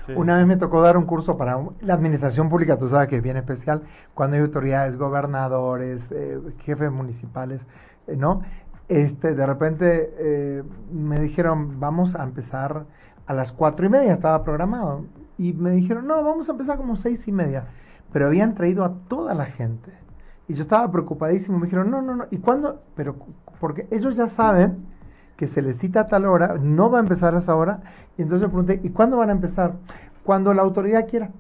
sí. 0.05 0.13
Una 0.15 0.37
vez 0.37 0.45
me 0.45 0.57
tocó 0.57 0.83
dar 0.83 0.95
un 0.95 1.05
curso 1.05 1.35
para 1.35 1.57
la 1.81 1.95
administración 1.95 2.47
pública, 2.47 2.77
tú 2.77 2.89
sabes 2.89 3.09
que 3.09 3.15
es 3.15 3.23
bien 3.23 3.37
especial, 3.37 3.81
cuando 4.13 4.35
hay 4.35 4.43
autoridades, 4.43 4.97
gobernadores, 4.97 6.11
eh, 6.11 6.37
jefes 6.59 6.91
municipales, 6.91 7.65
eh, 8.05 8.15
¿no? 8.15 8.43
Este, 8.89 9.33
de 9.33 9.45
repente 9.45 10.13
eh, 10.17 10.63
me 10.91 11.19
dijeron, 11.19 11.79
vamos 11.79 12.15
a 12.15 12.23
empezar 12.23 12.85
a 13.25 13.33
las 13.33 13.51
cuatro 13.51 13.85
y 13.85 13.89
media, 13.89 14.13
estaba 14.13 14.43
programado. 14.43 15.05
Y 15.37 15.53
me 15.53 15.71
dijeron, 15.71 16.07
no, 16.07 16.23
vamos 16.23 16.49
a 16.49 16.51
empezar 16.51 16.77
como 16.77 16.95
seis 16.95 17.27
y 17.27 17.31
media. 17.31 17.67
Pero 18.11 18.27
habían 18.27 18.55
traído 18.55 18.83
a 18.83 18.93
toda 19.07 19.33
la 19.33 19.45
gente. 19.45 19.91
Y 20.47 20.53
yo 20.53 20.63
estaba 20.63 20.91
preocupadísimo. 20.91 21.57
Me 21.57 21.65
dijeron, 21.65 21.89
no, 21.89 22.01
no, 22.01 22.15
no. 22.15 22.25
¿Y 22.29 22.37
cuándo? 22.37 22.81
Pero, 22.95 23.15
porque 23.59 23.87
ellos 23.91 24.15
ya 24.15 24.27
saben 24.27 24.85
que 25.37 25.47
se 25.47 25.61
les 25.61 25.77
cita 25.79 26.01
a 26.01 26.07
tal 26.07 26.25
hora, 26.25 26.57
no 26.61 26.91
va 26.91 26.99
a 26.99 27.01
empezar 27.01 27.33
a 27.35 27.39
esa 27.39 27.55
hora. 27.55 27.81
Y 28.17 28.21
entonces 28.21 28.47
me 28.47 28.53
pregunté, 28.53 28.87
¿y 28.87 28.91
cuándo 28.91 29.17
van 29.17 29.29
a 29.29 29.33
empezar? 29.33 29.73
Cuando 30.23 30.53
la 30.53 30.61
autoridad 30.61 31.07
quiera, 31.09 31.31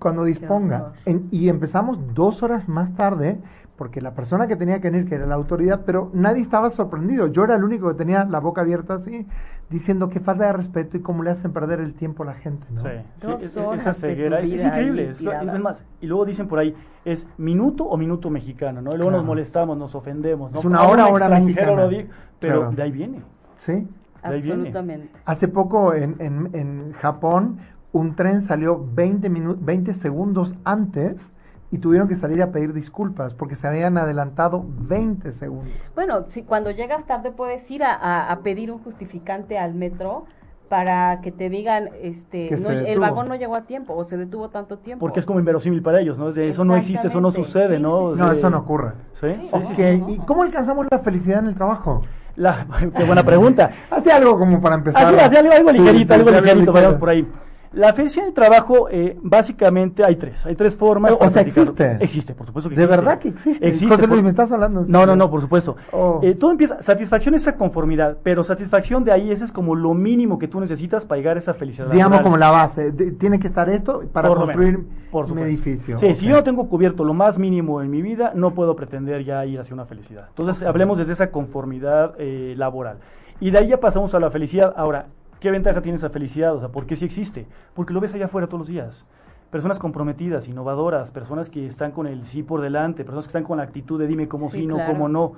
cuando 0.00 0.24
disponga. 0.24 0.92
En- 1.04 1.28
y 1.30 1.48
empezamos 1.48 1.98
dos 2.14 2.42
horas 2.42 2.68
más 2.68 2.92
tarde, 2.94 3.38
porque 3.76 4.00
la 4.00 4.12
persona 4.14 4.46
que 4.46 4.56
tenía 4.56 4.80
que 4.80 4.90
venir, 4.90 5.08
que 5.08 5.14
era 5.14 5.26
la 5.26 5.36
autoridad, 5.36 5.82
pero 5.86 6.10
nadie 6.12 6.42
estaba 6.42 6.68
sorprendido. 6.70 7.28
Yo 7.28 7.44
era 7.44 7.54
el 7.56 7.64
único 7.64 7.88
que 7.88 7.94
tenía 7.94 8.24
la 8.24 8.38
boca 8.40 8.60
abierta 8.60 8.94
así, 8.94 9.26
diciendo 9.70 10.08
que 10.08 10.20
falta 10.20 10.46
de 10.46 10.52
respeto 10.52 10.96
y 10.96 11.00
cómo 11.00 11.22
le 11.22 11.30
hacen 11.30 11.52
perder 11.52 11.80
el 11.80 11.94
tiempo 11.94 12.24
a 12.24 12.26
la 12.26 12.34
gente. 12.34 12.66
¿no? 12.72 12.80
Sí, 12.80 12.88
sí, 13.16 13.28
es- 13.40 13.56
esa 13.56 13.94
ceguera 13.94 14.40
es, 14.40 14.50
increíble. 14.50 15.10
es- 15.10 15.22
más, 15.62 15.82
y 16.00 16.06
luego 16.08 16.24
dicen 16.26 16.46
por 16.48 16.58
ahí, 16.58 16.74
es 17.04 17.26
minuto 17.38 17.84
o 17.84 17.96
minuto 17.96 18.28
mexicano, 18.28 18.82
¿no? 18.82 18.90
Y 18.90 18.96
luego 18.96 19.10
Claro. 19.10 19.18
nos 19.18 19.26
molestamos, 19.26 19.78
nos 19.78 19.94
ofendemos, 19.94 20.50
¿no? 20.52 20.58
Es 20.58 20.64
una 20.64 20.82
hora, 20.82 21.06
hora 21.06 21.28
mexicana. 21.30 21.72
lo 21.72 21.88
di- 21.88 22.06
pero 22.38 22.56
Claro. 22.60 22.72
de 22.72 22.82
ahí 22.82 22.90
viene. 22.90 23.22
¿Sí? 23.56 23.72
Viene. 23.72 23.88
Absolutamente. 24.22 25.08
Hace 25.24 25.48
poco 25.48 25.94
en, 25.94 26.16
en, 26.18 26.50
en 26.52 26.92
Japón 26.92 27.58
un 27.92 28.14
tren 28.14 28.42
salió 28.42 28.84
20, 28.94 29.30
minu- 29.30 29.56
20 29.58 29.92
segundos 29.94 30.54
antes 30.64 31.30
y 31.72 31.78
tuvieron 31.78 32.08
que 32.08 32.14
salir 32.16 32.42
a 32.42 32.50
pedir 32.50 32.72
disculpas 32.72 33.34
porque 33.34 33.54
se 33.54 33.66
habían 33.66 33.96
adelantado 33.98 34.64
20 34.66 35.32
segundos. 35.32 35.72
Bueno, 35.94 36.24
si 36.28 36.42
cuando 36.42 36.70
llegas 36.70 37.04
tarde 37.06 37.30
puedes 37.30 37.68
ir 37.70 37.82
a, 37.84 37.94
a- 37.94 38.30
a 38.32 38.38
pedir 38.40 38.70
un 38.72 38.78
justificante 38.82 39.58
al 39.58 39.74
metro 39.74 40.24
para 40.68 41.20
que 41.20 41.32
te 41.32 41.48
digan, 41.50 41.88
este, 42.00 42.56
no, 42.60 42.70
el 42.70 43.00
vagón 43.00 43.28
no 43.28 43.34
llegó 43.34 43.56
a 43.56 43.62
tiempo 43.62 43.94
o 43.94 44.04
se 44.04 44.16
detuvo 44.16 44.50
tanto 44.50 44.78
tiempo. 44.78 45.00
Porque 45.04 45.18
es 45.18 45.26
como 45.26 45.40
inverosímil 45.40 45.82
para 45.82 46.00
ellos, 46.00 46.16
¿no? 46.16 46.28
Es 46.28 46.36
de, 46.36 46.48
eso 46.48 46.64
no 46.64 46.76
existe, 46.76 47.08
eso 47.08 47.20
no 47.20 47.32
sucede, 47.32 47.76
Sí, 47.76 47.82
¿no? 47.82 48.10
sí, 48.10 48.14
sí. 48.14 48.18
No, 48.20 48.30
eso 48.32 48.50
no 48.50 48.58
ocurre. 48.58 48.92
¿Sí? 49.14 49.26
Sí, 49.34 49.40
Sí, 49.42 49.48
Ok, 49.52 49.64
sí, 49.66 49.74
sí. 49.76 50.04
¿y 50.12 50.18
cómo 50.18 50.42
alcanzamos 50.44 50.86
la 50.88 51.00
felicidad 51.00 51.40
en 51.40 51.46
el 51.46 51.56
trabajo? 51.56 52.04
La- 52.36 52.66
qué 52.96 53.02
buena 53.02 53.24
pregunta. 53.24 53.68
Hace 53.90 54.12
algo 54.12 54.38
como 54.38 54.60
para 54.60 54.76
empezar. 54.76 55.12
Así, 55.12 55.36
algo, 55.36 55.72
ligerito, 55.72 56.14
sí, 56.14 56.20
algo 56.20 56.30
sí, 56.30 56.40
ligerito, 56.40 56.72
vayamos 56.72 56.96
por 56.98 57.08
ahí. 57.10 57.28
La 57.72 57.92
felicidad 57.92 58.24
del 58.24 58.34
trabajo, 58.34 58.88
eh, 58.90 59.16
básicamente 59.22 60.02
hay 60.04 60.16
tres. 60.16 60.44
Hay 60.44 60.56
tres 60.56 60.76
formas. 60.76 61.12
O 61.18 61.30
sea, 61.30 61.42
existe. 61.42 61.98
Existe, 62.00 62.34
por 62.34 62.46
supuesto 62.46 62.68
que 62.68 62.74
¿De 62.74 62.82
existe. 62.82 63.00
verdad 63.00 63.18
que 63.20 63.28
existe? 63.28 63.64
Existe. 63.68 63.94
José 63.94 64.06
Luis, 64.08 64.22
¿me 64.24 64.30
estás 64.30 64.50
hablando? 64.50 64.84
No, 64.88 65.06
no, 65.06 65.14
no, 65.14 65.30
por 65.30 65.40
supuesto. 65.40 65.76
Oh. 65.92 66.18
Eh, 66.22 66.34
todo 66.34 66.50
empieza, 66.50 66.82
satisfacción 66.82 67.36
es 67.36 67.42
esa 67.42 67.56
conformidad, 67.56 68.18
pero 68.24 68.42
satisfacción 68.42 69.04
de 69.04 69.12
ahí, 69.12 69.30
ese 69.30 69.44
es 69.44 69.52
como 69.52 69.76
lo 69.76 69.94
mínimo 69.94 70.38
que 70.38 70.48
tú 70.48 70.58
necesitas 70.58 71.04
para 71.04 71.18
llegar 71.18 71.36
a 71.36 71.38
esa 71.38 71.54
felicidad. 71.54 71.86
Digamos 71.90 72.18
laboral. 72.18 72.24
como 72.24 72.36
la 72.38 72.50
base. 72.50 72.90
de- 72.90 73.12
tiene 73.12 73.38
que 73.38 73.46
estar 73.46 73.68
esto 73.70 74.02
para 74.12 74.28
Por 74.28 74.38
construir 74.38 74.80
por 75.12 75.30
un 75.30 75.38
edificio. 75.38 75.96
Sí, 75.98 76.14
si 76.16 76.26
yo 76.26 76.32
no 76.32 76.42
tengo 76.42 76.68
cubierto 76.68 77.04
lo 77.04 77.14
más 77.14 77.38
mínimo 77.38 77.82
en 77.82 77.90
mi 77.90 78.02
vida, 78.02 78.32
no 78.34 78.52
puedo 78.52 78.74
pretender 78.74 79.24
ya 79.24 79.46
ir 79.46 79.60
hacia 79.60 79.74
una 79.74 79.84
felicidad. 79.86 80.26
Entonces, 80.30 80.66
hablemos 80.66 80.98
desde 80.98 81.12
esa 81.12 81.30
conformidad 81.30 82.14
eh, 82.18 82.54
laboral. 82.56 82.98
Y 83.38 83.50
de 83.52 83.58
ahí 83.58 83.68
ya 83.68 83.78
pasamos 83.80 84.12
a 84.14 84.20
la 84.20 84.30
felicidad. 84.30 84.74
Ahora, 84.76 85.06
¿qué 85.40 85.50
ventaja 85.50 85.80
tiene 85.80 85.96
esa 85.96 86.10
felicidad? 86.10 86.54
O 86.54 86.60
sea, 86.60 86.68
¿por 86.68 86.86
qué 86.86 86.96
sí 86.96 87.04
existe? 87.04 87.46
Porque 87.74 87.92
lo 87.92 88.00
ves 88.00 88.14
allá 88.14 88.26
afuera 88.26 88.46
todos 88.46 88.60
los 88.60 88.68
días. 88.68 89.04
Personas 89.50 89.78
comprometidas, 89.78 90.46
innovadoras, 90.46 91.10
personas 91.10 91.50
que 91.50 91.66
están 91.66 91.90
con 91.90 92.06
el 92.06 92.24
sí 92.24 92.42
por 92.42 92.60
delante, 92.60 93.04
personas 93.04 93.24
que 93.24 93.30
están 93.30 93.44
con 93.44 93.58
la 93.58 93.64
actitud 93.64 93.98
de 93.98 94.06
dime 94.06 94.28
cómo 94.28 94.50
sí, 94.50 94.60
Sí, 94.60 94.66
no, 94.66 94.76
claro. 94.76 94.92
cómo 94.92 95.08
no. 95.08 95.32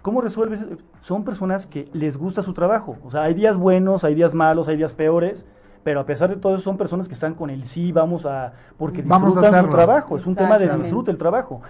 ¿Cómo 0.00 0.20
resuelves? 0.22 0.64
Son 1.00 1.24
personas 1.24 1.66
que 1.66 1.88
les 1.92 2.16
gusta 2.16 2.42
su 2.42 2.54
trabajo. 2.54 2.96
O 3.04 3.10
sea, 3.10 3.22
hay 3.22 3.34
días 3.34 3.56
buenos, 3.56 4.04
hay 4.04 4.14
días 4.14 4.34
malos, 4.34 4.68
hay 4.68 4.76
días 4.76 4.94
peores, 4.94 5.44
pero 5.82 6.00
a 6.00 6.06
pesar 6.06 6.30
de 6.30 6.36
todo 6.36 6.54
eso 6.54 6.62
son 6.62 6.78
personas 6.78 7.08
que 7.08 7.14
están 7.14 7.34
con 7.34 7.50
el 7.50 7.64
sí, 7.64 7.92
vamos 7.92 8.24
a... 8.24 8.52
porque 8.78 9.02
Vamos 9.02 9.36
a 9.36 9.40
disfrutan 9.40 9.64
su 9.64 9.70
trabajo. 9.70 10.16
Es 10.16 10.26
un 10.26 10.36
tema 10.36 10.56
de 10.56 10.74
disfrute 10.76 11.10
el 11.10 11.18
trabajo. 11.18 11.60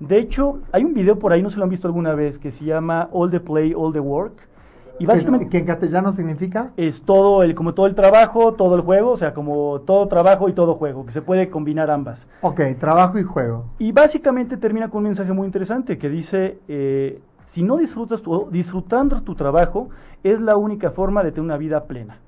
De 0.00 0.18
hecho, 0.18 0.60
hay 0.72 0.84
un 0.84 0.94
video 0.94 1.18
por 1.18 1.32
ahí, 1.32 1.42
no 1.42 1.50
sé 1.50 1.54
si 1.54 1.58
lo 1.58 1.64
han 1.64 1.70
visto 1.70 1.86
alguna 1.86 2.14
vez, 2.14 2.38
que 2.38 2.50
se 2.50 2.64
llama 2.64 3.08
All 3.12 3.30
the 3.30 3.38
Play, 3.38 3.74
All 3.76 3.92
the 3.92 4.00
Work, 4.00 4.48
Y 4.98 5.06
básicamente 5.06 5.48
¿Que 5.48 5.58
en 5.58 5.66
castellano 5.66 6.12
significa? 6.12 6.70
es 6.76 7.02
todo 7.02 7.42
el, 7.42 7.54
como 7.54 7.74
todo 7.74 7.86
el 7.86 7.94
trabajo, 7.94 8.54
todo 8.54 8.76
el 8.76 8.82
juego, 8.82 9.10
o 9.10 9.16
sea, 9.16 9.34
como 9.34 9.80
todo 9.80 10.06
trabajo 10.08 10.48
y 10.48 10.52
todo 10.52 10.74
juego, 10.74 11.04
que 11.04 11.12
se 11.12 11.22
puede 11.22 11.50
combinar 11.50 11.90
ambas. 11.90 12.28
Ok, 12.42 12.60
trabajo 12.78 13.18
y 13.18 13.24
juego. 13.24 13.64
Y 13.78 13.92
básicamente 13.92 14.56
termina 14.56 14.88
con 14.90 14.98
un 14.98 15.04
mensaje 15.04 15.32
muy 15.32 15.46
interesante 15.46 15.98
que 15.98 16.08
dice, 16.08 16.58
eh, 16.68 17.20
si 17.46 17.62
no 17.62 17.76
disfrutas 17.76 18.22
tu, 18.22 18.48
disfrutando 18.50 19.20
tu 19.22 19.34
trabajo, 19.34 19.88
es 20.22 20.40
la 20.40 20.56
única 20.56 20.90
forma 20.90 21.22
de 21.22 21.32
tener 21.32 21.44
una 21.44 21.56
vida 21.56 21.84
plena. 21.84 22.18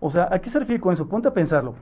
O 0.00 0.10
sea, 0.10 0.28
¿a 0.30 0.38
qué 0.38 0.48
se 0.50 0.58
refiere 0.58 0.80
con 0.80 0.92
eso? 0.92 1.06
Ponte 1.08 1.28
a 1.28 1.34
pensarlo. 1.34 1.74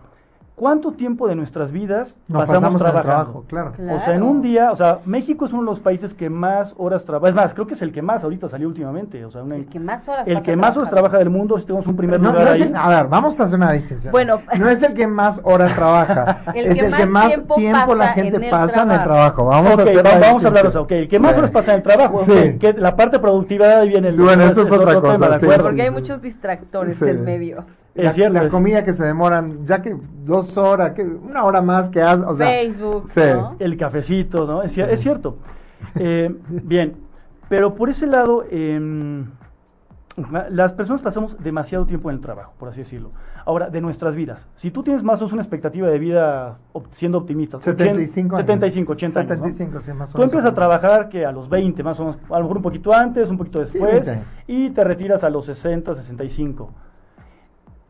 ¿Cuánto 0.59 0.91
tiempo 0.91 1.29
de 1.29 1.37
nuestras 1.37 1.71
vidas 1.71 2.17
Nos 2.27 2.43
pasamos, 2.45 2.79
trabajando? 2.81 3.03
trabajo, 3.09 3.45
claro. 3.47 3.73
O 3.97 4.01
sea, 4.01 4.15
en 4.17 4.25
un 4.25 4.43
día, 4.43 4.73
o 4.73 4.77
sea, 4.77 4.99
México 5.05 5.45
es 5.47 5.53
uno 5.53 5.63
de 5.63 5.67
los 5.67 5.79
países 5.79 6.15
que 6.15 6.29
más 6.29 6.75
horas 6.79 7.05
trabaja. 7.05 7.29
Es 7.29 7.35
más, 7.37 7.55
creo 7.55 7.69
que 7.69 7.75
es 7.75 7.83
el 7.83 7.93
que 7.93 8.03
más 8.03 8.25
ahorita 8.25 8.49
salió 8.49 8.67
últimamente. 8.67 9.25
O 9.25 9.31
sea, 9.31 9.45
una- 9.45 9.55
El 9.55 9.67
que 9.67 9.79
más 9.79 10.09
horas 10.09 10.27
el 10.27 10.43
que 10.43 10.57
más 10.57 10.77
horas 10.77 10.91
trabaja 10.91 11.19
del 11.19 11.31
mundo, 11.31 11.57
si 11.61 11.65
tenemos 11.65 11.87
un 11.87 11.95
primer 11.95 12.21
No, 12.21 12.31
lugar 12.33 12.45
no 12.47 12.51
ahí. 12.51 12.63
el- 12.63 12.75
a 12.75 12.89
ver, 12.89 13.07
vamos 13.09 13.39
a 13.39 13.45
hacer 13.45 13.57
una 13.57 13.71
distinción. 13.71 14.11
Bueno. 14.11 14.41
no 14.59 14.69
es 14.69 14.83
el 14.83 14.95
que 14.95 15.07
más 15.07 15.41
horas 15.45 15.75
trabaja, 15.77 16.43
El 16.57 16.67
es 16.67 16.75
que 16.75 16.87
el 16.87 16.97
que 16.97 17.07
más 17.07 17.29
tiempo 17.29 17.55
tiempo, 17.55 17.95
la 17.95 18.09
gente 18.09 18.37
en 18.45 18.51
pasa 18.51 18.83
en 18.83 18.91
el 18.91 19.03
trabajo. 19.05 19.45
Vamos 19.45 19.73
Ok, 19.75 19.79
a 19.79 19.83
hacer 19.83 19.97
va- 19.99 20.03
la 20.03 20.19
vamos 20.19 20.45
a 20.45 20.49
hablar 20.49 20.63
de 20.65 20.69
eso. 20.71 20.79
distinción. 20.81 20.83
Ok, 20.83 20.91
el 20.91 21.09
que 21.09 21.19
más 21.21 21.33
Sí. 21.35 21.39
horas 21.39 21.51
pasa 21.53 21.71
en 21.73 21.77
el 21.77 21.83
trabajo. 21.85 22.25
Sí. 22.25 22.59
que 22.59 22.73
la 22.73 22.97
parte 22.97 23.21
ahí 23.83 23.89
viene 23.91 24.09
el 24.09 24.17
Bueno, 24.17 24.43
eso 24.43 24.63
es 24.63 24.73
otra 24.73 24.95
cosa, 25.01 25.13
tema, 25.13 25.29
¿de 25.29 25.39
sí. 25.39 25.45
acuerdo? 25.45 25.65
Porque 25.67 25.83
hay 25.83 25.91
muchos 25.91 26.21
distractores 26.21 27.01
en 27.03 27.25
medio. 27.25 27.65
Es 27.99 28.05
La, 28.05 28.13
cierto, 28.13 28.35
la 28.35 28.45
es- 28.45 28.51
comida 28.51 28.85
que 28.85 28.95
se 28.95 29.05
demoran, 29.05 29.67
ya 29.67 29.83
que 29.83 29.97
dos 30.25 30.57
horas, 30.57 30.93
que 30.93 31.03
una 31.03 31.43
hora 31.45 31.61
más 31.61 31.91
que 31.91 32.01
haz, 32.01 32.21
o 32.21 32.35
sea, 32.35 32.47
Facebook, 32.47 33.11
sí. 33.13 33.21
¿no? 33.35 33.57
El 33.59 33.77
cafecito, 33.77 34.47
¿no? 34.47 34.63
Es, 34.63 34.77
cier- 34.77 34.89
es 34.89 35.01
cierto. 35.01 35.39
Eh, 35.97 36.35
bien, 36.49 36.95
pero 37.49 37.75
por 37.75 37.91
ese 37.91 38.07
lado, 38.07 38.45
em, 38.51 39.27
las 40.51 40.73
personas 40.73 41.01
pasamos 41.01 41.37
demasiado 41.43 41.87
tiempo 41.87 42.11
en 42.11 42.17
el 42.17 42.21
trabajo, 42.23 42.53
por 42.59 42.69
así 42.69 42.81
decirlo. 42.81 43.11
Ahora, 43.45 43.71
de 43.71 43.81
nuestras 43.81 44.17
vidas. 44.17 44.49
Si 44.57 44.71
tú 44.73 44.83
tienes 44.83 45.03
más 45.05 45.21
o 45.21 45.25
menos 45.25 45.33
una 45.33 45.43
expectativa 45.43 45.87
de 45.89 45.99
vida 45.99 46.59
op- 46.73 46.89
siendo 46.91 47.19
optimista, 47.19 47.59
75 47.61 48.37
años. 48.37 48.47
75, 48.47 48.93
80 48.93 49.21
años, 49.21 49.31
¿no? 49.39 49.45
75, 49.45 49.81
sí, 49.81 49.93
más 49.93 50.13
o 50.15 50.19
Tú 50.19 50.23
empiezas 50.25 50.51
a 50.51 50.55
trabajar 50.55 51.09
que 51.09 51.25
a 51.25 51.31
los 51.33 51.49
20, 51.49 51.83
más 51.85 51.99
o 52.01 52.05
menos, 52.05 52.19
a 52.31 52.37
lo 52.39 52.43
mejor 52.43 52.57
un 52.59 52.63
poquito 52.65 52.93
antes, 52.93 53.31
un 53.31 53.39
poquito 53.39 53.61
después, 53.61 53.93
20 53.93 54.11
años. 54.11 54.27
y 54.49 54.71
te 54.71 54.83
retiras 54.85 55.23
a 55.25 55.31
los 55.31 55.47
60, 55.47 55.95
65. 55.95 56.71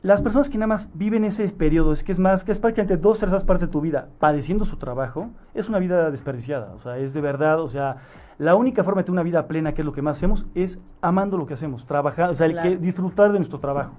Las 0.02 0.20
personas 0.20 0.48
que 0.48 0.58
nada 0.58 0.68
más 0.68 0.88
viven 0.94 1.24
ese 1.24 1.48
periodo, 1.48 1.92
es 1.92 2.04
que 2.04 2.12
es 2.12 2.20
más, 2.20 2.44
que 2.44 2.52
es 2.52 2.60
prácticamente 2.60 2.96
dos 2.96 3.18
terceras 3.18 3.42
partes 3.42 3.68
de 3.68 3.72
tu 3.72 3.80
vida 3.80 4.08
padeciendo 4.20 4.64
su 4.64 4.76
trabajo, 4.76 5.30
es 5.54 5.68
una 5.68 5.80
vida 5.80 6.10
desperdiciada. 6.12 6.72
O 6.74 6.78
sea, 6.78 6.98
es 6.98 7.12
de 7.14 7.20
verdad, 7.20 7.60
o 7.60 7.68
sea, 7.68 7.96
la 8.38 8.54
única 8.54 8.84
forma 8.84 9.00
de 9.00 9.06
tener 9.06 9.14
una 9.14 9.24
vida 9.24 9.48
plena, 9.48 9.74
que 9.74 9.82
es 9.82 9.86
lo 9.86 9.92
que 9.92 10.02
más 10.02 10.18
hacemos, 10.18 10.46
es 10.54 10.80
amando 11.00 11.36
lo 11.36 11.46
que 11.46 11.54
hacemos, 11.54 11.84
trabajar, 11.84 12.30
o 12.30 12.34
sea, 12.34 12.46
el 12.46 12.52
Claro. 12.52 12.70
que 12.70 12.76
disfrutar 12.76 13.32
de 13.32 13.38
nuestro 13.38 13.58
trabajo. 13.58 13.92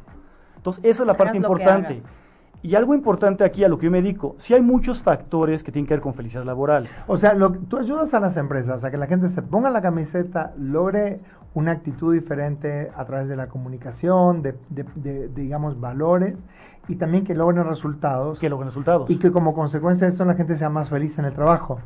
Entonces, 0.55 0.83
esa 0.85 1.03
es 1.03 1.07
la 1.07 1.15
parte 1.15 1.37
Hagas 1.37 1.49
importante. 1.49 2.01
Y 2.61 2.75
algo 2.75 2.93
importante 2.93 3.45
aquí 3.45 3.63
a 3.63 3.69
lo 3.69 3.77
que 3.77 3.85
yo 3.85 3.91
me 3.91 4.01
dedico, 4.01 4.35
sí 4.37 4.53
hay 4.53 4.61
muchos 4.61 5.01
factores 5.01 5.63
que 5.63 5.71
tienen 5.71 5.87
que 5.87 5.93
ver 5.93 6.01
con 6.01 6.13
felicidad 6.13 6.43
laboral. 6.43 6.89
O 7.07 7.15
sea, 7.15 7.33
lo, 7.33 7.51
tú 7.51 7.77
ayudas 7.77 8.13
a 8.13 8.19
las 8.19 8.35
empresas 8.35 8.83
a 8.83 8.91
que 8.91 8.97
la 8.97 9.07
gente 9.07 9.29
se 9.29 9.41
ponga 9.41 9.69
la 9.69 9.81
camiseta, 9.81 10.53
logre 10.57 11.21
una 11.53 11.71
actitud 11.71 12.13
diferente 12.13 12.91
a 12.95 13.05
través 13.05 13.27
de 13.27 13.35
la 13.35 13.47
comunicación, 13.47 14.41
de, 14.41 14.55
de- 14.69 14.85
de, 14.95 15.27
digamos, 15.29 15.79
valores, 15.79 16.37
y 16.87 16.95
también 16.95 17.23
que 17.23 17.33
logren 17.35 17.63
resultados. 17.65 18.39
que 18.39 18.49
los 18.49 18.63
resultados. 18.63 19.09
y 19.09 19.17
que 19.17 19.31
como 19.31 19.53
consecuencia 19.53 20.07
de 20.07 20.13
eso 20.13 20.25
la 20.25 20.35
gente 20.35 20.55
sea 20.57 20.69
más 20.69 20.89
feliz 20.89 21.17
en 21.19 21.25
el 21.25 21.33
trabajo. 21.33 21.79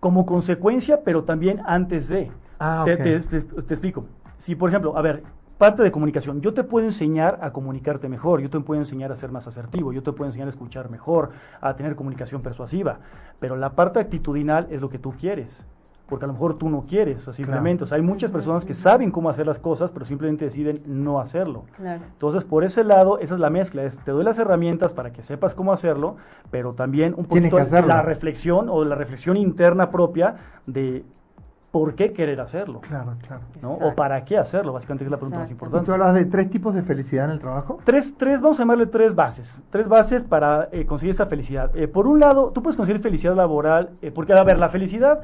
como 0.00 0.26
consecuencia, 0.26 1.00
pero 1.04 1.24
también 1.24 1.60
antes 1.66 2.08
de. 2.08 2.30
Ah, 2.58 2.82
te, 2.84 2.92
ok. 2.94 3.02
te- 3.02 3.20
te- 3.40 3.62
te 3.62 3.74
explico. 3.74 4.04
Si, 4.36 4.54
por 4.54 4.68
ejemplo, 4.68 4.98
a 4.98 5.00
ver, 5.02 5.22
parte 5.56 5.82
de 5.82 5.90
comunicación, 5.90 6.40
yo 6.42 6.52
te 6.52 6.62
puedo 6.62 6.84
enseñar 6.84 7.38
a 7.40 7.52
comunicarte 7.52 8.08
mejor, 8.08 8.40
yo 8.40 8.50
te 8.50 8.60
puedo 8.60 8.80
enseñar 8.80 9.12
a 9.12 9.16
ser 9.16 9.30
más 9.32 9.46
asertivo, 9.46 9.92
yo 9.94 10.02
te 10.02 10.12
puedo 10.12 10.26
enseñar 10.26 10.48
a 10.48 10.50
escuchar 10.50 10.90
mejor, 10.90 11.30
a 11.60 11.74
tener 11.76 11.94
comunicación 11.96 12.42
persuasiva, 12.42 12.98
pero 13.40 13.56
la 13.56 13.70
parte 13.70 13.98
actitudinal 13.98 14.66
es 14.70 14.80
lo 14.82 14.90
que 14.90 14.98
tú 14.98 15.12
quieres. 15.18 15.64
Porque 16.06 16.26
a 16.26 16.28
lo 16.28 16.34
mejor 16.34 16.58
tú 16.58 16.68
no 16.68 16.84
quieres, 16.86 17.22
simplemente. 17.32 17.84
O 17.84 17.86
sea, 17.86 17.96
hay 17.96 18.02
muchas 18.02 18.30
personas 18.30 18.64
que 18.64 18.74
saben 18.74 19.10
cómo 19.10 19.30
hacer 19.30 19.46
las 19.46 19.58
cosas, 19.58 19.90
pero 19.90 20.04
simplemente 20.04 20.44
deciden 20.44 20.82
no 20.86 21.18
hacerlo. 21.18 21.64
Claro. 21.76 22.02
Entonces, 22.04 22.44
por 22.44 22.62
ese 22.62 22.84
lado, 22.84 23.18
esa 23.20 23.34
es 23.34 23.40
la 23.40 23.48
mezcla. 23.48 23.82
es, 23.84 23.96
te 23.96 24.10
doy 24.10 24.22
las 24.22 24.38
herramientas 24.38 24.92
para 24.92 25.12
que 25.12 25.22
sepas 25.22 25.54
cómo 25.54 25.72
hacerlo, 25.72 26.16
pero 26.50 26.74
también 26.74 27.14
un 27.16 27.24
poquito 27.24 27.58
la 27.58 28.02
reflexión 28.02 28.68
o 28.68 28.84
la 28.84 28.96
reflexión 28.96 29.36
interna 29.38 29.90
propia 29.90 30.36
de 30.66 31.04
por 31.70 31.96
qué 31.96 32.12
querer 32.12 32.40
hacerlo, 32.40 32.80
Claro, 32.82 33.14
claro. 33.26 33.42
¿no? 33.60 33.72
O 33.72 33.96
para 33.96 34.24
qué 34.24 34.38
hacerlo, 34.38 34.72
básicamente 34.72 35.02
es 35.06 35.10
la 35.10 35.16
pregunta 35.16 35.38
más 35.40 35.50
Exacto. 35.50 35.64
¿Y 35.64 35.66
importante. 35.66 35.86
tú 35.86 35.92
hablas 35.92 36.14
de 36.14 36.24
tres 36.26 36.48
tipos 36.48 36.72
de 36.72 36.82
felicidad 36.82 37.24
en 37.24 37.30
el 37.32 37.40
trabajo? 37.40 37.80
Tres, 37.82 38.14
tres, 38.16 38.40
vamos 38.40 38.60
a 38.60 38.62
llamarle 38.62 38.86
tres 38.86 39.12
bases. 39.12 39.60
Tres 39.70 39.88
bases 39.88 40.22
para 40.22 40.68
eh, 40.70 40.86
conseguir 40.86 41.10
esta 41.10 41.26
felicidad. 41.26 41.74
Eh, 41.74 41.88
por 41.88 42.06
un 42.06 42.20
lado, 42.20 42.52
tú 42.52 42.62
puedes 42.62 42.76
conseguir 42.76 43.02
felicidad 43.02 43.34
laboral, 43.34 43.90
eh, 44.02 44.12
porque, 44.12 44.32
a 44.34 44.44
ver, 44.44 44.60
la 44.60 44.68
felicidad 44.68 45.22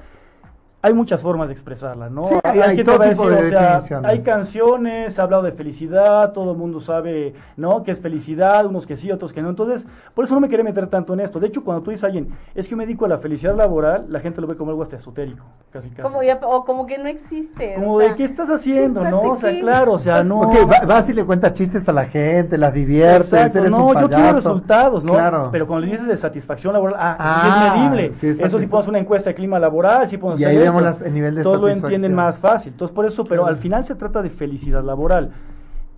hay 0.82 0.94
muchas 0.94 1.20
formas 1.20 1.48
de 1.48 1.52
expresarla, 1.54 2.08
¿no? 2.08 2.24
Sí, 2.24 2.34
hay- 2.42 2.60
hay 2.60 2.84
todo 2.84 2.98
tipo 3.00 3.28
de 3.28 3.36
o 3.36 3.48
sea, 3.50 3.70
definiciones. 3.74 4.10
hay 4.10 4.20
canciones, 4.22 5.12
se 5.14 5.20
ha 5.20 5.24
hablado 5.24 5.42
de 5.42 5.52
felicidad, 5.52 6.32
todo 6.32 6.52
el 6.52 6.56
mundo 6.58 6.80
sabe, 6.80 7.34
¿no? 7.56 7.82
Que 7.82 7.90
es 7.90 8.00
felicidad, 8.00 8.64
unos 8.66 8.86
que 8.86 8.96
sí, 8.96 9.10
otros 9.12 9.32
que 9.32 9.42
no. 9.42 9.50
Entonces, 9.50 9.86
por 10.14 10.24
eso 10.24 10.34
no 10.34 10.40
me 10.40 10.48
quería 10.48 10.64
meter 10.64 10.86
tanto 10.86 11.12
en 11.14 11.20
esto. 11.20 11.38
De 11.38 11.48
hecho, 11.48 11.62
cuando 11.64 11.82
tú 11.82 11.90
dices 11.90 12.04
a 12.04 12.06
alguien, 12.06 12.28
es 12.54 12.66
que 12.66 12.70
yo 12.70 12.76
me 12.78 12.86
dedico 12.86 13.04
a 13.04 13.08
la 13.08 13.18
felicidad 13.18 13.54
laboral, 13.54 14.06
la 14.08 14.20
gente 14.20 14.40
lo 14.40 14.46
ve 14.46 14.56
como 14.56 14.70
algo 14.70 14.82
hasta 14.82 14.96
esotérico, 14.96 15.44
casi 15.70 15.90
casi. 15.90 16.02
Como 16.02 16.22
ya, 16.22 16.38
o 16.42 16.64
como 16.64 16.86
que 16.86 16.96
no 16.98 17.08
existe. 17.08 17.74
Como 17.74 17.94
o 17.96 18.00
sea, 18.00 18.10
de, 18.10 18.16
¿qué 18.16 18.24
estás 18.24 18.48
haciendo, 18.48 19.04
no? 19.04 19.20
O 19.22 19.36
sea, 19.36 19.50
claro, 19.60 19.92
o 19.92 19.98
sea, 19.98 20.24
no... 20.24 20.40
Ok, 20.40 20.54
va- 20.70 20.86
vas 20.86 21.08
y 21.10 21.12
le 21.12 21.24
cuentas 21.24 21.52
chistes 21.54 21.86
a 21.88 21.92
la 21.92 22.06
gente, 22.06 22.56
las 22.56 22.72
diviertes, 22.72 23.32
Exacto, 23.32 23.58
eres 23.58 23.70
no, 23.70 23.84
un 23.86 23.88
yo 23.88 24.06
quiero 24.08 24.08
payaso. 24.16 24.34
resultados, 24.36 25.04
¿no? 25.04 25.12
Claro. 25.12 25.48
Pero 25.52 25.66
cuando 25.66 25.86
le 25.86 25.92
dices 25.92 26.06
de 26.08 26.16
satisfacción 26.16 26.72
laboral, 26.72 26.96
ah, 26.98 27.16
eso 27.18 27.24
Ah, 27.28 27.40
sí 27.42 27.48
es 27.48 27.72
medible. 27.82 28.12
sí, 28.12 28.26
es 28.28 28.40
eso 28.40 28.58
sí 28.58 28.64
hacer 28.72 28.88
una 28.88 28.98
encuesta 28.98 29.30
de 29.30 29.34
clima 29.34 29.58
laboral, 29.58 30.06
sí 30.06 30.16
podemos 30.16 30.40
Las- 30.80 31.00
el 31.02 31.14
nivel 31.14 31.34
de 31.34 31.42
Todos 31.42 31.60
lo 31.60 31.68
entienden 31.68 32.14
más 32.14 32.38
fácil. 32.38 32.72
Entonces, 32.72 32.94
por 32.94 33.06
eso, 33.06 33.24
pero 33.24 33.46
al 33.46 33.56
final 33.56 33.84
se 33.84 33.94
trata 33.94 34.22
de 34.22 34.30
felicidad 34.30 34.82
laboral. 34.84 35.30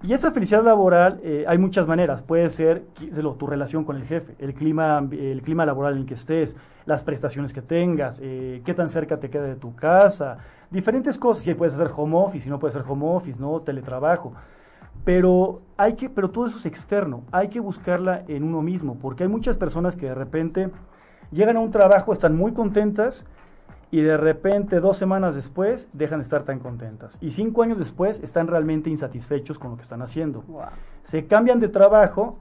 Y 0.04 0.14
esa 0.14 0.32
felicidad 0.32 0.64
laboral 0.64 1.20
eh, 1.22 1.44
hay 1.46 1.58
muchas 1.58 1.86
maneras. 1.86 2.22
Puede 2.22 2.50
ser 2.50 2.82
tu 3.38 3.46
relación 3.46 3.84
con 3.84 3.96
el 3.96 4.04
jefe, 4.04 4.34
el 4.40 4.52
clima, 4.54 4.98
el 5.12 5.42
clima 5.42 5.64
laboral 5.64 5.92
en 5.94 6.00
el 6.00 6.06
que 6.06 6.14
estés, 6.14 6.56
las 6.86 7.04
prestaciones 7.04 7.52
que 7.52 7.62
tengas, 7.62 8.18
eh, 8.20 8.62
qué 8.64 8.74
tan 8.74 8.88
cerca 8.88 9.18
te 9.18 9.30
queda 9.30 9.44
de 9.44 9.54
tu 9.54 9.76
casa, 9.76 10.38
diferentes 10.70 11.18
cosas. 11.18 11.44
Si 11.44 11.54
puedes 11.54 11.74
hacer 11.74 11.90
home 11.96 12.16
office, 12.16 12.42
si 12.44 12.50
no 12.50 12.58
puedes 12.58 12.74
hacer 12.74 12.90
home 12.90 13.06
office, 13.06 13.38
no 13.38 13.60
teletrabajo. 13.60 14.32
Pero 15.04 15.60
hay 15.76 15.94
que, 15.94 16.08
pero 16.10 16.30
todo 16.30 16.46
eso 16.46 16.58
es 16.58 16.66
externo. 16.66 17.22
Hay 17.32 17.48
que 17.48 17.60
buscarla 17.60 18.22
en 18.28 18.42
uno 18.42 18.62
mismo, 18.62 18.96
porque 19.00 19.22
hay 19.24 19.28
muchas 19.28 19.56
personas 19.56 19.94
que 19.96 20.06
de 20.06 20.14
repente 20.14 20.70
llegan 21.30 21.56
a 21.56 21.60
un 21.60 21.70
trabajo, 21.70 22.12
están 22.12 22.36
muy 22.36 22.52
contentas 22.52 23.24
y 23.92 24.00
de 24.00 24.16
repente 24.16 24.80
dos 24.80 24.96
semanas 24.96 25.34
después 25.36 25.88
dejan 25.92 26.18
de 26.18 26.22
estar 26.24 26.42
tan 26.44 26.58
contentas. 26.58 27.16
Y 27.20 27.30
cinco 27.32 27.62
años 27.62 27.78
después 27.78 28.20
están 28.24 28.48
realmente 28.48 28.88
insatisfechos 28.90 29.58
con 29.58 29.70
lo 29.70 29.76
que 29.76 29.82
están 29.82 30.00
haciendo. 30.02 30.42
Wow. 30.48 30.62
Se 31.04 31.26
cambian 31.26 31.60
de 31.60 31.68
trabajo 31.68 32.38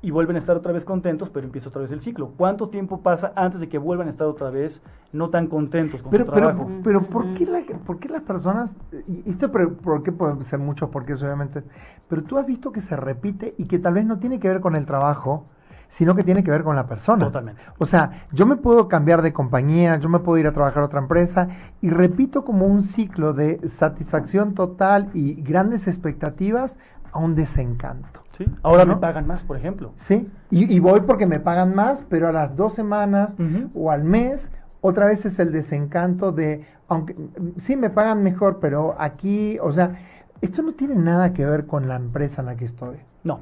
y 0.00 0.12
vuelven 0.12 0.36
a 0.36 0.38
estar 0.38 0.56
otra 0.56 0.70
vez 0.70 0.84
contentos, 0.84 1.30
pero 1.30 1.44
empieza 1.44 1.68
otra 1.70 1.82
vez 1.82 1.90
el 1.90 2.00
ciclo. 2.00 2.30
¿Cuánto 2.36 2.68
tiempo 2.68 3.00
pasa 3.00 3.32
antes 3.34 3.60
de 3.60 3.68
que 3.68 3.78
vuelvan 3.78 4.06
a 4.06 4.12
estar 4.12 4.28
otra 4.28 4.50
vez 4.50 4.80
no 5.12 5.30
tan 5.30 5.48
contentos 5.48 6.00
con 6.00 6.12
Pero, 6.12 6.24
su 6.26 6.30
pero, 6.30 6.46
trabajo? 6.46 6.70
pero 6.84 7.02
¿por, 7.02 7.34
qué 7.34 7.44
la- 7.44 7.64
por 7.84 7.98
qué 7.98 8.08
las 8.08 8.22
personas, 8.22 8.72
y 9.08 9.28
esto 9.28 9.50
por, 9.50 9.74
por 9.78 10.04
qué 10.04 10.12
pueden 10.12 10.40
ser 10.44 10.60
muchos 10.60 10.90
porque 10.90 11.14
obviamente, 11.14 11.64
pero 12.08 12.22
tú 12.22 12.38
has 12.38 12.46
visto 12.46 12.70
que 12.70 12.80
se 12.82 12.94
repite 12.94 13.56
y 13.58 13.64
que 13.64 13.80
tal 13.80 13.94
vez 13.94 14.06
no 14.06 14.20
tiene 14.20 14.38
que 14.38 14.46
ver 14.46 14.60
con 14.60 14.76
el 14.76 14.86
trabajo, 14.86 15.46
sino 15.88 16.14
que 16.14 16.22
tiene 16.22 16.44
que 16.44 16.50
ver 16.50 16.62
con 16.62 16.76
la 16.76 16.86
persona. 16.86 17.26
Totalmente. 17.26 17.62
O 17.78 17.86
sea, 17.86 18.26
yo 18.32 18.46
me 18.46 18.56
puedo 18.56 18.88
cambiar 18.88 19.22
de 19.22 19.32
compañía, 19.32 19.96
yo 19.96 20.08
me 20.08 20.18
puedo 20.18 20.38
ir 20.38 20.46
a 20.46 20.52
trabajar 20.52 20.82
a 20.82 20.86
otra 20.86 21.00
empresa 21.00 21.48
y 21.80 21.90
repito 21.90 22.44
como 22.44 22.66
un 22.66 22.82
ciclo 22.82 23.32
de 23.32 23.60
satisfacción 23.68 24.54
total 24.54 25.10
y 25.14 25.42
grandes 25.42 25.88
expectativas 25.88 26.78
a 27.12 27.18
un 27.18 27.34
desencanto. 27.34 28.22
¿Sí? 28.36 28.46
Ahora 28.62 28.84
me 28.84 28.96
pagan 28.96 29.26
más, 29.26 29.42
por 29.42 29.56
ejemplo. 29.56 29.92
¿Sí? 29.96 30.30
Y, 30.50 30.72
y 30.72 30.78
voy 30.78 31.00
porque 31.00 31.26
me 31.26 31.40
pagan 31.40 31.74
más, 31.74 32.04
pero 32.08 32.28
a 32.28 32.32
las 32.32 32.54
dos 32.54 32.74
semanas 32.74 33.34
o 33.74 33.90
al 33.90 34.04
mes, 34.04 34.50
otra 34.80 35.06
vez 35.06 35.26
es 35.26 35.38
el 35.40 35.50
desencanto 35.50 36.30
de, 36.30 36.64
aunque 36.86 37.16
sí 37.56 37.74
me 37.74 37.90
pagan 37.90 38.22
mejor, 38.22 38.58
pero 38.60 38.94
aquí, 38.98 39.58
o 39.60 39.72
sea, 39.72 39.96
esto 40.40 40.62
no 40.62 40.74
tiene 40.74 40.94
nada 40.94 41.32
que 41.32 41.44
ver 41.44 41.66
con 41.66 41.88
la 41.88 41.96
empresa 41.96 42.42
en 42.42 42.46
la 42.46 42.56
que 42.56 42.66
estoy. 42.66 42.98
No, 43.24 43.40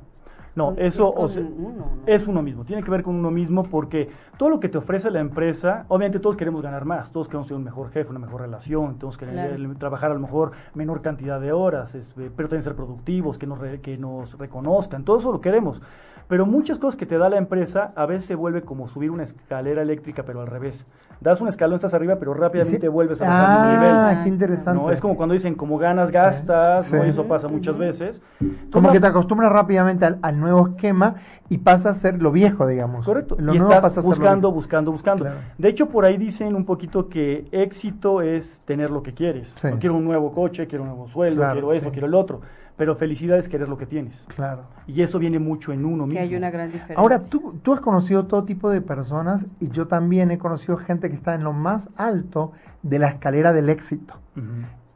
no, 0.57 0.73
eso 0.77 1.15
es 1.17 1.23
o 1.25 1.29
sea, 1.29 1.43
uno, 1.43 1.75
¿no? 1.77 1.87
es 2.07 2.27
uno 2.27 2.43
mismo, 2.43 2.65
tiene 2.65 2.83
que 2.83 2.91
ver 2.91 3.03
con 3.05 3.15
uno 3.15 3.31
mismo 3.31 3.63
porque 3.63 4.09
todo 4.37 4.49
lo 4.49 4.59
que 4.59 4.69
te 4.69 4.79
ofrece 4.79 5.11
la 5.11 5.21
empresa, 5.21 5.85
obviamente 5.89 6.19
todos 6.19 6.37
queremos 6.37 6.63
ganar 6.63 6.85
más, 6.85 7.13
todos 7.13 7.29
queremos 7.29 7.47
tener 7.47 7.59
un 7.59 7.65
mejor 7.65 7.91
jefe, 7.91 8.11
una 8.11 8.19
mejor 8.19 8.41
relación, 8.41 8.99
todos 8.99 9.17
queremos 9.17 9.47
Claro. 9.57 9.75
trabajar 9.79 10.11
a 10.11 10.15
lo 10.15 10.21
mejor 10.21 10.53
menor 10.75 11.03
cantidad 11.03 11.41
de 11.41 11.53
horas, 11.53 11.95
este, 11.95 12.31
pero 12.35 12.49
también 12.49 12.63
ser 12.65 12.75
productivos, 12.75 13.39
que 13.39 13.47
nos, 13.47 13.59
re- 13.61 13.81
que 13.81 13.97
nos 13.99 14.37
reconozcan, 14.39 15.05
todo 15.05 15.19
eso 15.19 15.31
lo 15.31 15.41
queremos. 15.41 15.81
Pero 16.29 16.45
muchas 16.45 16.79
cosas 16.81 16.97
que 16.99 17.07
te 17.07 17.19
da 17.19 17.29
la 17.29 17.37
empresa 17.37 17.93
a 17.95 18.05
veces 18.05 18.25
se 18.25 18.35
vuelve 18.35 18.63
como 18.63 18.89
subir 18.89 19.13
una 19.13 19.23
escalera 19.23 19.83
eléctrica, 19.83 20.25
pero 20.25 20.41
al 20.41 20.49
revés. 20.49 20.85
Das 21.21 21.41
un 21.41 21.49
escalón, 21.49 21.77
estás 21.77 21.95
arriba, 21.95 22.17
pero 22.19 22.35
rápidamente 22.35 22.81
Sí. 22.87 22.89
vuelves 22.89 23.21
a 23.23 23.27
bajar 23.27 23.67
un 23.67 23.75
nivel. 23.81 23.95
Ah, 23.97 24.21
qué 24.23 24.29
interesante. 24.29 24.83
No, 24.83 24.91
es 24.91 25.01
como 25.01 25.17
cuando 25.17 25.33
dicen, 25.33 25.55
como 25.55 25.79
ganas, 25.79 26.11
gastas, 26.11 26.91
¿no? 26.93 27.03
sí. 27.03 27.09
eso 27.09 27.25
pasa 27.25 27.49
muchas 27.49 27.77
veces. 27.79 28.23
Como 28.71 28.93
que 28.93 29.01
te 29.01 29.07
acostumbras 29.07 29.51
rápidamente 29.53 30.05
al, 30.05 30.19
al 30.23 30.39
nuevo 30.39 30.69
esquema 30.69 31.15
y 31.49 31.59
pasa 31.59 31.91
a 31.91 31.95
ser 31.95 32.21
lo 32.23 32.33
viejo, 32.33 32.67
digamos. 32.67 33.05
Correcto. 33.05 33.37
Lo 33.39 33.55
y 33.55 33.59
nuevo 33.59 33.73
estás 33.73 33.85
pasa 33.85 34.01
a 34.01 34.03
ser 34.03 34.11
buscando, 34.11 34.53
buscando, 34.53 34.93
buscando. 34.93 35.25
Claro. 35.25 35.41
De 35.59 35.69
hecho, 35.69 35.89
por 35.89 36.05
ahí 36.05 36.17
dicen 36.17 36.55
un 36.55 36.65
poquito 36.65 37.09
que 37.09 37.47
éxito 37.53 38.23
es 38.23 38.61
tener 38.65 38.91
lo 38.91 39.03
que 39.03 39.15
quieres. 39.15 39.55
Sí. 39.61 39.69
No 39.71 39.79
quiero 39.79 39.97
un 39.97 40.05
nuevo 40.05 40.33
coche, 40.33 40.67
quiero 40.67 40.83
un 40.85 40.91
nuevo 40.91 41.09
sueldo, 41.09 41.41
Claro, 41.41 41.53
quiero 41.55 41.73
eso, 41.73 41.87
sí. 41.87 41.91
quiero 41.93 42.07
el 42.07 42.15
otro. 42.15 42.41
Pero 42.77 42.97
felicidad 42.97 43.39
es 43.39 43.49
querer 43.49 43.69
lo 43.69 43.79
que 43.79 43.87
tienes. 43.87 44.27
Claro. 44.35 44.63
Y 44.87 45.01
eso 45.03 45.19
viene 45.19 45.39
mucho 45.39 45.73
en 45.73 45.85
uno 45.85 46.05
Que 46.05 46.11
mismo. 46.11 46.21
hay 46.23 46.37
una 46.37 46.51
gran 46.51 46.67
diferencia. 46.71 46.97
Ahora, 46.99 47.21
tú, 47.25 47.55
tú 47.63 47.73
has 47.73 47.81
conocido 47.81 48.27
todo 48.27 48.45
tipo 48.45 48.69
de 48.71 48.83
personas 48.83 49.47
y 49.61 49.69
yo 49.71 49.87
también 49.87 50.31
he 50.31 50.39
conocido 50.39 50.77
gente 50.77 51.09
que 51.09 51.17
está 51.17 51.35
en 51.35 51.45
lo 51.45 51.53
más 51.53 51.89
alto 51.97 52.53
de 52.83 52.99
la 52.99 53.09
escalera 53.09 53.53
del 53.53 53.69
éxito. 53.71 54.15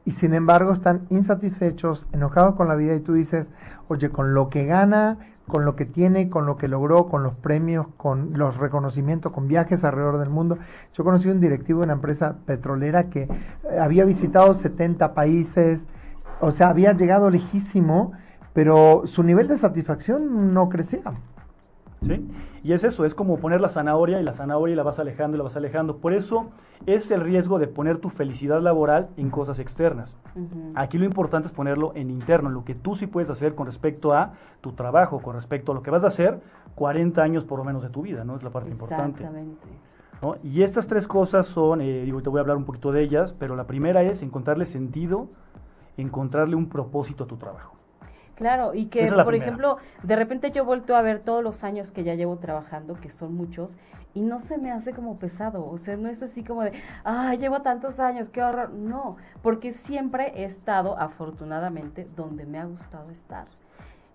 Y 0.04 0.12
sin 0.12 0.34
embargo 0.34 0.72
están 0.72 1.06
insatisfechos, 1.10 2.06
enojados 2.12 2.54
con 2.54 2.68
la 2.68 2.74
vida 2.74 2.94
y 2.94 3.00
tú 3.00 3.14
dices, 3.14 3.46
oye, 3.88 4.10
con 4.10 4.34
lo 4.34 4.50
que 4.50 4.66
gana, 4.66 5.18
con 5.46 5.64
lo 5.64 5.76
que 5.76 5.84
tiene, 5.86 6.28
con 6.30 6.46
lo 6.46 6.56
que 6.56 6.68
logró, 6.68 7.06
con 7.08 7.22
los 7.22 7.34
premios, 7.34 7.86
con 7.96 8.32
los 8.34 8.56
reconocimientos, 8.56 9.32
con 9.32 9.48
viajes 9.48 9.84
alrededor 9.84 10.18
del 10.18 10.30
mundo. 10.30 10.58
Yo 10.94 11.04
conocí 11.04 11.28
un 11.28 11.40
directivo 11.40 11.80
de 11.80 11.84
una 11.86 11.94
empresa 11.94 12.36
petrolera 12.46 13.04
que 13.10 13.22
eh, 13.22 13.28
había 13.80 14.04
visitado 14.04 14.54
70 14.54 15.12
países, 15.14 15.86
o 16.40 16.52
sea, 16.52 16.68
había 16.68 16.92
llegado 16.92 17.30
lejísimo, 17.30 18.12
pero 18.52 19.02
su 19.06 19.22
nivel 19.22 19.48
de 19.48 19.56
satisfacción 19.56 20.52
no 20.54 20.68
crecía. 20.68 21.02
¿Sí? 22.02 22.26
Y 22.62 22.72
es 22.72 22.84
eso, 22.84 23.04
es 23.04 23.14
como 23.14 23.38
poner 23.38 23.60
la 23.60 23.68
zanahoria 23.68 24.20
y 24.20 24.22
la 24.22 24.32
zanahoria 24.32 24.72
y 24.72 24.76
la 24.76 24.82
vas 24.82 24.98
alejando 24.98 25.36
y 25.36 25.38
la 25.38 25.44
vas 25.44 25.56
alejando. 25.56 25.98
Por 25.98 26.12
eso 26.12 26.50
es 26.86 27.10
el 27.10 27.20
riesgo 27.20 27.58
de 27.58 27.68
poner 27.68 27.98
tu 27.98 28.10
felicidad 28.10 28.60
laboral 28.60 29.08
en 29.16 29.30
cosas 29.30 29.58
externas. 29.58 30.16
Aquí 30.74 30.98
lo 30.98 31.04
importante 31.04 31.48
es 31.48 31.52
ponerlo 31.52 31.92
en 31.94 32.10
interno, 32.10 32.50
lo 32.50 32.64
que 32.64 32.74
tú 32.74 32.94
sí 32.94 33.06
puedes 33.06 33.30
hacer 33.30 33.54
con 33.54 33.66
respecto 33.66 34.12
a 34.12 34.32
tu 34.60 34.72
trabajo, 34.72 35.20
con 35.20 35.34
respecto 35.34 35.72
a 35.72 35.74
lo 35.74 35.82
que 35.82 35.90
vas 35.90 36.04
a 36.04 36.08
hacer 36.08 36.40
40 36.74 37.22
años 37.22 37.44
por 37.44 37.58
lo 37.58 37.64
menos 37.64 37.82
de 37.82 37.90
tu 37.90 38.02
vida, 38.02 38.24
¿no? 38.24 38.36
Es 38.36 38.42
la 38.42 38.50
parte 38.50 38.70
importante. 38.70 39.20
Exactamente. 39.20 39.66
¿no? 40.22 40.36
Y 40.42 40.62
estas 40.62 40.86
tres 40.86 41.06
cosas 41.06 41.46
son, 41.46 41.80
eh, 41.80 42.02
digo, 42.04 42.22
te 42.22 42.28
voy 42.28 42.38
a 42.38 42.42
hablar 42.42 42.56
un 42.56 42.64
poquito 42.64 42.92
de 42.92 43.02
ellas, 43.02 43.34
pero 43.38 43.56
la 43.56 43.64
primera 43.64 44.02
es 44.02 44.22
encontrarle 44.22 44.66
sentido, 44.66 45.28
encontrarle 45.96 46.56
un 46.56 46.68
propósito 46.68 47.24
a 47.24 47.26
tu 47.26 47.36
trabajo. 47.36 47.76
Claro, 48.36 48.72
y 48.74 48.86
que, 48.86 49.04
es 49.04 49.10
por 49.22 49.34
primera. 49.38 49.46
ejemplo, 49.48 49.76
de 50.02 50.16
repente 50.16 50.50
yo 50.50 50.62
he 50.62 50.64
vuelto 50.64 50.96
a 50.96 51.02
ver 51.02 51.20
todos 51.20 51.44
los 51.44 51.62
años 51.62 51.90
que 51.92 52.04
ya 52.04 52.14
llevo 52.14 52.38
trabajando, 52.38 52.98
que 52.98 53.10
son 53.10 53.34
muchos, 53.34 53.76
y 54.14 54.22
no 54.22 54.38
se 54.38 54.56
me 54.56 54.70
hace 54.72 54.94
como 54.94 55.18
pesado. 55.18 55.66
O 55.68 55.76
sea, 55.78 55.96
no 55.98 56.08
es 56.08 56.22
así 56.22 56.42
como 56.42 56.62
de, 56.62 56.72
ah, 57.04 57.34
llevo 57.34 57.60
tantos 57.60 58.00
años, 58.00 58.30
qué 58.30 58.42
horror. 58.42 58.70
No, 58.72 59.16
porque 59.42 59.72
siempre 59.72 60.32
he 60.36 60.44
estado, 60.44 60.98
afortunadamente, 60.98 62.08
donde 62.16 62.46
me 62.46 62.58
ha 62.58 62.64
gustado 62.64 63.10
estar. 63.10 63.46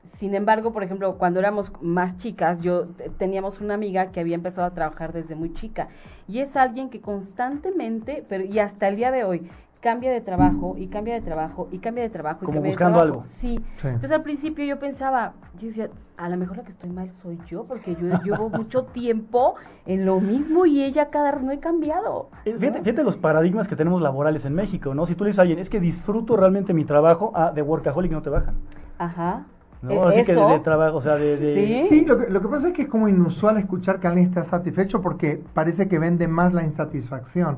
Sin 0.03 0.36
embargo, 0.36 0.71
por 0.71 0.84
ejemplo, 0.84 1.17
cuando 1.17 1.39
éramos 1.39 1.71
más 1.82 2.17
chicas, 2.17 2.61
yo 2.61 2.86
te- 2.89 3.09
teníamos 3.09 3.59
una 3.59 3.73
amiga 3.73 4.11
que 4.11 4.19
había 4.19 4.36
empezado 4.36 4.67
a 4.67 4.73
trabajar 4.73 5.13
desde 5.13 5.36
muy 5.36 5.51
chica 5.53 5.88
y 6.28 6.39
es 6.39 6.55
alguien 6.55 6.89
que 6.91 7.01
constantemente, 7.01 8.23
pero 8.30 8.43
y 8.45 8.59
hasta 8.59 8.88
el 8.88 8.97
día 8.97 9.11
de 9.11 9.23
hoy, 9.23 9.49
cambia 9.86 10.12
de 10.12 10.20
trabajo 10.20 10.74
y 10.80 10.88
cambia 10.88 11.14
de 11.14 11.22
trabajo 11.22 11.68
y 11.72 11.78
cambia 11.78 12.04
de 12.04 12.10
trabajo 12.10 12.40
y 12.42 12.46
Como 12.48 12.56
cambia 12.56 12.72
buscando 12.72 12.98
de 12.98 13.04
trabajo. 13.04 13.20
algo. 13.22 13.34
Sí. 13.36 13.60
Sí. 13.78 13.88
Entonces 13.88 14.12
al 14.14 14.24
principio 14.24 14.66
yo 14.66 14.80
pensaba, 14.80 15.34
yo 15.60 15.68
decía, 15.68 15.90
a 16.18 16.28
lo 16.28 16.38
mejor 16.38 16.58
la 16.58 16.64
que 16.64 16.72
estoy 16.72 16.90
mal 16.90 17.12
soy 17.12 17.38
yo, 17.46 17.66
porque 17.66 17.96
yo 17.96 18.08
llevo 18.24 18.50
mucho 18.50 18.86
tiempo 18.86 19.54
en 19.86 20.08
lo 20.08 20.20
mismo 20.20 20.66
y 20.66 20.84
ella 20.84 21.12
cada 21.12 21.32
vez 21.34 21.44
no 21.44 21.52
he 21.52 21.60
cambiado. 21.60 22.30
Eh, 22.46 22.56
Fíjate, 22.60 22.82
fíjate 22.82 23.04
los 23.04 23.16
paradigmas 23.18 23.68
que 23.68 23.76
tenemos 23.76 24.02
laborales 24.02 24.44
en 24.46 24.56
México, 24.56 24.96
¿no? 24.96 25.06
Si 25.06 25.14
tú 25.14 25.24
le 25.24 25.30
dices 25.30 25.38
a 25.38 25.42
alguien, 25.44 25.60
es 25.60 25.70
que 25.70 25.80
disfruto 25.80 26.36
realmente 26.36 26.74
mi 26.74 26.84
trabajo, 26.84 27.32
ah, 27.36 27.52
de 27.54 27.62
workaholic 27.62 28.12
no 28.12 28.24
te 28.24 28.32
bajan. 28.32 28.56
Ajá. 28.98 29.44
¿no? 29.84 29.92
Eh, 29.92 30.02
Así 30.08 30.24
que 30.24 30.34
de 30.34 30.60
trabajo, 30.62 30.98
o 30.98 31.02
sea, 31.02 31.16
de... 31.16 31.38
de- 31.38 31.54
Sí. 31.54 31.86
Sí, 31.90 32.06
lo 32.06 32.18
que, 32.18 32.32
lo 32.32 32.42
que 32.42 32.48
pasa 32.48 32.70
es 32.70 32.74
que 32.74 32.82
es 32.82 32.88
como 32.90 33.08
inusual 33.08 33.58
escuchar 33.58 34.00
que 34.00 34.08
alguien 34.08 34.26
está 34.26 34.44
satisfecho 34.44 35.00
porque 35.00 35.40
parece 35.54 35.88
que 35.88 36.00
vende 36.00 36.28
más 36.28 36.54
la 36.54 36.64
insatisfacción. 36.64 37.58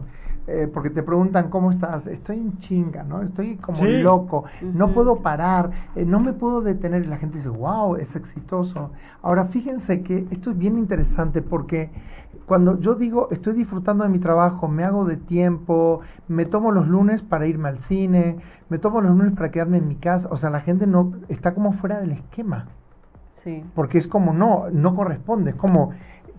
Eh, 0.50 0.70
porque 0.74 0.90
te 0.90 1.04
preguntan 1.04 1.50
cómo 1.50 1.72
estás, 1.72 2.08
estoy 2.08 2.38
en 2.38 2.58
chinga, 2.60 3.04
¿no? 3.04 3.22
Estoy 3.22 3.58
como 3.58 3.80
Sí. 3.80 3.98
loco, 4.02 4.46
no 4.62 4.94
puedo 4.94 5.18
parar, 5.18 5.72
eh, 5.94 6.06
no 6.06 6.22
me 6.22 6.32
puedo 6.32 6.62
detener. 6.62 7.04
Y 7.04 7.08
la 7.08 7.18
gente 7.18 7.38
dice, 7.40 7.50
wow, 7.50 7.98
es 7.98 8.16
exitoso. 8.16 8.92
Ahora 9.22 9.46
fíjense 9.48 10.04
que 10.04 10.26
esto 10.32 10.52
es 10.52 10.58
bien 10.58 10.78
interesante 10.78 11.42
porque 11.42 11.90
cuando 12.46 12.80
yo 12.80 12.96
digo 12.96 13.28
estoy 13.30 13.56
disfrutando 13.56 14.06
de 14.06 14.10
mi 14.10 14.20
trabajo, 14.20 14.70
me 14.70 14.86
hago 14.86 15.04
de 15.04 15.18
tiempo, 15.18 16.00
me 16.30 16.46
tomo 16.46 16.72
los 16.72 16.88
lunes 16.88 17.22
para 17.22 17.46
irme 17.46 17.68
al 17.68 17.80
cine, 17.80 18.38
me 18.70 18.78
tomo 18.78 19.02
los 19.02 19.12
lunes 19.18 19.34
para 19.34 19.52
quedarme 19.52 19.80
en 19.80 19.90
mi 19.90 19.96
casa, 19.96 20.30
o 20.32 20.38
sea, 20.38 20.50
la 20.50 20.62
gente 20.62 20.88
no 20.88 21.12
está 21.28 21.54
como 21.54 21.74
fuera 21.74 22.00
del 22.00 22.12
esquema 22.12 22.68
Sí. 23.44 23.64
porque 23.76 23.98
es 23.98 24.08
como 24.08 24.34
no, 24.34 24.66
no 24.72 24.96
corresponde, 24.96 25.52
es 25.52 25.56
como 25.58 25.92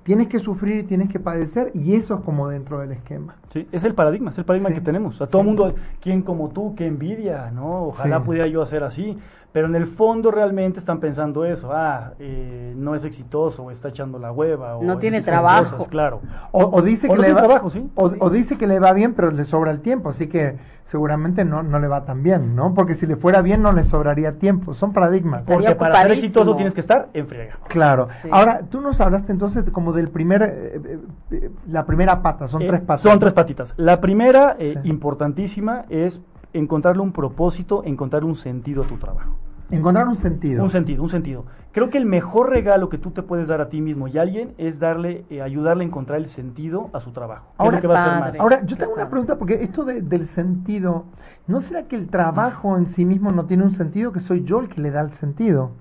tienes 0.08 0.28
que 0.28 0.38
sufrir, 0.38 0.86
tienes 0.86 1.10
que 1.10 1.20
padecer 1.20 1.70
y 1.74 1.94
eso 1.94 2.14
es 2.14 2.20
como 2.22 2.48
dentro 2.48 2.78
del 2.78 2.92
esquema. 2.92 3.36
Sí, 3.50 3.68
es 3.70 3.84
el 3.84 3.92
paradigma, 3.92 4.30
es 4.30 4.38
el 4.38 4.46
paradigma 4.46 4.70
Sí. 4.70 4.76
que 4.76 4.80
tenemos. 4.80 5.18
Sea, 5.18 5.26
todo 5.26 5.42
Sí. 5.42 5.46
mundo, 5.48 5.74
¿quién 6.00 6.22
como 6.22 6.48
tú? 6.48 6.74
¿Qué 6.74 6.86
envidia? 6.86 7.50
¿no? 7.50 7.88
Ojalá 7.88 8.16
Sí. 8.20 8.24
pudiera 8.24 8.48
yo 8.48 8.62
hacer 8.62 8.84
así. 8.84 9.18
Pero 9.50 9.66
en 9.66 9.74
el 9.76 9.86
fondo 9.86 10.30
realmente 10.30 10.78
están 10.78 11.00
pensando 11.00 11.44
eso. 11.46 11.70
Ah, 11.72 12.12
eh, 12.18 12.74
no 12.76 12.94
es 12.94 13.02
exitoso, 13.04 13.62
o 13.64 13.70
está 13.70 13.88
echando 13.88 14.18
la 14.18 14.30
hueva. 14.30 14.76
O 14.76 14.84
No 14.84 14.98
tiene 14.98 15.22
trabajo. 15.22 15.72
cosas, 15.76 15.88
claro. 15.88 16.20
O, 16.52 16.64
o 16.64 16.82
dice 16.82 17.06
O 17.08 17.10
que 17.12 17.16
no 17.16 17.22
le 17.22 17.32
va, 17.32 17.38
trabajo, 17.42 17.70
sí. 17.70 17.88
o, 17.94 18.10
Sí. 18.10 18.16
o 18.20 18.28
dice 18.30 18.58
que 18.58 18.66
le 18.66 18.78
va 18.78 18.92
bien, 18.92 19.14
pero 19.14 19.30
le 19.30 19.44
sobra 19.46 19.70
el 19.70 19.80
tiempo, 19.80 20.10
así 20.10 20.26
que 20.28 20.58
seguramente 20.84 21.46
no, 21.46 21.62
no 21.62 21.78
le 21.78 21.88
va 21.88 22.04
tan 22.04 22.22
bien, 22.22 22.54
¿no? 22.54 22.74
Porque 22.74 22.94
si 22.94 23.06
le 23.06 23.16
fuera 23.16 23.40
bien 23.40 23.62
no 23.62 23.72
le 23.72 23.84
sobraría 23.84 24.38
tiempo, 24.38 24.74
son 24.74 24.92
paradigmas. 24.92 25.40
Estaría 25.40 25.68
Porque 25.70 25.74
para 25.92 26.02
ser 26.02 26.12
exitoso 26.12 26.54
tienes 26.54 26.74
que 26.74 26.80
estar 26.80 27.08
en 27.14 27.26
friega. 27.26 27.58
Claro. 27.68 28.06
Sí. 28.22 28.28
Ahora, 28.30 28.60
tú 28.70 28.82
nos 28.82 29.00
hablaste 29.00 29.32
entonces 29.32 29.68
como 29.70 29.92
del 29.94 30.08
primer, 30.10 30.42
eh, 30.42 30.98
eh, 31.30 31.50
la 31.68 31.86
primera 31.86 32.20
pata, 32.22 32.48
son 32.48 32.62
Eh, 32.62 32.66
tres 32.68 32.80
pasos. 32.82 33.10
Son 33.10 33.18
tres 33.18 33.32
patitas. 33.32 33.72
La 33.78 34.00
primera, 34.00 34.56
eh, 34.58 34.78
Sí. 34.82 34.88
importantísima, 34.90 35.84
es 35.88 36.20
encontrarle 36.52 37.02
un 37.02 37.12
propósito, 37.12 37.82
encontrar 37.84 38.24
un 38.24 38.34
sentido 38.36 38.82
a 38.82 38.86
tu 38.86 38.96
trabajo. 38.96 39.32
Encontrar 39.70 40.08
un 40.08 40.16
sentido. 40.16 40.64
Un 40.64 40.70
sentido, 40.70 41.02
un 41.02 41.10
sentido. 41.10 41.44
Creo 41.72 41.90
que 41.90 41.98
el 41.98 42.06
mejor 42.06 42.48
regalo 42.48 42.88
que 42.88 42.96
tú 42.96 43.10
te 43.10 43.22
puedes 43.22 43.48
dar 43.48 43.60
a 43.60 43.68
ti 43.68 43.82
mismo 43.82 44.08
y 44.08 44.16
a 44.16 44.22
alguien 44.22 44.54
es 44.56 44.78
darle, 44.78 45.26
eh, 45.28 45.42
ayudarle 45.42 45.84
a 45.84 45.86
encontrar 45.86 46.18
el 46.18 46.26
sentido 46.26 46.88
a 46.94 47.00
su 47.00 47.10
trabajo. 47.12 47.48
¿Qué 47.48 47.52
es 47.52 47.66
Ahora- 47.66 47.80
que 47.82 47.86
va 47.86 48.16
a 48.16 48.20
más? 48.20 48.40
Ahora, 48.40 48.64
yo 48.64 48.78
tengo 48.78 48.94
una 48.94 49.10
pregunta, 49.10 49.36
porque 49.36 49.62
esto 49.62 49.84
de- 49.84 50.00
del 50.00 50.26
sentido, 50.26 51.04
¿no 51.46 51.60
será 51.60 51.82
que 51.82 51.96
el 51.96 52.08
trabajo 52.08 52.78
en 52.78 52.86
sí 52.86 53.04
mismo 53.04 53.30
no 53.30 53.44
tiene 53.44 53.62
un 53.64 53.72
sentido, 53.72 54.10
que 54.10 54.20
soy 54.20 54.42
yo 54.44 54.60
el 54.60 54.68
que 54.70 54.80
le 54.80 54.90
da 54.90 55.02
el 55.02 55.12
sentido? 55.12 55.72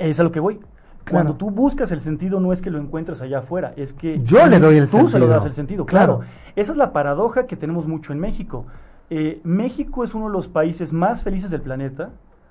Es 0.00 0.18
a 0.18 0.24
lo 0.24 0.32
que 0.32 0.40
voy. 0.40 0.56
Claro. 1.04 1.24
Cuando 1.24 1.34
tú 1.36 1.50
buscas 1.52 1.92
el 1.92 2.00
sentido, 2.00 2.40
no 2.40 2.52
es 2.52 2.60
que 2.60 2.68
lo 2.72 2.80
encuentres 2.80 3.22
allá 3.22 3.38
afuera, 3.38 3.72
es 3.76 3.92
que 3.92 4.20
Yo 4.24 4.44
le 4.48 4.58
doy 4.58 4.76
el 4.76 4.88
tú 4.88 4.96
se 4.96 5.02
lo 5.04 5.08
sentido. 5.10 5.28
das 5.28 5.44
el 5.46 5.52
sentido. 5.52 5.86
Claro. 5.86 6.16
Claro. 6.18 6.30
Esa 6.56 6.72
es 6.72 6.78
la 6.78 6.92
paradoja 6.92 7.46
que 7.46 7.54
tenemos 7.54 7.86
mucho 7.86 8.12
en 8.12 8.18
México. 8.18 8.66
Eh, 9.10 9.40
México 9.44 10.04
es 10.04 10.14
uno 10.14 10.26
de 10.26 10.32
los 10.32 10.48
países 10.48 10.92
más 10.92 11.22
felices 11.22 11.50
del 11.50 11.60
planeta. 11.60 12.10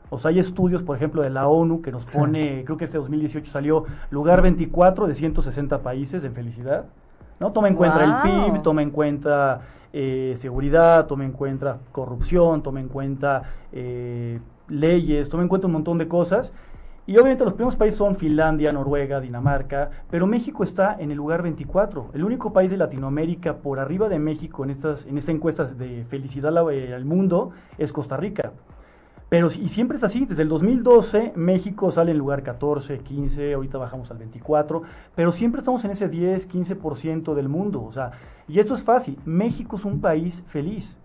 O 0.09 0.19
sea, 0.19 0.29
hay 0.29 0.39
estudios, 0.39 0.83
por 0.83 0.95
ejemplo, 0.95 1.21
de 1.21 1.29
la 1.29 1.47
ONU 1.47 1.81
que 1.81 1.91
nos 1.91 2.03
Sí. 2.03 2.17
pone, 2.17 2.63
creo 2.63 2.77
que 2.77 2.85
este 2.85 2.97
2018 2.97 3.51
salió 3.51 3.85
lugar 4.11 4.41
24 4.41 5.07
de 5.07 5.15
160 5.15 5.79
países 5.79 6.23
en 6.23 6.33
felicidad. 6.33 6.85
¿no? 7.39 7.51
Toma 7.51 7.67
en 7.67 7.75
cuenta 7.75 8.01
el. 8.03 8.13
PIB, 8.21 8.61
toma 8.61 8.81
en 8.81 8.91
cuenta 8.91 9.61
eh, 9.91 10.35
seguridad, 10.37 11.05
toma 11.07 11.25
en 11.25 11.31
cuenta 11.33 11.79
corrupción, 11.91 12.63
toma 12.63 12.79
en 12.79 12.87
cuenta 12.87 13.43
eh, 13.73 14.39
leyes, 14.69 15.27
toma 15.27 15.43
en 15.43 15.49
cuenta 15.49 15.67
un 15.67 15.73
montón 15.73 15.97
de 15.97 16.07
cosas. 16.07 16.53
Y 17.07 17.17
obviamente 17.17 17.45
los 17.45 17.53
primeros 17.53 17.75
países 17.75 17.99
son 17.99 18.15
Finlandia, 18.15 18.71
Noruega, 18.71 19.21
Dinamarca, 19.21 19.91
pero 20.09 20.25
México 20.25 20.63
está 20.63 20.95
en 20.99 21.11
el 21.11 21.17
lugar 21.17 21.43
24. 21.43 22.09
El 22.13 22.23
único 22.23 22.51
país 22.51 22.71
de 22.71 22.77
Latinoamérica 22.77 23.57
por 23.57 23.79
arriba 23.79 24.09
de 24.09 24.17
México 24.17 24.63
en 24.63 24.71
estas 24.71 25.05
en 25.05 25.19
esta 25.19 25.31
encuesta 25.31 25.65
de 25.65 26.03
felicidad 26.05 26.51
eh, 26.71 26.95
al 26.95 27.05
mundo 27.05 27.51
es 27.77 27.93
Costa 27.93 28.17
Rica. 28.17 28.53
Pero 29.29 29.47
y 29.47 29.69
siempre 29.69 29.97
es 29.97 30.03
así, 30.03 30.25
desde 30.25 30.43
el 30.43 30.49
2012 30.49 31.33
México 31.35 31.91
sale 31.91 32.11
en 32.11 32.17
lugar 32.17 32.41
14, 32.41 32.99
15, 32.99 33.53
ahorita 33.53 33.77
bajamos 33.77 34.09
al 34.09 34.17
24, 34.17 34.83
pero 35.15 35.31
siempre 35.31 35.59
estamos 35.59 35.83
en 35.83 35.91
ese 35.91 36.09
10, 36.09 36.49
15% 36.49 37.33
del 37.33 37.49
mundo, 37.49 37.83
o 37.83 37.91
sea, 37.91 38.11
y 38.47 38.59
esto 38.59 38.75
es 38.75 38.83
fácil, 38.83 39.17
México 39.25 39.77
es 39.77 39.85
un 39.85 39.99
país 39.99 40.43
feliz. 40.47 40.95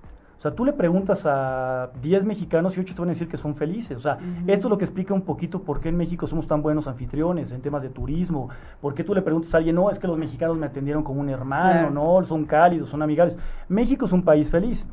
O 0.40 0.42
sea, 0.42 0.52
tú 0.52 0.64
le 0.64 0.72
preguntas 0.72 1.26
a 1.26 1.90
10 2.00 2.24
mexicanos 2.24 2.74
y 2.74 2.80
8 2.80 2.94
te 2.94 3.00
van 3.02 3.10
a 3.10 3.12
decir 3.12 3.28
que 3.28 3.36
son 3.36 3.56
felices. 3.56 3.98
O 3.98 4.00
sea, 4.00 4.16
esto 4.46 4.68
es 4.68 4.70
lo 4.70 4.78
que 4.78 4.86
explica 4.86 5.12
un 5.12 5.20
poquito 5.20 5.60
por 5.60 5.80
qué 5.82 5.90
en 5.90 5.98
México 5.98 6.26
somos 6.26 6.46
tan 6.46 6.62
buenos 6.62 6.86
anfitriones 6.88 7.52
en 7.52 7.60
temas 7.60 7.82
de 7.82 7.90
turismo. 7.90 8.48
¿Por 8.80 8.94
qué 8.94 9.04
tú 9.04 9.14
le 9.14 9.20
preguntas 9.20 9.52
a 9.52 9.58
alguien, 9.58 9.76
no, 9.76 9.90
es 9.90 9.98
que 9.98 10.06
los 10.06 10.16
mexicanos 10.16 10.56
me 10.56 10.64
atendieron 10.64 11.02
como 11.02 11.20
un 11.20 11.28
hermano, 11.28 11.90
Claro. 11.90 11.90
no, 11.90 12.24
son 12.24 12.46
cálidos, 12.46 12.88
son 12.88 13.02
amigables? 13.02 13.38
México 13.68 14.06
es 14.06 14.12
un 14.12 14.22
país 14.22 14.50
feliz. 14.50 14.86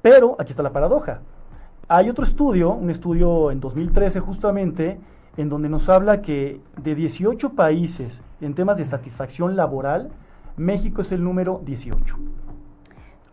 Pero 0.00 0.36
aquí 0.38 0.52
está 0.52 0.62
la 0.62 0.72
paradoja. 0.72 1.20
Hay 1.86 2.08
otro 2.08 2.24
estudio, 2.24 2.72
un 2.72 2.88
estudio 2.88 3.50
en 3.50 3.60
2013 3.60 4.20
justamente, 4.20 4.98
en 5.36 5.50
donde 5.50 5.68
nos 5.68 5.90
habla 5.90 6.22
que 6.22 6.62
de 6.82 6.94
18 6.94 7.50
países 7.50 8.22
en 8.40 8.54
temas 8.54 8.78
de 8.78 8.86
satisfacción 8.86 9.54
laboral, 9.54 10.12
México 10.56 11.02
es 11.02 11.12
el 11.12 11.22
número 11.22 11.60
18. 11.62 12.16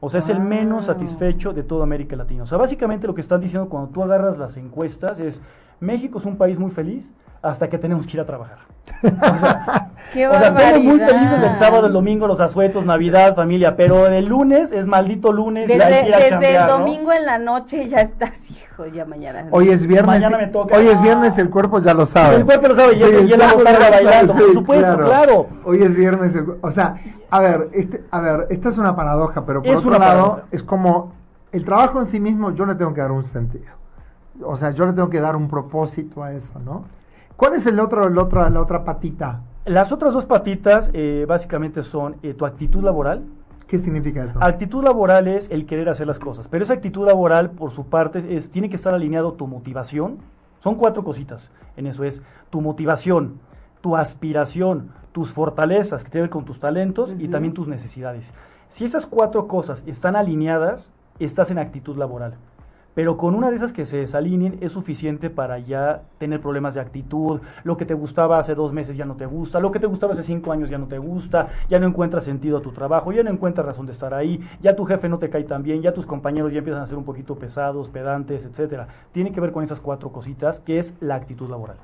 O 0.01 0.09
sea, 0.09 0.19
es 0.19 0.29
el 0.29 0.39
menos 0.39 0.85
Wow. 0.85 0.95
satisfecho 0.95 1.53
de 1.53 1.63
toda 1.63 1.83
América 1.83 2.15
Latina. 2.15 2.43
O 2.43 2.45
sea, 2.45 2.57
básicamente 2.57 3.05
lo 3.07 3.13
que 3.13 3.21
están 3.21 3.41
diciendo 3.41 3.67
cuando 3.69 3.89
tú 3.91 4.01
agarras 4.03 4.37
las 4.37 4.55
encuestas 4.57 5.19
es, 5.19 5.41
México 5.79 6.19
es 6.19 6.25
un 6.25 6.37
país 6.37 6.57
muy 6.57 6.71
feliz 6.71 7.11
hasta 7.41 7.69
que 7.69 7.77
tenemos 7.77 8.05
que 8.05 8.17
ir 8.17 8.21
a 8.21 8.25
trabajar. 8.25 8.57
¡Qué 10.13 10.27
O 10.27 10.33
sea, 10.33 10.51
muy 10.79 10.99
felices 10.99 11.43
el 11.43 11.55
sábado, 11.55 11.85
el 11.87 11.93
domingo, 11.93 12.25
los 12.27 12.39
asuetos, 12.39 12.83
Navidad, 12.83 13.35
familia, 13.35 13.75
pero 13.75 14.07
el 14.07 14.25
lunes 14.25 14.71
es 14.71 14.87
maldito 14.87 15.31
lunes 15.31 15.69
y 15.69 15.73
hay 15.73 15.77
Desde, 15.79 16.01
que 16.01 16.07
ir 16.07 16.15
a 16.15 16.17
desde 16.17 16.29
chambear, 16.31 16.61
el 16.61 16.67
¿no? 16.67 16.77
domingo 16.79 17.13
en 17.13 17.25
la 17.25 17.37
noche 17.37 17.87
ya 17.87 17.97
estás, 18.01 18.49
hijo, 18.49 18.87
ya 18.87 19.05
mañana. 19.05 19.45
Hoy 19.51 19.69
es 19.69 19.85
viernes. 19.85 20.07
Mañana 20.07 20.37
me 20.37 20.47
toca. 20.47 20.75
Hoy 20.77 20.87
es 20.87 20.99
viernes, 21.01 21.37
el 21.37 21.49
cuerpo 21.51 21.79
ya 21.79 21.93
lo 21.93 22.05
sabe. 22.07 22.37
El 22.37 22.45
cuerpo 22.45 22.69
lo 22.69 22.75
sabe, 22.75 22.95
y 22.95 23.03
es- 23.03 23.23
y 23.25 23.31
es 23.33 23.37
la 23.37 23.53
botarga 23.53 23.89
bailando, 23.91 24.33
por 24.33 24.53
supuesto, 24.53 24.97
claro. 24.97 25.47
Hoy 25.63 25.83
es 25.83 25.95
viernes, 25.95 26.33
el 26.35 26.45
o 26.59 26.71
sea, 26.71 26.95
a 27.29 27.39
ver, 27.39 27.69
este, 27.73 28.03
a 28.09 28.19
ver, 28.19 28.47
esta 28.49 28.69
es 28.69 28.77
una 28.79 28.95
paradoja, 28.95 29.45
pero 29.45 29.61
por 29.61 29.71
Es 29.71 29.77
otro 29.77 29.91
lado, 29.91 30.01
paradoja. 30.01 30.41
es 30.51 30.63
como 30.63 31.13
el 31.51 31.63
trabajo 31.63 31.99
en 31.99 32.07
sí 32.07 32.19
mismo, 32.19 32.51
yo 32.55 32.65
le 32.65 32.73
tengo 32.75 32.93
que 32.95 33.01
dar 33.01 33.11
un 33.11 33.23
sentido. 33.25 33.65
O 34.43 34.57
sea, 34.57 34.71
yo 34.71 34.85
le 34.87 34.93
tengo 34.93 35.09
que 35.09 35.19
dar 35.21 35.35
un 35.35 35.47
propósito 35.49 36.23
a 36.23 36.31
eso, 36.33 36.57
¿no? 36.65 36.85
¿Cuál 37.39 37.53
es 37.53 37.65
el 37.67 37.79
otro, 37.79 38.05
el 38.05 38.17
otro, 38.17 38.49
la 38.49 38.61
otra 38.61 38.83
patita? 38.83 39.43
Las 39.63 39.93
otras 39.93 40.13
dos 40.13 40.25
patitas 40.25 40.89
eh, 40.91 41.25
básicamente 41.25 41.83
son 41.83 42.17
eh, 42.21 42.33
tu 42.33 42.45
actitud 42.45 42.83
laboral. 42.83 43.23
¿Qué 43.65 43.77
significa 43.77 44.25
eso? 44.25 44.37
Actitud 44.43 44.83
laboral 44.83 45.29
es 45.29 45.49
el 45.49 45.65
querer 45.65 45.87
hacer 45.87 46.05
las 46.05 46.19
cosas, 46.19 46.49
pero 46.49 46.65
esa 46.65 46.73
actitud 46.73 47.07
laboral 47.07 47.51
por 47.51 47.71
su 47.71 47.85
parte 47.85 48.35
es 48.35 48.51
tiene 48.51 48.69
que 48.69 48.75
estar 48.75 48.93
alineado 48.93 49.35
tu 49.35 49.47
motivación. 49.47 50.17
Son 50.59 50.75
cuatro 50.75 51.05
cositas 51.05 51.49
en 51.77 51.87
eso 51.87 52.03
es 52.03 52.21
tu 52.49 52.59
motivación, 52.59 53.39
tu 53.79 53.95
aspiración, 53.95 54.91
tus 55.13 55.31
fortalezas 55.31 56.03
que 56.03 56.09
tienen 56.09 56.27
que 56.27 56.31
ver 56.33 56.41
con 56.41 56.43
tus 56.43 56.59
talentos 56.59 57.15
y 57.17 57.29
también 57.29 57.53
tus 57.53 57.69
necesidades. 57.69 58.33
Si 58.67 58.83
esas 58.83 59.05
cuatro 59.05 59.47
cosas 59.47 59.81
están 59.87 60.17
alineadas, 60.17 60.91
estás 61.19 61.51
en 61.51 61.59
actitud 61.59 61.95
laboral. 61.95 62.33
Pero 62.95 63.17
con 63.17 63.35
una 63.35 63.49
de 63.49 63.55
esas 63.55 63.71
que 63.71 63.85
se 63.85 63.97
desalineen 63.97 64.57
es 64.61 64.71
suficiente 64.73 65.29
para 65.29 65.59
ya 65.59 66.01
tener 66.17 66.41
problemas 66.41 66.73
de 66.73 66.81
actitud. 66.81 67.39
Lo 67.63 67.77
que 67.77 67.85
te 67.85 67.93
gustaba 67.93 68.39
hace 68.39 68.55
dos 68.55 68.73
meses 68.73 68.97
ya 68.97 69.05
no 69.05 69.15
te 69.15 69.25
gusta. 69.25 69.59
Lo 69.59 69.71
que 69.71 69.79
te 69.79 69.87
gustaba 69.87 70.13
hace 70.13 70.23
cinco 70.23 70.51
años 70.51 70.69
ya 70.69 70.77
no 70.77 70.87
te 70.87 70.97
gusta. 70.97 71.47
Ya 71.69 71.79
no 71.79 71.87
encuentras 71.87 72.23
sentido 72.23 72.57
a 72.57 72.61
tu 72.61 72.71
trabajo. 72.71 73.11
Ya 73.11 73.23
no 73.23 73.29
encuentras 73.29 73.65
razón 73.65 73.85
de 73.85 73.93
estar 73.93 74.13
ahí. 74.13 74.41
Ya 74.61 74.75
tu 74.75 74.85
jefe 74.85 75.07
no 75.07 75.17
te 75.19 75.29
cae 75.29 75.43
tan 75.43 75.63
bien. 75.63 75.81
Ya 75.81 75.93
tus 75.93 76.05
compañeros 76.05 76.51
ya 76.51 76.57
empiezan 76.59 76.81
a 76.83 76.87
ser 76.87 76.97
un 76.97 77.05
poquito 77.05 77.35
pesados, 77.35 77.87
pedantes, 77.89 78.43
etcétera. 78.45 78.87
Tiene 79.11 79.31
que 79.31 79.39
ver 79.39 79.51
con 79.51 79.63
esas 79.63 79.79
cuatro 79.79 80.11
cositas 80.11 80.59
que 80.59 80.79
es 80.79 80.95
la 80.99 81.15
actitud 81.15 81.49
laboral. 81.49 81.77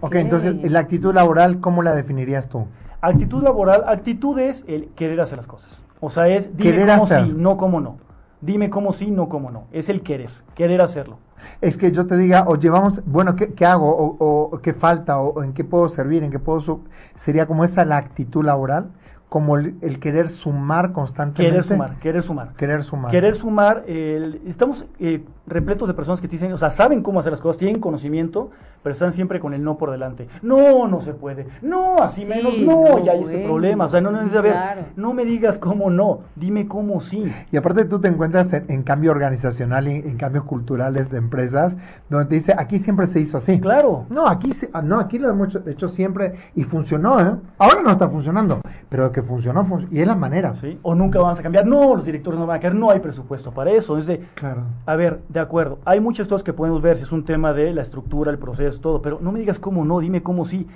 ok, 0.00 0.14
entonces, 0.16 0.70
la 0.70 0.80
actitud 0.80 1.14
laboral, 1.14 1.60
¿cómo 1.60 1.82
la 1.82 1.94
definirías 1.94 2.48
tú? 2.48 2.66
Actitud 3.00 3.42
laboral, 3.42 3.84
actitud 3.86 4.38
es 4.38 4.64
el 4.68 4.88
querer 4.96 5.20
hacer 5.20 5.38
las 5.38 5.46
cosas. 5.46 5.80
O 6.00 6.10
sea, 6.10 6.28
es 6.28 6.56
dime 6.56 6.72
Querer 6.72 6.86
cómo 6.86 7.04
hacer. 7.04 7.24
sí, 7.24 7.32
no 7.34 7.56
cómo 7.56 7.80
no. 7.80 7.96
Dime 8.40 8.70
cómo 8.70 8.92
sí, 8.92 9.10
no 9.10 9.28
cómo 9.28 9.50
no. 9.50 9.64
Es 9.72 9.88
el 9.88 10.02
querer, 10.02 10.30
querer 10.54 10.82
hacerlo. 10.82 11.18
Es 11.60 11.76
que 11.76 11.92
yo 11.92 12.06
te 12.06 12.16
diga, 12.16 12.44
oye, 12.48 12.68
vamos, 12.70 13.02
bueno, 13.06 13.36
¿qué, 13.36 13.54
qué 13.54 13.64
hago? 13.66 13.88
O, 13.96 14.50
o 14.52 14.58
qué 14.58 14.72
falta? 14.74 15.20
O, 15.20 15.28
o 15.34 15.42
en 15.42 15.52
qué 15.52 15.64
puedo 15.64 15.88
servir? 15.88 16.22
¿En 16.24 16.30
qué 16.30 16.38
puedo...? 16.38 16.60
sub-? 16.60 16.84
Sería 17.18 17.46
como 17.46 17.64
esa 17.64 17.84
la 17.84 17.96
actitud 17.98 18.44
laboral, 18.44 18.88
como 19.28 19.56
el, 19.56 19.76
el 19.80 19.98
querer 20.00 20.28
sumar 20.28 20.92
constantemente. 20.92 21.50
Querer 21.50 21.64
sumar, 21.64 21.98
querer 21.98 22.22
sumar. 22.22 22.52
Querer 22.56 22.82
sumar. 22.84 23.10
Querer 23.10 23.34
sumar, 23.36 23.84
el- 23.86 24.40
estamos 24.46 24.86
eh, 24.98 25.24
repletos 25.46 25.88
de 25.88 25.94
personas 25.94 26.20
que 26.20 26.28
te 26.28 26.32
dicen, 26.32 26.52
o 26.52 26.56
sea, 26.58 26.70
saben 26.70 27.02
cómo 27.02 27.20
hacer 27.20 27.32
las 27.32 27.40
cosas, 27.40 27.56
tienen 27.58 27.80
conocimiento, 27.80 28.50
pero 28.86 28.92
están 28.92 29.12
siempre 29.12 29.40
con 29.40 29.52
el 29.52 29.64
no 29.64 29.78
por 29.78 29.90
delante. 29.90 30.28
No, 30.42 30.86
no 30.86 31.00
se 31.00 31.12
puede. 31.12 31.48
No, 31.60 31.96
así 31.98 32.22
Sí, 32.22 32.28
menos. 32.30 32.56
No, 32.58 32.84
no, 32.84 33.04
ya 33.04 33.10
hay 33.12 33.22
este 33.22 33.44
problema. 33.44 33.86
O 33.86 33.88
sea, 33.88 34.00
no, 34.00 34.12
no 34.12 34.28
claro. 34.30 34.82
no 34.94 35.12
me 35.12 35.24
digas 35.24 35.58
cómo 35.58 35.90
no, 35.90 36.20
dime 36.36 36.68
cómo 36.68 37.00
sí. 37.00 37.32
Y 37.50 37.56
aparte 37.56 37.84
tú 37.86 37.98
te 37.98 38.06
encuentras 38.06 38.52
en, 38.52 38.66
en 38.68 38.84
cambio 38.84 39.10
organizacional 39.10 39.88
y 39.88 39.96
en 39.96 40.16
cambios 40.16 40.44
culturales 40.44 41.10
de 41.10 41.18
empresas, 41.18 41.76
donde 42.08 42.26
te 42.26 42.36
dice, 42.36 42.54
aquí 42.56 42.78
siempre 42.78 43.08
se 43.08 43.18
hizo 43.18 43.38
así. 43.38 43.58
Claro. 43.58 44.04
No, 44.08 44.28
aquí, 44.28 44.52
se- 44.52 44.70
ah, 44.72 44.82
no, 44.82 45.00
aquí 45.00 45.18
lo 45.18 45.30
hemos 45.30 45.48
hecho, 45.48 45.68
hecho 45.68 45.88
siempre 45.88 46.34
y 46.54 46.62
funcionó, 46.62 47.18
¿eh? 47.18 47.32
Ahora 47.58 47.82
no 47.82 47.90
está 47.90 48.08
funcionando, 48.08 48.60
pero 48.88 49.10
que 49.10 49.20
funcionó, 49.20 49.64
func- 49.66 49.88
y 49.90 50.00
es 50.00 50.06
la 50.06 50.14
manera. 50.14 50.54
¿sí? 50.54 50.78
O 50.82 50.94
nunca 50.94 51.18
vamos 51.18 51.40
a 51.40 51.42
cambiar. 51.42 51.66
No, 51.66 51.96
los 51.96 52.04
directores 52.04 52.38
no 52.38 52.46
van 52.46 52.58
a 52.58 52.60
caer, 52.60 52.76
no 52.76 52.88
hay 52.92 53.00
presupuesto 53.00 53.50
para 53.50 53.72
eso. 53.72 53.98
Es 53.98 54.06
de, 54.06 54.20
Claro. 54.36 54.62
A 54.86 54.94
ver, 54.94 55.22
de 55.28 55.40
acuerdo. 55.40 55.80
Hay 55.84 55.98
muchas 55.98 56.28
cosas 56.28 56.44
que 56.44 56.52
podemos 56.52 56.80
ver 56.82 56.98
si 56.98 57.02
es 57.02 57.10
un 57.10 57.24
tema 57.24 57.52
de 57.52 57.72
la 57.72 57.82
estructura, 57.82 58.30
el 58.30 58.38
proceso, 58.38 58.75
todo, 58.80 59.02
pero 59.02 59.18
no 59.20 59.32
me 59.32 59.38
digas 59.40 59.58
cómo 59.58 59.84
no, 59.84 59.98
dime 60.00 60.22
cómo 60.22 60.44
sí. 60.46 60.66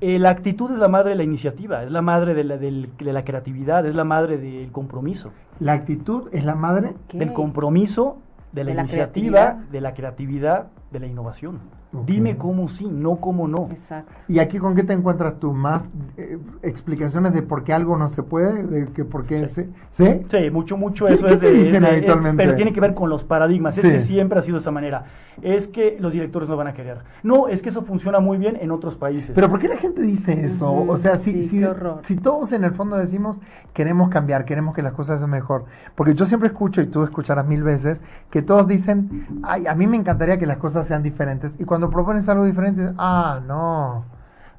Eh, 0.00 0.18
la 0.18 0.30
actitud 0.30 0.70
es 0.72 0.78
la 0.78 0.88
madre 0.88 1.10
de 1.10 1.16
la 1.16 1.22
iniciativa, 1.24 1.82
es 1.84 1.90
la 1.90 2.00
madre 2.00 2.32
de 2.34 2.44
la, 2.44 2.56
del- 2.56 2.88
de 2.98 3.12
la 3.12 3.22
creatividad, 3.24 3.84
es 3.86 3.94
la 3.94 4.04
madre 4.04 4.38
del 4.38 4.72
compromiso. 4.72 5.30
La 5.58 5.74
actitud 5.74 6.28
es 6.32 6.44
la 6.44 6.54
madre. 6.54 6.94
Del 7.12 7.32
compromiso, 7.34 8.16
de 8.52 8.64
la, 8.64 8.70
De 8.70 8.74
la 8.76 8.80
iniciativa, 8.82 9.36
creatividad. 9.36 9.70
de 9.70 9.80
la 9.82 9.94
creatividad, 9.94 10.66
de 10.90 11.00
la 11.00 11.06
innovación. 11.06 11.58
Ok. 11.92 12.04
Dime 12.06 12.36
cómo 12.36 12.68
sí, 12.68 12.86
no 12.86 13.16
cómo 13.16 13.48
no. 13.48 13.68
Exacto. 13.70 14.12
¿Y 14.28 14.38
aquí 14.38 14.58
con 14.58 14.76
qué 14.76 14.84
te 14.84 14.92
encuentras 14.92 15.40
tú? 15.40 15.52
¿Más 15.52 15.84
eh, 16.16 16.38
explicaciones 16.62 17.32
de 17.34 17.42
por 17.42 17.64
qué 17.64 17.72
algo 17.72 17.96
no 17.96 18.08
se 18.08 18.22
puede? 18.22 18.62
¿De 18.64 18.86
que 18.92 19.04
por 19.04 19.24
qué 19.24 19.48
Sí. 19.48 19.54
se- 19.54 19.68
¿Sí? 19.92 20.26
Sí, 20.30 20.50
mucho, 20.50 20.76
mucho 20.76 21.06
¿Qué- 21.06 21.14
eso 21.14 21.26
qué 21.26 21.34
es, 21.34 21.40
de- 21.40 21.50
dicen 21.52 21.84
es 21.84 21.90
de- 21.90 22.06
es- 22.06 22.20
pero 22.36 22.54
tiene 22.54 22.72
que 22.72 22.80
ver 22.80 22.94
con 22.94 23.10
los 23.10 23.24
paradigmas. 23.24 23.76
Es 23.76 23.84
Sí. 23.84 23.90
que 23.90 23.98
siempre 23.98 24.38
ha 24.38 24.42
sido 24.42 24.54
de 24.54 24.58
esta 24.58 24.70
manera. 24.70 25.04
Es 25.42 25.66
que 25.68 25.96
los 25.98 26.12
directores 26.12 26.48
no 26.48 26.56
van 26.56 26.66
a 26.68 26.74
querer. 26.74 26.98
No, 27.22 27.48
es 27.48 27.62
que 27.62 27.70
eso 27.70 27.82
funciona 27.82 28.20
muy 28.20 28.36
bien 28.38 28.56
en 28.60 28.70
otros 28.70 28.94
países. 28.94 29.32
Pero 29.34 29.48
¿por 29.48 29.58
qué 29.58 29.68
la 29.68 29.76
gente 29.78 30.00
dice 30.02 30.44
eso? 30.44 30.70
Ujú, 30.70 30.92
o 30.92 30.96
sea, 30.96 31.16
si, 31.16 31.32
sí, 31.32 31.48
si, 31.48 31.58
qué 31.60 31.74
si 32.02 32.16
todos 32.16 32.52
en 32.52 32.62
el 32.64 32.72
fondo 32.72 32.96
decimos 32.96 33.38
queremos 33.72 34.10
cambiar, 34.10 34.44
queremos 34.44 34.74
que 34.74 34.82
las 34.82 34.92
cosas 34.92 35.20
sean 35.20 35.26
mejor. 35.28 35.64
Porque 35.94 36.14
yo 36.14 36.24
siempre 36.26 36.48
escucho, 36.48 36.82
y 36.82 36.86
tú 36.86 37.02
escucharás 37.04 37.46
mil 37.46 37.62
veces, 37.62 38.00
que 38.30 38.42
todos 38.42 38.66
dicen, 38.68 39.26
ay, 39.42 39.66
a 39.66 39.74
mí 39.74 39.86
me 39.86 39.96
encantaría 39.96 40.38
que 40.38 40.46
las 40.46 40.58
cosas 40.58 40.86
sean 40.86 41.02
diferentes. 41.02 41.56
Y 41.58 41.64
cuando 41.64 41.79
propones 41.88 42.28
algo 42.28 42.44
diferente, 42.44 42.92
ah, 42.98 43.40
no. 43.46 44.04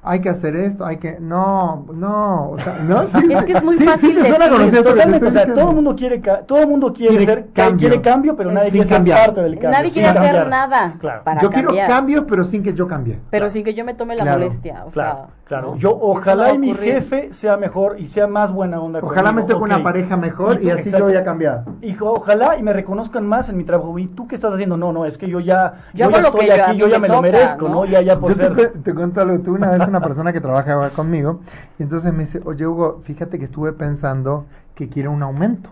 Hay 0.04 0.20
que 0.20 0.28
hacer 0.30 0.56
esto, 0.56 0.84
hay 0.84 0.96
que. 0.96 1.18
No, 1.20 1.86
no. 1.94 2.50
O 2.50 2.58
sea, 2.58 2.76
¿no? 2.82 3.02
Sí, 3.20 3.32
Es 3.32 3.44
que 3.44 3.52
es 3.52 3.62
muy 3.62 3.78
sí, 3.78 3.84
fácil 3.84 4.10
sí 4.10 4.16
decir, 4.16 4.82
Totalmente, 4.82 5.26
o 5.28 5.30
sea, 5.30 5.54
todo 5.54 5.68
el 5.70 5.76
mundo 5.76 5.94
quiere, 5.94 6.20
ca- 6.20 6.40
todo 6.40 6.62
el 6.62 6.68
mundo 6.68 6.92
quiere, 6.92 7.16
Quiere 7.18 7.24
ser, 7.34 7.46
cambio. 7.52 7.88
quiere 7.88 8.02
cambio, 8.02 8.34
pero 8.36 8.50
Eh, 8.50 8.54
nadie 8.54 8.70
sin 8.72 8.80
quiere 8.80 8.88
ser 8.88 8.96
cambiar. 8.96 9.26
parte 9.26 9.40
del 9.42 9.52
cambio. 9.60 9.70
Nadie 9.70 9.90
quiere 9.92 10.08
hacer 10.08 10.22
cambiar. 10.22 10.48
nada 10.48 10.94
Claro. 10.98 11.22
para 11.22 11.40
yo 11.40 11.50
quiero 11.50 11.68
cambiar. 11.68 11.88
cambios, 11.88 12.24
pero 12.28 12.42
sin 12.44 12.64
que 12.64 12.74
yo 12.74 12.88
cambie. 12.88 13.14
Pero 13.30 13.42
Claro. 13.42 13.50
sin 13.50 13.62
que 13.62 13.74
yo 13.74 13.84
me 13.84 13.94
tome 13.94 14.16
la 14.16 14.24
Claro. 14.24 14.38
molestia. 14.40 14.84
O 14.84 14.90
Claro, 14.90 15.14
sea, 15.14 15.26
claro. 15.60 15.72
¿no? 15.72 15.76
Yo 15.76 15.96
ojalá 16.00 16.46
a 16.46 16.54
y 16.54 16.58
mi 16.58 16.74
jefe 16.74 17.32
sea 17.32 17.56
mejor 17.56 18.00
y 18.00 18.08
sea 18.08 18.26
más 18.26 18.52
buena 18.52 18.80
onda 18.80 19.00
Ojalá 19.02 19.32
me 19.32 19.42
toque 19.42 19.62
una 19.62 19.82
pareja 19.82 20.16
mejor 20.16 20.58
y, 20.62 20.66
tú- 20.66 20.70
así 20.70 20.78
exacto. 20.88 20.98
yo 20.98 21.04
voy 21.06 21.14
a 21.16 21.24
cambiar. 21.24 21.64
Hijo, 21.82 22.10
ojalá 22.12 22.56
y 22.58 22.62
me 22.62 22.72
reconozcan 22.72 23.26
más 23.26 23.48
en 23.48 23.56
mi 23.56 23.64
trabajo. 23.64 23.98
¿Y 23.98 24.06
tú 24.08 24.26
qué 24.26 24.34
estás 24.34 24.54
haciendo? 24.54 24.76
No, 24.76 24.92
no, 24.92 25.04
es 25.06 25.18
que 25.18 25.28
yo 25.28 25.40
ya, 25.40 25.74
yo 25.94 26.10
ya 26.10 26.20
lo 26.20 26.28
estoy 26.28 26.46
que 26.46 26.52
aquí, 26.60 26.76
yo 26.78 26.88
ya 26.88 26.98
me 26.98 27.08
lo 27.08 27.20
merezco, 27.22 27.68
¿no? 27.68 27.74
¿no? 27.74 27.84
Ya, 27.84 28.00
ya 28.02 28.18
por 28.18 28.30
Yo 28.30 28.36
te, 28.36 28.42
ser. 28.62 28.72
cu- 28.72 28.78
te 28.80 28.94
cuento 28.94 29.20
algo. 29.20 29.38
Tuve 29.40 29.56
una 29.56 29.70
vez 29.70 29.86
una 29.86 30.00
persona 30.00 30.32
que 30.32 30.40
trabajaba 30.40 30.90
conmigo 30.90 31.40
y 31.78 31.82
entonces 31.82 32.12
me 32.12 32.20
dice, 32.20 32.40
oye 32.44 32.66
Hugo, 32.66 33.00
fíjate 33.04 33.38
que 33.38 33.44
estuve 33.46 33.72
pensando 33.72 34.46
que 34.74 34.88
quiere 34.88 35.08
un 35.08 35.22
aumento. 35.22 35.70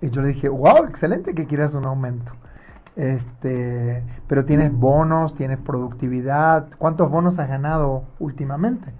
Y 0.00 0.10
yo 0.10 0.20
le 0.20 0.28
dije, 0.28 0.48
wow, 0.48 0.84
excelente 0.88 1.34
que 1.34 1.46
quieras 1.46 1.74
un 1.74 1.84
aumento. 1.86 2.32
Este, 2.96 4.02
pero 4.26 4.46
tienes 4.46 4.72
bonos, 4.72 5.34
tienes 5.34 5.58
productividad. 5.58 6.68
¿Cuántos 6.78 7.10
bonos 7.10 7.38
has 7.38 7.48
ganado 7.48 8.04
últimamente? 8.18 8.92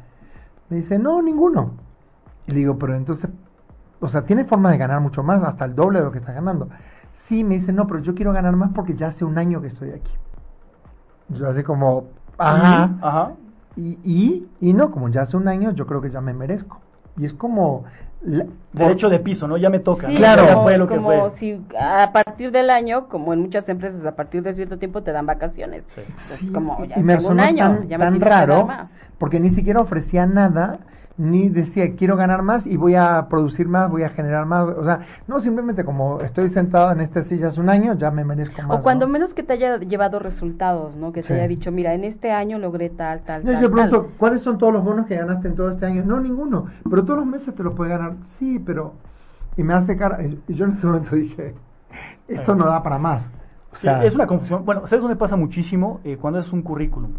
Me 0.68 0.76
dice, 0.76 0.98
no, 0.98 1.22
ninguno. 1.22 1.72
Y 2.46 2.52
le 2.52 2.58
digo, 2.58 2.78
pero 2.78 2.94
entonces, 2.94 3.30
o 4.00 4.08
sea, 4.08 4.22
tienes 4.26 4.46
forma 4.46 4.70
de 4.70 4.78
ganar 4.78 5.00
mucho 5.00 5.22
más, 5.22 5.42
hasta 5.42 5.64
el 5.64 5.74
doble 5.74 5.98
de 6.00 6.04
lo 6.04 6.12
que 6.12 6.18
estás 6.18 6.34
ganando. 6.34 6.68
Sí, 7.14 7.42
me 7.42 7.54
dice, 7.56 7.72
no, 7.72 7.86
pero 7.86 8.00
yo 8.00 8.14
quiero 8.14 8.32
ganar 8.32 8.54
más 8.54 8.70
porque 8.72 8.94
ya 8.94 9.08
hace 9.08 9.24
un 9.24 9.38
año 9.38 9.60
que 9.62 9.68
estoy 9.68 9.90
aquí. 9.90 10.12
Yo 11.30 11.48
así 11.48 11.62
como, 11.62 12.04
ajá. 12.38 12.90
Ajá. 13.00 13.32
Y, 13.76 13.98
y, 14.04 14.48
y 14.60 14.72
no, 14.74 14.90
como 14.90 15.08
ya 15.08 15.22
hace 15.22 15.36
un 15.36 15.48
año, 15.48 15.72
yo 15.72 15.86
creo 15.86 16.00
que 16.00 16.10
ya 16.10 16.20
me 16.20 16.34
merezco. 16.34 16.80
Y 17.16 17.24
es 17.24 17.32
como... 17.32 17.84
la- 18.26 18.46
Derecho 18.72 19.08
de 19.08 19.18
piso, 19.18 19.48
¿no? 19.48 19.56
Ya 19.56 19.70
me 19.70 19.78
toca. 19.78 20.06
Claro. 20.08 20.46
Como, 20.48 20.62
fue 20.64 20.76
lo 20.78 20.86
que 20.86 21.00
fue. 21.00 21.30
si 21.30 21.58
a 21.80 22.10
partir 22.12 22.50
del 22.52 22.68
año, 22.68 23.08
como 23.08 23.32
en 23.32 23.40
muchas 23.40 23.68
empresas, 23.70 24.04
a 24.04 24.14
partir 24.14 24.42
de 24.42 24.52
cierto 24.52 24.78
tiempo 24.78 25.02
te 25.02 25.12
dan 25.12 25.24
vacaciones. 25.24 25.84
Sí. 25.88 26.00
Entonces, 26.06 26.38
Sí, 26.40 26.48
como, 26.52 26.84
ya 26.84 26.98
y 26.98 27.02
me 27.02 27.16
tengo 27.16 27.30
un 27.30 27.40
año, 27.40 27.64
tan, 27.64 27.88
ya 27.88 27.96
me 27.98 28.04
tan 28.04 28.20
raro 28.20 28.66
más. 28.66 28.90
porque 29.18 29.40
ni 29.40 29.48
siquiera 29.50 29.80
ofrecía 29.80 30.26
nada 30.26 30.78
ni 31.18 31.48
decía 31.48 31.94
quiero 31.96 32.16
ganar 32.16 32.42
más 32.42 32.66
y 32.66 32.76
voy 32.76 32.94
a 32.94 33.26
producir 33.28 33.68
más, 33.68 33.90
voy 33.90 34.02
a 34.02 34.10
generar 34.10 34.44
más, 34.46 34.64
o 34.68 34.84
sea, 34.84 35.00
no 35.26 35.40
simplemente 35.40 35.84
como 35.84 36.20
estoy 36.20 36.48
sentado 36.50 36.92
en 36.92 37.00
esta 37.00 37.22
silla 37.22 37.48
hace 37.48 37.60
un 37.60 37.70
año, 37.70 37.94
ya 37.94 38.10
me 38.10 38.24
merezco 38.24 38.60
más. 38.62 38.78
O 38.78 38.82
cuando 38.82 39.06
¿no? 39.06 39.12
menos 39.12 39.32
que 39.32 39.42
te 39.42 39.54
haya 39.54 39.78
llevado 39.78 40.18
resultados, 40.18 40.94
¿no? 40.96 41.12
Que 41.12 41.22
te 41.22 41.28
Sí. 41.28 41.32
haya 41.34 41.48
dicho, 41.48 41.72
mira, 41.72 41.94
en 41.94 42.04
este 42.04 42.32
año 42.32 42.58
logré 42.58 42.90
tal, 42.90 43.20
tal, 43.20 43.44
No, 43.44 43.52
tal. 43.52 43.62
yo 43.62 43.70
pregunto, 43.70 44.02
tal. 44.02 44.10
¿cuáles 44.18 44.42
son 44.42 44.58
todos 44.58 44.72
los 44.72 44.84
bonos 44.84 45.06
que 45.06 45.16
ganaste 45.16 45.48
en 45.48 45.54
todo 45.54 45.70
este 45.70 45.86
año? 45.86 46.02
No, 46.04 46.20
ninguno, 46.20 46.66
pero 46.88 47.02
todos 47.04 47.18
los 47.20 47.26
meses 47.26 47.54
te 47.54 47.62
los 47.62 47.74
puedes 47.74 47.96
ganar. 47.96 48.14
Sí, 48.38 48.58
pero... 48.64 48.92
Y 49.56 49.62
me 49.62 49.72
hace 49.72 49.96
cara, 49.96 50.18
y 50.22 50.38
yo 50.52 50.66
en 50.66 50.72
ese 50.72 50.86
momento 50.86 51.16
dije, 51.16 51.54
esto 52.28 52.54
no 52.54 52.66
da 52.66 52.82
para 52.82 52.98
más. 52.98 53.26
O 53.72 53.76
Sí, 53.76 53.82
sea, 53.82 54.04
es 54.04 54.14
una 54.14 54.26
confusión. 54.26 54.64
Bueno, 54.66 54.86
¿sabes 54.86 55.02
dónde 55.02 55.16
pasa 55.16 55.34
muchísimo? 55.36 56.00
Eh, 56.04 56.18
cuando 56.20 56.38
es 56.40 56.52
un 56.52 56.60
currículum. 56.62 57.12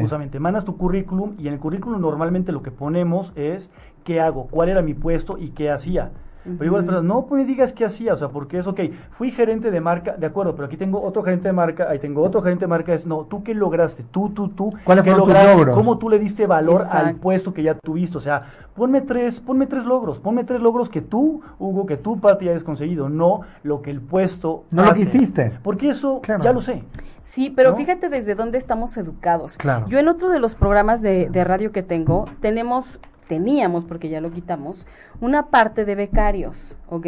Justamente, 0.00 0.40
mandas 0.40 0.64
tu 0.64 0.76
currículum 0.76 1.34
y 1.38 1.48
en 1.48 1.54
el 1.54 1.60
currículum 1.60 2.00
normalmente 2.00 2.52
lo 2.52 2.62
que 2.62 2.70
ponemos 2.70 3.32
es 3.36 3.70
qué 4.04 4.20
hago, 4.20 4.46
cuál 4.48 4.68
era 4.68 4.82
mi 4.82 4.94
puesto 4.94 5.38
y 5.38 5.50
qué 5.50 5.70
hacía. 5.70 6.10
Pero 6.44 6.64
igual 6.64 7.06
no 7.06 7.26
pues, 7.26 7.42
me 7.42 7.46
digas 7.46 7.72
qué 7.72 7.84
hacía, 7.84 8.14
o 8.14 8.16
sea, 8.16 8.28
porque 8.28 8.58
es, 8.58 8.66
ok, 8.66 8.80
fui 9.10 9.30
gerente 9.30 9.70
de 9.70 9.80
marca, 9.80 10.16
de 10.16 10.26
acuerdo, 10.26 10.54
pero 10.54 10.66
aquí 10.66 10.76
tengo 10.76 11.02
otro 11.02 11.22
gerente 11.22 11.48
de 11.48 11.52
marca, 11.52 11.88
ahí 11.90 11.98
tengo 11.98 12.22
otro 12.22 12.40
gerente 12.40 12.64
de 12.64 12.68
marca, 12.68 12.94
es, 12.94 13.06
no, 13.06 13.24
¿tú 13.24 13.42
qué 13.42 13.54
lograste? 13.54 14.04
Tú, 14.10 14.30
tú, 14.30 14.48
tú, 14.48 14.72
¿Cuáles 14.84 15.04
¿qué 15.04 15.10
lograste? 15.10 15.54
logros? 15.54 15.76
¿Cómo 15.76 15.98
tú 15.98 16.08
le 16.08 16.18
diste 16.18 16.46
valor 16.46 16.84
al 16.90 17.16
puesto 17.16 17.52
que 17.52 17.62
ya 17.62 17.74
tuviste? 17.74 18.16
O 18.16 18.20
sea, 18.20 18.42
ponme 18.74 19.00
tres, 19.02 19.40
ponme 19.40 19.66
tres 19.66 19.84
logros, 19.84 20.18
ponme 20.18 20.44
tres 20.44 20.60
logros 20.60 20.88
que 20.88 21.00
tú, 21.02 21.42
Hugo, 21.58 21.84
que 21.86 21.96
tú, 21.96 22.18
Pati, 22.20 22.48
hayas 22.48 22.62
conseguido, 22.64 23.08
no 23.08 23.42
lo 23.62 23.82
que 23.82 23.90
el 23.90 24.00
puesto 24.00 24.64
No 24.70 24.84
lo 24.84 24.94
que 24.94 25.02
hiciste. 25.02 25.52
Porque 25.62 25.88
eso 25.90 26.20
Claro. 26.22 26.42
ya 26.42 26.52
lo 26.52 26.60
sé. 26.62 26.82
Sí, 27.22 27.52
pero 27.54 27.72
¿no? 27.72 27.76
fíjate 27.76 28.08
desde 28.08 28.34
dónde 28.34 28.56
estamos 28.56 28.96
educados. 28.96 29.56
Claro. 29.58 29.86
Yo 29.88 29.98
en 29.98 30.08
otro 30.08 30.30
de 30.30 30.40
los 30.40 30.54
programas 30.54 31.02
de, 31.02 31.28
de 31.28 31.44
radio 31.44 31.72
que 31.72 31.82
tengo, 31.82 32.24
tenemos, 32.40 32.98
teníamos, 33.28 33.84
porque 33.84 34.08
ya 34.08 34.20
lo 34.20 34.30
quitamos, 34.32 34.86
una 35.20 35.46
parte 35.46 35.84
de 35.84 35.94
becarios, 35.94 36.76
¿ok? 36.88 37.06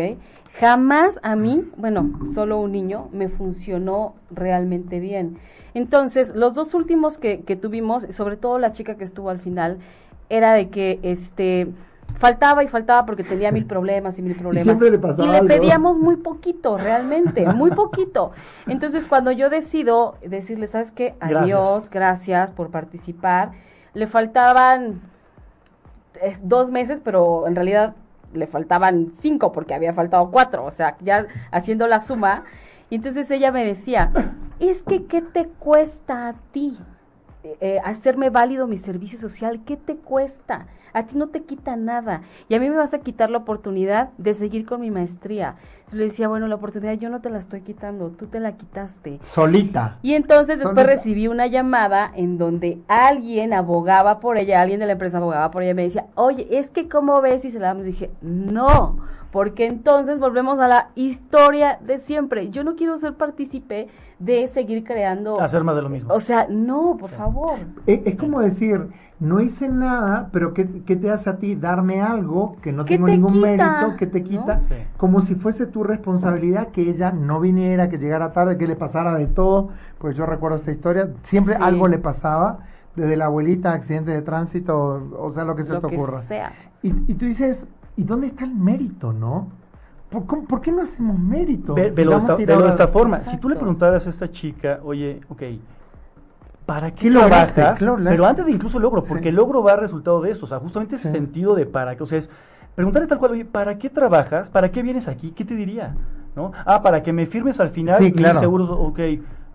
Jamás 0.59 1.19
a 1.23 1.37
mí, 1.37 1.65
bueno, 1.77 2.11
solo 2.33 2.61
un 2.61 2.73
niño, 2.73 3.09
me 3.13 3.29
funcionó 3.29 4.15
realmente 4.31 5.01
bien. 5.01 5.39
Entonces, 5.75 6.35
los 6.35 6.55
dos 6.55 6.75
últimos 6.75 7.19
que, 7.19 7.43
que 7.43 7.57
tuvimos, 7.57 8.05
sobre 8.11 8.37
todo 8.37 8.59
la 8.59 8.73
chica 8.73 8.97
que 8.97 9.05
estuvo 9.05 9.31
al 9.31 9.41
final, 9.41 9.79
era 10.29 10.53
de 10.53 10.69
que, 10.69 10.99
este, 11.03 11.69
faltaba 12.19 12.63
y 12.65 12.69
faltaba 12.69 13.07
porque 13.07 13.25
tenía 13.25 13.51
mil 13.53 13.67
problemas 13.67 14.19
y 14.19 14.23
mil 14.23 14.35
problemas. 14.35 14.79
siempre 14.79 14.91
le 14.91 15.25
Y 15.25 15.29
le 15.29 15.43
pedíamos 15.43 15.97
muy 15.97 16.17
poquito, 16.17 16.77
realmente, 16.77 17.47
muy 17.47 17.71
poquito. 17.71 18.33
Entonces, 18.67 19.07
cuando 19.07 19.33
yo 19.33 19.49
decido 19.49 20.17
decirle, 20.25 20.67
¿sabes 20.67 20.91
qué? 20.91 21.15
Gracias. 21.19 21.43
Adiós, 21.43 21.91
gracias 21.91 22.51
por 22.51 22.71
participar, 22.71 23.53
le 23.95 24.07
faltaban 24.07 25.01
dos 26.43 26.71
meses, 26.71 27.01
pero 27.03 27.47
en 27.47 27.55
realidad 27.55 27.95
le 28.33 28.47
faltaban 28.47 29.11
cinco 29.13 29.53
porque 29.53 29.75
había 29.75 29.93
faltado 29.93 30.31
cuatro, 30.31 30.65
o 30.65 30.71
sea, 30.71 30.97
ya 31.01 31.27
haciendo 31.51 31.87
la 31.87 32.01
suma. 32.01 32.45
Y 32.89 32.97
entonces 32.97 33.31
ella 33.31 33.53
me 33.53 33.65
decía, 33.65 34.13
es 34.59 34.83
que, 34.83 35.07
¿qué 35.07 35.23
te 35.23 35.47
cuesta 35.47 36.29
a 36.29 36.35
ti 36.53 36.79
eh, 37.43 37.57
eh, 37.61 37.81
hacerme 37.85 38.31
válido 38.31 38.67
mi 38.67 38.79
servicio 38.79 39.19
social? 39.19 39.63
¿Qué 39.65 39.77
te 39.77 39.97
cuesta? 39.97 40.67
A 40.93 41.05
ti 41.05 41.17
no 41.17 41.29
te 41.29 41.43
quita 41.43 41.77
nada. 41.77 42.23
Y 42.49 42.55
a 42.55 42.61
mí 42.61 42.69
me 42.69 42.77
vas 42.77 42.95
a 42.95 43.01
quitar 43.01 43.31
la 43.31 43.39
oportunidad 43.39 44.11
de 44.19 44.35
seguir 44.35 44.67
con 44.67 44.81
mi 44.81 44.91
maestría. 44.91 45.57
Yo 45.91 45.97
le 45.99 46.05
decía, 46.05 46.29
bueno, 46.29 46.47
la 46.47 46.55
oportunidad 46.55 46.93
yo 46.95 47.11
no 47.11 47.21
te 47.21 47.31
la 47.31 47.39
estoy 47.39 47.63
quitando, 47.63 48.11
tú 48.11 48.27
te 48.27 48.39
la 48.39 48.53
quitaste. 48.53 49.19
Solita. 49.23 49.99
Y 50.03 50.15
entonces 50.15 50.59
después 50.59 50.77
Solita. 50.77 50.93
recibí 50.95 51.27
una 51.27 51.49
llamada 51.49 52.13
en 52.15 52.39
donde 52.39 52.79
alguien 52.87 53.53
abogaba 53.53 54.21
por 54.21 54.39
ella, 54.39 54.61
alguien 54.61 54.79
de 54.81 54.87
la 54.87 54.93
empresa 54.93 55.19
abogaba 55.19 55.51
por 55.51 55.63
ella 55.63 55.73
y 55.73 55.75
me 55.75 55.83
decía, 55.83 56.07
oye, 56.15 56.47
es 56.51 56.71
que 56.71 56.89
cómo 56.89 57.21
ves 57.21 57.45
y 57.45 57.51
se 57.51 57.59
la 57.59 57.69
damos. 57.69 57.85
Y 57.85 57.89
dije, 57.89 58.11
no, 58.23 58.99
porque 59.33 59.67
entonces 59.67 60.19
volvemos 60.19 60.61
a 60.61 60.69
la 60.69 60.89
historia 60.95 61.79
de 61.85 61.99
siempre. 61.99 62.51
Yo 62.51 62.63
no 62.63 62.77
quiero 62.77 62.97
ser 62.97 63.15
partícipe 63.15 63.89
de 64.21 64.47
seguir 64.47 64.85
creando. 64.85 65.41
Hacer 65.41 65.65
más 65.65 65.75
de 65.75 65.83
lo 65.83 65.89
mismo. 65.89 66.15
O 66.15 66.21
sea, 66.21 66.47
no, 66.49 66.97
por 66.99 67.11
favor. 67.11 67.59
Es, 67.87 68.01
es 68.05 68.17
como 68.17 68.41
decir, 68.41 68.89
no 69.21 69.41
hice 69.41 69.69
nada, 69.69 70.31
pero 70.33 70.55
¿qué, 70.55 70.83
qué 70.87 70.97
te 70.97 71.11
hace 71.11 71.29
a 71.31 71.37
ti 71.37 71.55
darme 71.55 72.01
algo 72.01 72.57
que 72.63 72.73
no 72.73 72.85
¿Qué 72.87 72.95
tengo 72.95 73.07
te 73.07 73.13
ningún 73.13 73.35
quita? 73.35 73.47
mérito, 73.47 73.97
que 73.99 74.07
te 74.07 74.21
¿No? 74.21 74.29
quita? 74.29 74.61
Sí. 74.69 74.75
Como 74.97 75.21
si 75.21 75.35
fuese 75.35 75.67
tu 75.67 75.85
responsabilidad 75.85 76.69
que 76.69 76.83
ella 76.89 77.13
no 77.13 77.39
viniera, 77.39 77.89
que 77.91 77.99
llegara 77.99 78.33
tarde, 78.33 78.57
que 78.57 78.67
le 78.67 78.77
pasara 78.77 79.15
de 79.15 79.27
todo. 79.27 79.69
Pues 79.99 80.17
yo 80.17 80.25
recuerdo 80.27 80.57
esta 80.57 80.73
historia, 80.73 81.11
siempre 81.23 81.55
Sí. 81.57 81.61
algo 81.63 81.87
le 81.87 81.99
pasaba, 81.99 82.61
desde 82.97 83.17
la 83.17 83.27
abuelita, 83.27 83.73
accidente 83.73 84.11
de 84.11 84.23
tránsito, 84.23 85.09
o 85.19 85.31
sea, 85.33 85.45
lo 85.45 85.55
que 85.55 85.65
se 85.65 85.73
Lo 85.75 85.81
te 85.81 85.89
que 85.89 85.97
ocurra. 85.97 86.23
sea. 86.23 86.53
Y, 86.83 86.89
y 87.07 87.15
tú 87.15 87.27
dices, 87.27 87.67
¿y 87.97 88.03
dónde 88.05 88.27
está 88.29 88.45
el 88.45 88.55
mérito, 88.55 89.13
no? 89.13 89.49
¿Por, 90.11 90.27
cómo- 90.27 90.45
por 90.47 90.61
qué 90.61 90.73
no 90.73 90.83
hacemos 90.83 91.19
mérito? 91.19 91.75
Ve- 91.75 91.91
velo, 91.91 92.13
de 92.13 92.17
esta, 92.17 92.37
velo 92.37 92.75
de 92.75 92.87
forma. 92.89 93.19
Si 93.19 93.37
tú 93.37 93.49
le 93.49 93.55
preguntaras 93.57 94.07
a 94.07 94.11
esta 94.11 94.33
chica, 94.33 94.81
oye, 94.83 95.21
ok, 95.29 95.43
¿para 96.71 96.93
qué, 96.95 97.11
la- 97.11 97.75
Pero 98.11 98.27
antes 98.27 98.47
de 98.47 98.53
incluso 98.53 98.77
el 98.79 98.85
logro, 98.85 99.03
porque 99.03 99.25
Sí. 99.25 99.29
el 99.31 99.35
logro 99.35 99.61
va 99.61 99.73
a 99.73 99.77
resultado 99.77 100.21
de 100.21 100.31
esto, 100.31 100.45
o 100.45 100.49
sea, 100.49 100.61
justamente 100.61 100.95
ese 100.95 101.09
Sí. 101.09 101.13
sentido 101.17 101.57
de 101.57 101.67
para 101.67 101.97
qué, 101.97 102.05
o 102.05 102.07
sea, 102.07 102.19
es 102.19 102.31
preguntarle 102.77 103.09
tal 103.09 103.19
cual, 103.19 103.33
oye, 103.33 103.45
¿para 103.45 103.77
qué 103.77 103.91
trabajas? 103.91 104.49
¿Para 104.51 104.71
qué 104.71 104.81
vienes 104.81 105.09
aquí? 105.09 105.33
¿Qué 105.33 105.45
te 105.45 105.57
diría? 105.57 105.97
¿No? 106.37 106.53
Ah, 106.65 106.81
para 106.81 107.03
que 107.03 107.13
me 107.13 107.27
firmes 107.27 107.59
al 107.59 107.71
final 107.71 107.99
Sí, 107.99 108.05
mis 108.05 108.15
claro. 108.15 108.39
seguros, 108.39 108.71
ok, 108.71 109.01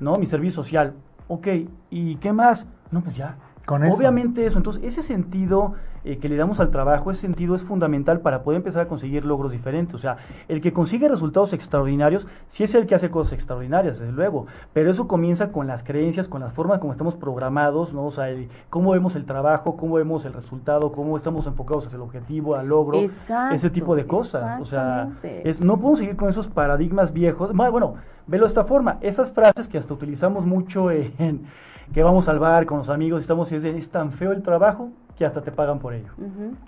¿no? 0.01 0.17
Mi 0.17 0.25
servicio 0.25 0.61
social, 0.61 0.91
ok, 1.29 1.47
¿y 1.89 2.17
qué 2.17 2.33
más? 2.33 2.67
No, 2.91 2.99
pues 2.99 3.15
ya. 3.15 3.35
Con 3.65 3.83
eso. 3.83 3.95
Obviamente 3.95 4.45
eso, 4.45 4.57
entonces 4.57 4.83
ese 4.83 5.01
sentido 5.01 5.73
eh, 6.03 6.19
que 6.19 6.29
le 6.29 6.35
damos 6.35 6.59
al 6.59 6.69
trabajo, 6.69 7.09
ese 7.09 7.21
sentido 7.21 7.55
es 7.55 7.63
fundamental 7.63 8.19
para 8.19 8.43
poder 8.43 8.57
empezar 8.57 8.83
a 8.83 8.87
conseguir 8.87 9.25
logros 9.25 9.51
diferentes. 9.51 9.95
O 9.95 9.97
sea, 9.97 10.17
el 10.47 10.61
que 10.61 10.71
consigue 10.71 11.07
resultados 11.09 11.51
extraordinarios, 11.51 12.27
sí 12.47 12.63
es 12.63 12.75
el 12.75 12.85
que 12.85 12.93
hace 12.93 13.09
cosas 13.09 13.33
extraordinarias, 13.33 13.97
desde 13.99 14.11
luego, 14.13 14.45
pero 14.73 14.91
eso 14.91 15.07
comienza 15.07 15.51
con 15.51 15.65
las 15.65 15.83
creencias, 15.83 16.27
con 16.27 16.41
las 16.41 16.53
formas 16.53 16.77
como 16.79 16.91
estamos 16.91 17.15
programados, 17.15 17.91
¿no? 17.91 18.05
O 18.05 18.11
sea, 18.11 18.29
el- 18.29 18.49
cómo 18.69 18.91
vemos 18.91 19.15
el 19.15 19.25
trabajo, 19.25 19.77
cómo 19.77 19.95
vemos 19.95 20.25
el 20.25 20.33
resultado, 20.33 20.91
cómo 20.91 21.17
estamos 21.17 21.47
enfocados 21.47 21.87
hacia 21.87 21.95
el 21.95 22.03
objetivo, 22.03 22.55
al 22.55 22.67
logro, 22.67 22.99
Exacto, 22.99 23.55
ese 23.55 23.71
tipo 23.71 23.95
de 23.95 24.05
cosas. 24.05 24.61
O 24.61 24.65
sea, 24.65 25.09
es, 25.43 25.59
no 25.61 25.77
podemos 25.77 25.99
seguir 25.99 26.15
con 26.15 26.29
esos 26.29 26.47
paradigmas 26.47 27.13
viejos. 27.13 27.51
Bueno, 27.51 27.71
bueno, 27.71 27.95
velo 28.27 28.43
de 28.45 28.49
esta 28.49 28.63
forma, 28.65 28.97
esas 29.01 29.31
frases 29.31 29.67
que 29.67 29.79
hasta 29.79 29.91
utilizamos 29.93 30.45
mucho 30.45 30.91
en 30.91 31.45
que 31.93 32.03
vamos 32.03 32.27
al 32.27 32.39
bar 32.39 32.65
con 32.65 32.79
los 32.79 32.89
amigos 32.89 33.21
estamos 33.21 33.51
y 33.51 33.55
es, 33.55 33.65
es 33.65 33.89
tan 33.89 34.11
feo 34.11 34.31
el 34.31 34.43
trabajo 34.43 34.91
que 35.17 35.25
hasta 35.25 35.41
te 35.41 35.51
pagan 35.51 35.79
por 35.79 35.93
ello. 35.93 36.09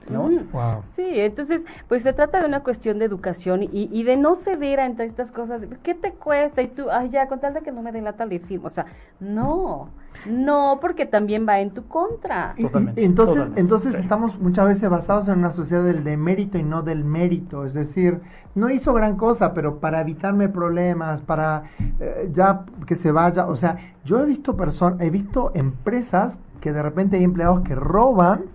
¿No? 0.10 0.30
Wow. 0.54 0.82
Sí, 0.86 1.06
entonces, 1.06 1.66
pues 1.90 2.04
se 2.04 2.14
trata 2.14 2.40
de 2.40 2.48
una 2.48 2.62
cuestión 2.64 2.98
de 2.98 3.06
educación 3.06 3.64
y, 3.64 3.70
y 3.92 4.04
de 4.04 4.16
no 4.16 4.36
ceder 4.36 4.80
ante 4.80 5.04
estas 5.04 5.32
cosas. 5.32 5.62
de, 5.62 5.68
¿Qué 5.84 5.94
te 5.94 6.14
cuesta? 6.14 6.62
Y 6.62 6.68
tú, 6.68 6.86
ay, 6.90 7.10
ya, 7.10 7.28
con 7.28 7.40
tal 7.40 7.54
de 7.54 7.62
que 7.62 7.72
no 7.74 7.82
me 7.82 7.92
den 7.92 8.06
la 8.06 8.14
tal 8.14 8.30
de 8.30 8.40
firma. 8.40 8.68
O 8.68 8.70
sea, 8.70 8.86
no, 9.20 9.90
no, 10.26 10.78
porque 10.82 11.06
también 11.06 11.46
va 11.48 11.60
en 11.60 11.72
tu 11.72 11.88
contra. 11.88 12.54
Y- 12.56 12.62
y- 12.62 12.66
Totalmente, 12.66 13.04
entonces, 13.04 13.36
totalmente. 13.36 13.62
entonces 13.62 13.96
Sí. 13.96 14.02
estamos 14.02 14.40
muchas 14.40 14.66
veces 14.68 14.90
basados 14.90 15.28
en 15.28 15.40
una 15.40 15.52
sociedad 15.52 15.84
del 15.84 16.04
demérito 16.06 16.58
y 16.58 16.64
no 16.64 16.82
del 16.84 17.04
mérito. 17.04 17.66
Es 17.66 17.74
decir, 17.74 18.22
no 18.56 18.70
hizo 18.70 18.94
gran 18.94 19.18
cosa, 19.18 19.54
pero 19.54 19.80
para 19.80 20.00
evitarme 20.02 20.48
problemas, 20.50 21.22
para 21.22 21.64
eh, 22.00 22.30
ya 22.34 22.62
que 22.86 22.96
se 22.96 23.12
vaya. 23.12 23.46
O 23.48 23.56
sea, 23.58 23.78
yo 24.06 24.22
he 24.22 24.26
visto 24.26 24.56
personas, 24.56 25.02
he 25.02 25.10
visto 25.10 25.52
empresas 25.54 26.40
que 26.60 26.72
de 26.74 26.82
repente 26.82 27.18
hay 27.18 27.24
empleados 27.24 27.62
que 27.62 27.76
roban 27.76 28.46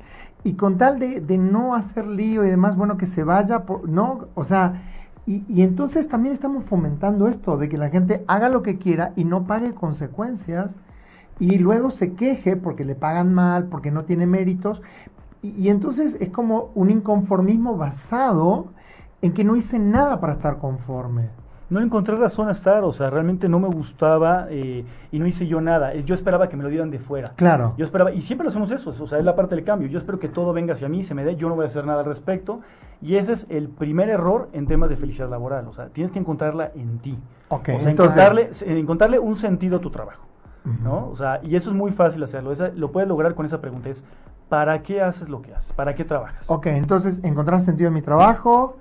y 0.45 0.55
con 0.55 0.79
tal 0.79 0.99
de, 0.99 1.21
de 1.21 1.39
no 1.39 1.75
hacer 1.75 2.07
lío 2.07 2.45
y 2.45 2.51
demás, 2.51 2.77
bueno, 2.77 2.97
que 2.97 3.07
se 3.07 3.25
vaya, 3.25 3.65
por, 3.65 3.89
no, 3.89 4.27
o 4.35 4.45
sea, 4.45 4.83
y, 5.27 5.45
y 5.49 5.63
entonces 5.63 6.09
también 6.09 6.35
estamos 6.35 6.65
fomentando 6.65 7.29
esto, 7.29 7.57
de 7.57 7.69
que 7.69 7.79
la 7.79 7.91
gente 7.91 8.25
haga 8.27 8.49
lo 8.49 8.63
que 8.63 8.79
quiera 8.79 9.13
y 9.17 9.25
no 9.25 9.45
pague 9.45 9.73
consecuencias 9.73 10.75
y 11.39 11.59
luego 11.59 11.91
se 11.91 12.15
queje 12.15 12.57
porque 12.57 12.85
le 12.85 12.95
pagan 12.95 13.35
mal, 13.35 13.67
porque 13.67 13.91
no 13.91 14.05
tiene 14.05 14.27
méritos. 14.27 14.83
Y, 15.43 15.51
y 15.51 15.69
entonces 15.71 16.17
es 16.21 16.31
como 16.31 16.71
un 16.75 16.91
inconformismo 16.91 17.77
basado 17.77 18.67
en 19.23 19.33
que 19.33 19.45
no 19.45 19.57
hice 19.57 19.79
nada 19.79 20.21
para 20.21 20.35
estar 20.35 20.59
conforme. 20.59 21.31
No 21.73 21.81
encontré 21.81 22.15
razón 22.17 22.49
a 22.49 22.53
estar, 22.53 22.85
o 22.85 22.93
sea, 22.93 23.09
realmente 23.09 23.49
no 23.49 23.59
me 23.59 23.69
gustaba 23.69 24.47
eh, 24.51 24.85
y 25.11 25.19
no 25.19 25.27
hice 25.27 25.47
yo 25.47 25.61
nada. 25.61 25.95
Eh, 25.95 26.05
Yo 26.05 26.15
esperaba 26.15 26.49
que 26.49 26.57
me 26.57 26.63
lo 26.63 26.69
dieran 26.69 26.91
de 26.91 26.99
fuera. 26.99 27.33
Claro. 27.37 27.75
Yo 27.79 27.85
esperaba, 27.85 28.13
y 28.13 28.21
siempre 28.23 28.45
lo 28.45 28.51
hacemos 28.51 28.71
eso, 28.71 28.91
o 29.01 29.07
sea, 29.07 29.19
es 29.19 29.25
la 29.25 29.35
parte 29.35 29.55
del 29.55 29.65
cambio. 29.65 29.89
Yo 29.89 29.99
espero 29.99 30.19
que 30.19 30.29
todo 30.29 30.53
venga 30.53 30.75
hacia 30.75 30.89
mí, 30.89 31.03
se 31.03 31.15
me 31.15 31.25
dé, 31.25 31.37
yo 31.37 31.49
no 31.49 31.55
voy 31.55 31.65
a 31.65 31.69
hacer 31.69 31.87
nada 31.87 32.01
al 32.01 32.07
respecto. 32.07 32.61
Y 33.01 33.17
ese 33.17 33.33
es 33.33 33.47
el 33.49 33.69
primer 33.69 34.11
error 34.11 34.49
en 34.53 34.67
temas 34.67 34.91
de 34.91 34.97
felicidad 34.97 35.29
laboral, 35.31 35.67
o 35.67 35.73
sea, 35.73 35.87
tienes 35.89 36.13
que 36.13 36.19
encontrarla 36.19 36.71
en 36.75 36.99
ti. 36.99 37.19
Ok, 37.49 37.61
o 37.61 37.81
sea, 37.81 37.91
entonces- 37.91 37.97
encontrarle, 37.99 38.51
encontrarle 38.79 39.19
un 39.19 39.37
sentido 39.37 39.79
a 39.79 39.81
tu 39.81 39.91
trabajo. 39.91 40.27
¿no? 40.85 41.09
O 41.09 41.17
sea, 41.17 41.41
y 41.43 41.57
eso 41.57 41.71
es 41.71 41.77
muy 41.77 41.91
fácil 41.91 42.23
hacerlo, 42.23 42.53
esa- 42.53 42.69
lo 42.69 42.93
puedes 42.93 43.09
lograr 43.09 43.35
con 43.35 43.45
esa 43.45 43.61
pregunta, 43.61 43.89
es 43.89 44.05
¿para 44.49 44.81
qué 44.83 45.01
haces 45.03 45.29
lo 45.29 45.43
que 45.43 45.53
haces? 45.53 45.73
¿Para 45.73 45.95
qué 45.97 46.05
trabajas? 46.05 46.49
Ok, 46.49 46.67
entonces 46.67 47.19
encontrar 47.25 47.61
sentido 47.63 47.89
en 47.89 47.95
mi 47.95 48.03
trabajo, 48.03 48.77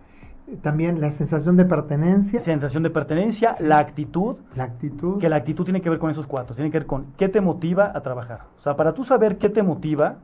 también 0.58 1.00
la 1.02 1.12
sensación 1.12 1.58
de 1.58 1.66
pertenencia, 1.66 2.40
Sensación 2.40 2.84
de 2.84 2.90
pertenencia, 2.90 3.56
la 3.60 3.80
actitud, 3.80 4.36
la 4.56 4.64
actitud. 4.66 5.20
que 5.20 5.30
la 5.30 5.38
actitud 5.38 5.64
tiene 5.64 5.82
que 5.82 5.90
ver 5.90 6.00
con 6.00 6.10
esos 6.12 6.28
cuatro, 6.28 6.56
tiene 6.56 6.72
que 6.72 6.80
ver 6.80 6.88
con 6.88 7.06
qué 7.18 7.30
te 7.30 7.42
motiva 7.42 7.92
a 7.96 8.02
trabajar. 8.02 8.42
O 8.60 8.62
sea, 8.62 8.76
para 8.76 8.94
tú 8.94 9.04
saber 9.04 9.38
qué 9.38 9.50
te 9.50 9.64
motiva, 9.64 10.16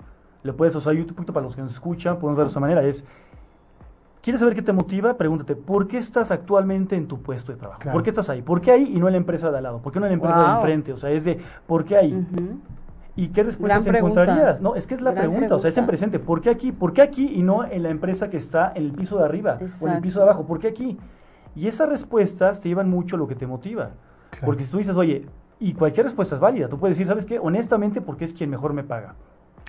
le 0.44 0.54
puedes, 0.54 0.76
o 0.76 0.82
sea, 0.82 0.94
yo 0.94 1.02
un 1.02 1.08
poquito 1.08 1.34
para 1.34 1.46
los 1.46 1.56
que 1.56 1.62
nos 1.62 1.72
escuchan, 1.74 2.18
podemos 2.20 2.38
ver 2.38 2.46
de 2.46 2.50
esta 2.50 2.60
manera, 2.60 2.84
es, 2.84 3.04
¿quieres 4.22 4.40
saber 4.40 4.56
qué 4.56 4.62
te 4.62 4.74
motiva? 4.74 5.16
Pregúntate, 5.16 5.56
¿por 5.56 5.88
qué 5.88 5.98
estás 5.98 6.32
actualmente 6.32 6.96
en 6.96 7.08
tu 7.08 7.22
puesto 7.22 7.52
de 7.52 7.58
trabajo? 7.58 7.80
Claro. 7.82 7.96
¿Por 7.96 8.04
qué 8.04 8.10
estás 8.12 8.30
ahí? 8.30 8.42
¿Por 8.42 8.62
qué 8.62 8.72
ahí 8.72 8.92
y 8.96 9.00
no 9.00 9.08
en 9.08 9.14
la 9.14 9.18
empresa 9.18 9.50
de 9.52 9.58
al 9.58 9.64
lado? 9.64 9.80
¿Por 9.80 9.92
qué 9.94 10.00
no 10.00 10.06
en 10.06 10.12
la 10.12 10.16
empresa 10.16 10.38
de 10.40 10.44
Wow. 10.46 10.56
enfrente? 10.58 10.94
O 10.94 10.98
sea, 10.98 11.10
es 11.12 11.24
de, 11.26 11.40
¿por 11.66 11.86
qué 11.86 11.98
ahí? 11.98 12.14
Ujú. 12.14 12.60
¿Y 13.18 13.30
qué 13.30 13.44
respuestas 13.44 13.84
Gran 13.84 13.94
pregunta. 13.94 14.22
encontrarías? 14.24 14.62
No, 14.62 14.76
es 14.76 14.88
que 14.88 14.94
es 14.96 15.02
la 15.02 15.12
Gran 15.12 15.30
pregunta, 15.30 15.56
o 15.56 15.60
sea, 15.60 15.68
es 15.70 15.78
en 15.78 15.86
presente. 15.86 16.20
¿Por 16.20 16.40
qué 16.40 16.50
aquí? 16.50 16.72
¿Por 16.72 16.94
qué 16.94 17.02
aquí 17.02 17.34
y 17.36 17.42
no 17.44 17.66
en 17.66 17.84
la 17.84 17.90
empresa 17.90 18.30
que 18.30 18.38
está 18.38 18.72
en 18.76 18.86
el 18.86 18.92
piso 18.94 19.18
de 19.18 19.26
arriba 19.26 19.58
o 19.82 19.88
en 19.88 19.94
el 19.96 20.02
piso 20.02 20.20
de 20.20 20.24
abajo? 20.24 20.46
¿Por 20.46 20.60
qué 20.60 20.70
aquí? 20.70 20.98
Y 21.56 21.68
esas 21.68 21.90
respuestas 21.90 22.62
te 22.62 22.70
llevan 22.70 22.90
mucho 22.90 23.16
a 23.16 23.20
lo 23.20 23.28
que 23.28 23.36
te 23.36 23.46
motiva. 23.48 23.90
Claro. 24.30 24.46
Porque 24.46 24.64
si 24.64 24.72
tú 24.72 24.78
dices, 24.78 24.96
oye, 24.96 25.26
Y 25.60 25.74
cualquier 25.74 26.06
respuesta 26.06 26.36
es 26.36 26.42
válida. 26.42 26.70
Tú 26.70 26.78
puedes 26.78 26.96
decir, 26.96 27.08
¿sabes 27.08 27.26
qué? 27.26 27.40
Honestamente, 27.40 28.00
porque 28.02 28.26
es 28.26 28.34
quien 28.34 28.50
mejor 28.50 28.74
me 28.74 28.84
paga. 28.84 29.16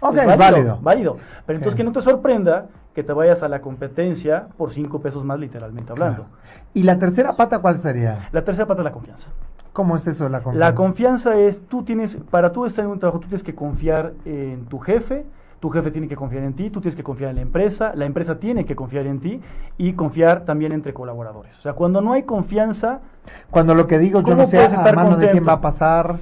Ok, 0.03 0.17
es 0.19 0.37
válido. 0.39 0.79
Válido. 0.83 1.17
Pero 1.47 1.57
entonces 1.59 1.77
que 1.77 1.85
no 1.85 1.93
te 1.93 2.03
sorprenda 2.03 2.67
que 2.95 3.03
te 3.03 3.13
vayas 3.13 3.43
a 3.43 3.49
la 3.49 3.61
competencia 3.61 4.49
por 4.57 4.73
cinco 4.73 5.01
pesos 5.01 5.25
más, 5.25 5.39
literalmente 5.41 5.93
hablando. 5.93 6.25
Claro. 6.25 6.65
¿Y 6.75 6.83
la 6.83 6.99
tercera 6.99 7.37
pata 7.37 7.61
cuál 7.61 7.79
sería? 7.79 8.29
La 8.33 8.45
tercera 8.45 8.67
pata 8.67 8.83
es 8.83 8.85
la 8.85 8.93
confianza. 8.93 9.31
¿Cómo 9.79 9.95
es 9.95 10.05
eso 10.09 10.25
de 10.25 10.31
la 10.31 10.41
confianza? 10.41 10.71
La 10.71 10.75
confianza 10.75 11.39
es, 11.39 11.63
tú 11.69 11.85
tienes, 11.85 12.17
para 12.33 12.51
tú 12.51 12.67
estar 12.67 12.85
en 12.85 12.91
un 12.91 12.99
trabajo, 12.99 13.21
tú 13.21 13.29
tienes 13.29 13.45
que 13.45 13.55
confiar 13.55 14.13
en 14.25 14.65
tu 14.65 14.81
jefe, 14.81 15.25
tu 15.61 15.71
jefe 15.71 15.93
tiene 15.93 16.09
que 16.09 16.17
confiar 16.17 16.43
en 16.43 16.55
ti, 16.55 16.69
tú 16.69 16.81
tienes 16.81 16.97
que 16.97 17.05
confiar 17.05 17.31
en 17.31 17.37
la 17.37 17.43
empresa, 17.43 17.93
la 17.95 18.05
empresa 18.05 18.41
tiene 18.41 18.65
que 18.65 18.75
confiar 18.75 19.07
en 19.07 19.21
ti 19.21 19.41
y 19.77 19.93
confiar 19.93 20.45
también 20.45 20.73
entre 20.73 20.93
colaboradores. 20.93 21.57
O 21.59 21.63
sea, 21.63 21.75
cuando 21.75 22.01
no 22.01 22.13
hay 22.13 22.25
confianza, 22.25 23.03
Cuando 23.53 23.77
lo 23.77 23.87
que 23.87 24.01
digo 24.01 24.19
yo 24.19 24.25
¿Cómo 24.25 24.37
no 24.39 24.49
sé 24.49 24.57
puedes 24.57 24.73
a 24.73 24.75
estar 24.75 24.97
mano 24.97 25.11
de 25.11 25.29
quién 25.31 25.45
contento? 25.45 25.47
va 25.47 25.53
a 25.53 25.61
pasar, 25.61 26.19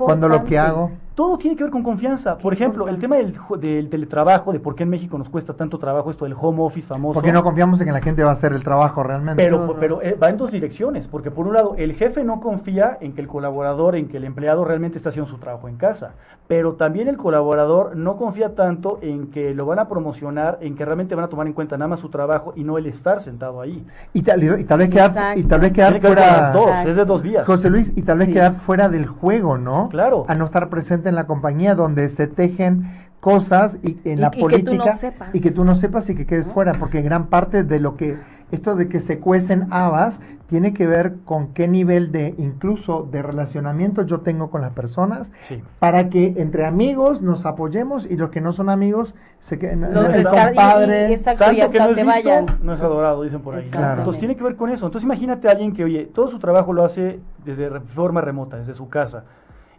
cuando 0.00 0.28
lo 0.28 0.42
que 0.42 0.58
hago. 0.58 0.90
Todo 1.16 1.38
tiene 1.38 1.56
que 1.56 1.64
ver 1.64 1.72
con 1.72 1.82
confianza. 1.82 2.36
Qué 2.36 2.42
Por 2.42 2.52
ejemplo, 2.52 2.88
el 2.88 2.98
tema 2.98 3.16
del, 3.16 3.36
jo- 3.36 3.56
del 3.56 3.88
teletrabajo, 3.88 4.52
de 4.52 4.60
por 4.60 4.74
qué 4.76 4.82
en 4.84 4.90
México 4.90 5.16
nos 5.18 5.28
cuesta 5.30 5.54
tanto 5.54 5.78
trabajo 5.78 6.10
esto 6.10 6.26
del 6.26 6.34
home 6.38 6.62
office 6.62 6.86
famoso. 6.86 7.14
Porque 7.14 7.32
no 7.32 7.42
confiamos 7.42 7.80
en 7.80 7.86
que 7.86 7.92
la 7.92 8.02
gente 8.02 8.22
va 8.22 8.30
a 8.30 8.32
hacer 8.34 8.52
el 8.52 8.62
trabajo 8.62 9.02
realmente. 9.02 9.42
Pero, 9.42 9.74
pero 9.80 10.02
eh, 10.02 10.14
va 10.22 10.28
en 10.28 10.36
dos 10.36 10.52
direcciones, 10.52 11.08
porque 11.08 11.30
por 11.30 11.46
un 11.48 11.54
lado 11.54 11.74
el 11.78 11.94
jefe 11.94 12.22
no 12.22 12.38
confía 12.40 12.98
en 13.00 13.14
que 13.14 13.22
el 13.22 13.28
colaborador, 13.28 13.96
en 13.96 14.08
que 14.08 14.18
el 14.18 14.24
empleado 14.24 14.64
realmente 14.64 14.98
está 14.98 15.08
haciendo 15.08 15.30
su 15.30 15.38
trabajo 15.38 15.68
en 15.68 15.76
casa, 15.76 16.12
pero 16.48 16.74
también 16.74 17.08
el 17.08 17.16
colaborador 17.16 17.96
no 17.96 18.16
confía 18.18 18.54
tanto 18.54 18.98
en 19.00 19.28
que 19.30 19.54
lo 19.54 19.64
van 19.64 19.78
a 19.78 19.88
promocionar, 19.88 20.58
en 20.60 20.76
que 20.76 20.84
realmente 20.84 21.14
van 21.14 21.24
a 21.24 21.28
tomar 21.28 21.46
en 21.46 21.54
cuenta 21.54 21.78
nada 21.78 21.88
más 21.88 22.00
su 22.00 22.10
trabajo 22.10 22.52
y 22.56 22.62
no 22.62 22.76
el 22.76 22.86
estar 22.86 23.22
sentado 23.22 23.62
ahí. 23.62 23.84
y, 24.12 24.20
tal, 24.22 24.42
y 24.60 24.64
tal 24.64 24.78
vez 24.80 24.90
quedar, 24.90 25.38
y 25.38 25.42
tal 25.44 25.60
vez 25.62 25.72
quedar 25.72 25.92
Tiene 25.92 26.00
que 26.02 26.08
ver 26.08 26.16
con 26.18 26.24
fuera. 26.26 26.42
las 26.42 26.52
dos, 26.52 26.70
es 26.90 26.96
de 26.96 27.04
dos 27.06 27.22
vías. 27.22 27.46
José 27.46 27.70
Luis, 27.70 27.90
y 27.96 28.02
tal 28.02 28.18
vez 28.18 28.28
Sí. 28.28 28.34
quedar 28.34 28.54
fuera 28.56 28.88
del 28.90 29.06
juego, 29.06 29.56
¿no? 29.56 29.88
Claro. 29.88 30.26
A 30.28 30.34
no 30.34 30.44
estar 30.44 30.68
presente 30.68 31.05
en 31.08 31.14
la 31.14 31.26
compañía 31.26 31.74
donde 31.74 32.08
se 32.08 32.26
tejen 32.26 32.84
cosas 33.20 33.78
y 33.82 33.98
en 34.04 34.18
Y- 34.18 34.20
la 34.20 34.28
y 34.28 34.30
que 34.30 34.38
tú 34.38 34.44
no 34.44 34.48
política 34.84 34.96
sepas. 34.96 35.34
y 35.34 35.40
que 35.40 35.50
tú 35.50 35.64
no 35.64 35.74
sepas 35.76 36.08
y 36.10 36.14
que 36.14 36.26
quedes 36.26 36.46
¿No? 36.46 36.52
fuera, 36.52 36.74
porque 36.74 37.02
gran 37.02 37.26
parte 37.26 37.64
de 37.64 37.80
lo 37.80 37.96
que 37.96 38.16
esto 38.52 38.76
de 38.76 38.88
que 38.88 39.00
se 39.00 39.18
cuecen 39.18 39.66
habas 39.70 40.20
tiene 40.46 40.72
que 40.72 40.86
ver 40.86 41.16
con 41.24 41.48
qué 41.48 41.66
nivel 41.66 42.12
de 42.12 42.36
incluso 42.38 43.08
de 43.10 43.20
relacionamiento 43.20 44.02
yo 44.02 44.20
tengo 44.20 44.48
con 44.50 44.60
las 44.60 44.72
personas 44.72 45.32
Sí. 45.48 45.60
para 45.80 46.08
que 46.08 46.34
entre 46.36 46.64
amigos 46.64 47.20
nos 47.20 47.44
apoyemos 47.46 48.06
y 48.08 48.16
los 48.16 48.30
que 48.30 48.40
no 48.40 48.52
son 48.52 48.70
amigos 48.70 49.12
se 49.40 49.58
queden 49.58 49.80
Los 49.92 50.04
descar- 50.06 50.52
descar- 50.54 50.88
y- 51.08 51.10
y- 51.10 51.14
exacto, 51.14 51.42
y 51.42 51.46
Santo 51.46 51.56
que 51.56 51.62
hasta 51.62 51.78
no 51.84 51.90
es 51.90 51.96
se 51.96 52.02
visto, 52.04 52.28
vayan. 52.28 52.46
no 52.62 52.72
es 52.72 52.80
adorado, 52.80 53.22
dicen 53.24 53.40
por 53.40 53.54
ahí. 53.54 53.62
¿no? 53.62 53.66
Exactamente. 53.66 54.00
Entonces 54.02 54.18
tiene 54.20 54.36
que 54.36 54.44
ver 54.44 54.54
con 54.54 54.70
eso. 54.70 54.86
Entonces 54.86 55.04
imagínate 55.04 55.48
a 55.48 55.50
alguien 55.50 55.72
que, 55.72 55.82
oye, 55.82 56.04
todo 56.14 56.28
su 56.28 56.38
trabajo 56.38 56.72
lo 56.72 56.84
hace 56.84 57.18
desde 57.44 57.80
forma 57.80 58.20
remota, 58.20 58.56
desde 58.58 58.74
su 58.74 58.88
casa. 58.88 59.24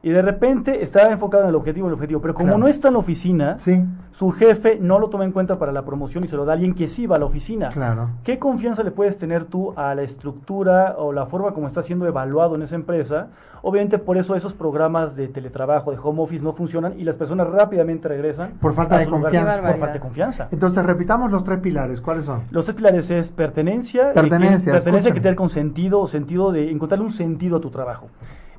Y 0.04 0.10
de 0.10 0.22
repente 0.22 0.84
está 0.84 1.12
enfocado 1.12 1.44
en 1.44 1.50
el 1.50 1.56
objetivo, 1.56 1.88
el 1.88 1.94
objetivo. 1.94 2.22
Pero 2.22 2.34
como 2.34 2.48
Claro. 2.48 2.60
no 2.60 2.68
está 2.68 2.90
en 2.90 2.94
la 2.96 3.00
oficina, 3.00 3.60
sí 3.60 3.82
su 4.18 4.32
jefe 4.32 4.80
no 4.82 4.98
lo 4.98 5.10
toma 5.10 5.26
en 5.26 5.32
cuenta 5.32 5.60
para 5.60 5.72
la 5.72 5.86
promoción 5.86 6.24
y 6.24 6.28
se 6.28 6.36
lo 6.36 6.44
da 6.44 6.54
a 6.54 6.56
alguien 6.56 6.74
que 6.74 6.88
sí 6.88 7.06
va 7.06 7.18
a 7.18 7.20
la 7.20 7.26
oficina. 7.26 7.70
claro 7.70 8.10
¿Qué 8.24 8.40
confianza 8.40 8.82
le 8.82 8.90
puedes 8.90 9.16
tener 9.20 9.46
tú 9.46 9.74
a 9.76 9.94
la 9.94 10.02
estructura 10.02 10.96
o 10.98 11.14
la 11.14 11.28
forma 11.28 11.52
como 11.52 11.68
está 11.68 11.84
siendo 11.84 12.08
evaluado 12.08 12.56
en 12.56 12.64
esa 12.64 12.74
empresa? 12.74 13.28
Obviamente 13.62 14.00
por 14.00 14.18
eso 14.18 14.36
esos 14.36 14.54
programas 14.54 15.16
de 15.16 15.28
teletrabajo, 15.28 15.92
de 15.92 16.00
home 16.02 16.24
office 16.24 16.44
no 16.44 16.54
funcionan 16.54 17.00
y 17.00 17.04
las 17.04 17.16
personas 17.16 17.48
rápidamente 17.48 18.08
regresan. 18.08 18.54
Por 18.60 18.74
falta 18.74 18.98
de 18.98 19.06
confianza. 19.06 19.30
Qué 19.32 19.38
Por 19.38 19.48
barbaridad. 19.48 19.80
falta 19.80 19.94
de 19.94 20.00
confianza. 20.00 20.48
entonces 20.52 20.84
repitamos 20.84 21.32
los 21.32 21.44
tres 21.44 21.60
pilares 21.60 22.02
cuáles 22.02 22.26
son 22.26 22.42
Los 22.50 22.66
tres 22.66 22.76
pilares 22.76 23.12
es 23.12 23.30
pertenencia, 23.30 24.02
eh, 24.10 24.14
que 24.16 24.20
es 24.20 24.28
Pertenencia, 24.30 24.72
pertenencia 24.74 25.12
que 25.12 25.20
tener 25.22 25.36
con 25.36 25.50
sentido, 25.50 26.00
o 26.02 26.08
sentido 26.08 26.52
de 26.52 26.72
encontrarle 26.72 27.06
un 27.06 27.12
sentido 27.12 27.58
a 27.58 27.62
tu 27.62 27.70
trabajo. 27.70 28.08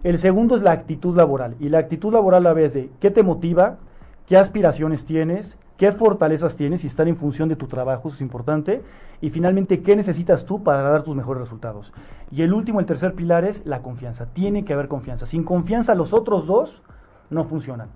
El 0.05 0.19
segundo 0.19 0.57
es 0.57 0.63
la 0.63 0.73
actitud 0.73 1.17
laboral 1.17 1.57
y 1.59 1.69
la 1.69 1.79
actitud 1.79 2.13
laboral 2.13 2.47
a 2.47 2.51
la 2.51 2.55
vez 2.55 2.75
de 2.75 2.91
qué 3.01 3.11
te 3.11 3.23
motiva, 3.23 3.79
qué 4.27 4.37
aspiraciones 4.37 5.05
tienes, 5.05 5.57
qué 5.77 5.93
fortalezas 5.93 6.57
tienes 6.57 6.85
y 6.85 6.87
están 6.87 7.09
en 7.09 7.17
función 7.17 7.49
de 7.49 7.57
tu 7.57 7.67
trabajo, 7.67 8.09
eso 8.09 8.17
es 8.17 8.21
importante. 8.21 8.83
Y 9.21 9.31
finalmente, 9.31 9.81
qué 9.83 9.97
necesitas 9.97 10.45
tú 10.45 10.63
para 10.63 10.83
dar 10.83 11.03
tus 11.03 11.17
mejores 11.17 11.41
resultados. 11.41 11.93
Y 12.31 12.43
el 12.43 12.53
último, 12.53 12.79
el 12.79 12.87
tercer 12.87 13.15
pilar 13.15 13.45
es 13.45 13.65
la 13.67 13.81
confianza. 13.81 14.27
Tiene 14.27 14.65
que 14.65 14.73
haber 14.73 14.87
confianza. 14.89 15.27
Sin 15.27 15.43
confianza 15.43 15.95
los 15.95 16.13
otros 16.13 16.47
dos 16.47 16.83
no 17.31 17.45
funcionan. 17.45 17.89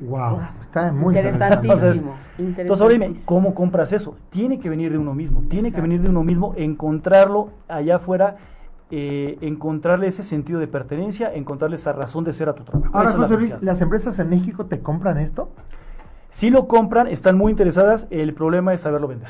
wow 0.00 0.40
está 0.60 0.92
muy 0.92 1.16
interesante 1.16 1.66
Interesantísimo. 1.66 2.14
Entonces 2.38 2.80
ahora 2.80 2.92
dime. 2.92 3.14
¿cómo 3.24 3.54
compras 3.54 3.92
eso? 3.92 4.16
Tiene 4.30 4.58
que 4.58 4.68
venir 4.68 4.92
de 4.92 4.98
uno 4.98 5.14
mismo, 5.14 5.42
tiene 5.48 5.72
que 5.72 5.80
venir 5.80 6.02
de 6.02 6.10
uno 6.10 6.22
mismo, 6.22 6.54
encontrarlo 6.56 7.50
allá 7.68 7.96
afuera, 7.96 8.36
eh, 8.90 9.38
encontrarle 9.40 10.06
ese 10.06 10.22
sentido 10.22 10.60
de 10.60 10.66
pertenencia, 10.68 11.32
encontrarle 11.34 11.76
esa 11.76 11.92
razón 11.92 12.24
de 12.24 12.32
ser 12.32 12.48
a 12.48 12.54
tu 12.54 12.64
trabajo. 12.64 12.90
ahora 12.94 13.10
Esa 13.10 13.14
es 13.14 13.20
la 13.20 13.26
José 13.26 13.36
Luis 13.38 13.62
las 13.62 13.80
empresas 13.80 14.18
en 14.18 14.28
México 14.30 14.66
te 14.66 14.80
compran 14.80 15.18
esto 15.18 15.48
Si 16.30 16.50
lo 16.50 16.66
compran, 16.68 17.06
están 17.08 17.38
muy 17.38 17.50
interesadas, 17.52 18.06
el 18.10 18.34
problema 18.34 18.74
es 18.74 18.80
saberlo 18.80 19.08
vender. 19.08 19.28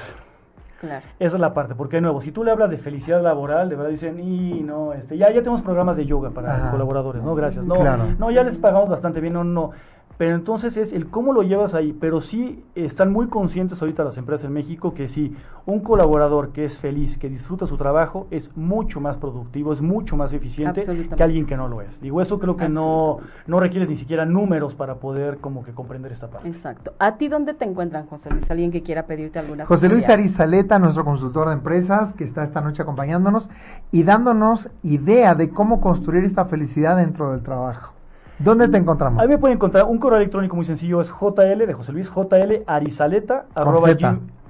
Claro. 0.80 1.04
Esa 1.18 1.36
es 1.36 1.40
la 1.40 1.54
parte, 1.54 1.74
porque 1.74 1.96
de 1.96 2.02
nuevo, 2.02 2.20
si 2.20 2.30
tú 2.30 2.44
le 2.44 2.50
hablas 2.50 2.68
de 2.70 2.76
felicidad 2.78 3.22
laboral, 3.22 3.68
de 3.70 3.76
verdad 3.76 3.90
dicen, 3.90 4.18
y 4.20 4.62
no, 4.62 4.92
este, 4.92 5.16
ya, 5.16 5.28
ya 5.28 5.40
tenemos 5.40 5.62
programas 5.62 5.96
de 5.96 6.04
yoga 6.04 6.30
para 6.30 6.54
Ajá. 6.56 6.70
colaboradores, 6.70 7.22
¿no? 7.22 7.34
Gracias. 7.34 7.64
No, 7.64 7.76
Claro. 7.76 8.04
no, 8.18 8.30
ya 8.30 8.42
les 8.42 8.58
pagamos 8.58 8.88
bastante 8.90 9.20
bien, 9.20 9.32
no, 9.34 9.44
no. 9.44 9.70
Pero 10.18 10.34
entonces 10.34 10.76
es 10.76 10.92
el 10.92 11.08
cómo 11.08 11.32
lo 11.32 11.42
llevas 11.42 11.74
ahí. 11.74 11.92
Pero 11.92 12.20
sí 12.20 12.62
están 12.74 13.12
muy 13.12 13.28
conscientes 13.28 13.80
ahorita 13.80 14.04
las 14.04 14.16
empresas 14.16 14.46
en 14.46 14.52
México 14.52 14.94
que 14.94 15.08
si 15.08 15.34
un 15.66 15.80
colaborador 15.80 16.52
que 16.52 16.64
es 16.64 16.78
feliz, 16.78 17.18
que 17.18 17.28
disfruta 17.28 17.66
su 17.66 17.76
trabajo, 17.76 18.26
es 18.30 18.54
mucho 18.56 19.00
más 19.00 19.16
productivo, 19.16 19.72
es 19.72 19.80
mucho 19.80 20.16
más 20.16 20.32
eficiente 20.32 20.84
que 21.16 21.22
alguien 21.22 21.46
que 21.46 21.56
no 21.56 21.68
lo 21.68 21.80
es. 21.80 22.00
Digo, 22.00 22.20
eso 22.20 22.38
creo 22.38 22.56
que 22.56 22.68
no, 22.68 23.18
no 23.46 23.58
requieres 23.58 23.88
ni 23.88 23.96
siquiera 23.96 24.24
números 24.24 24.74
para 24.74 24.96
poder 24.96 25.38
como 25.38 25.64
que 25.64 25.72
comprender 25.72 26.12
esta 26.12 26.28
parte. 26.28 26.48
Exacto. 26.48 26.92
¿A 26.98 27.16
ti 27.16 27.28
dónde 27.28 27.54
te 27.54 27.64
encuentran, 27.64 28.06
José 28.06 28.30
Luis? 28.30 28.50
Alguien 28.50 28.70
que 28.70 28.82
quiera 28.82 29.06
pedirte 29.06 29.38
alguna 29.38 29.66
José 29.66 29.88
Luis? 29.88 30.08
Arizaleta, 30.08 30.78
nuestro 30.78 31.04
consultor 31.04 31.48
de 31.48 31.54
empresas, 31.54 32.12
que 32.12 32.24
está 32.24 32.44
esta 32.44 32.60
noche 32.60 32.82
acompañándonos 32.82 33.48
y 33.90 34.02
dándonos 34.02 34.70
idea 34.82 35.34
de 35.34 35.48
cómo 35.50 35.80
construir 35.80 36.24
esta 36.24 36.44
felicidad 36.44 36.96
dentro 36.96 37.32
del 37.32 37.42
trabajo. 37.42 37.93
¿Dónde 38.38 38.68
te 38.68 38.78
encontramos? 38.78 39.20
Ahí 39.22 39.28
me 39.28 39.38
pueden 39.38 39.56
encontrar 39.56 39.84
un 39.84 39.98
correo 39.98 40.18
electrónico 40.18 40.56
muy 40.56 40.64
sencillo, 40.64 41.00
es 41.00 41.08
JL 41.08 41.66
de 41.66 41.72
José 41.72 41.92
Luis, 41.92 42.08
JL 42.08 42.64
Arizaleta, 42.66 43.46
arroba 43.54 43.88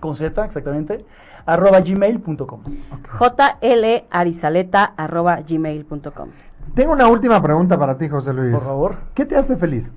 con 0.00 0.16
Z, 0.16 0.44
exactamente, 0.44 1.04
arroba 1.46 1.80
gmail.com. 1.80 2.60
jlarisaleta.gmail.com 3.60 6.28
Tengo 6.74 6.92
una 6.92 7.06
última 7.08 7.42
pregunta 7.42 7.78
para 7.78 7.96
ti, 7.96 8.08
José 8.08 8.32
Luis. 8.32 8.52
Por 8.52 8.64
favor. 8.64 8.96
¿Qué 9.14 9.24
te 9.26 9.36
hace 9.36 9.56
feliz? 9.56 9.92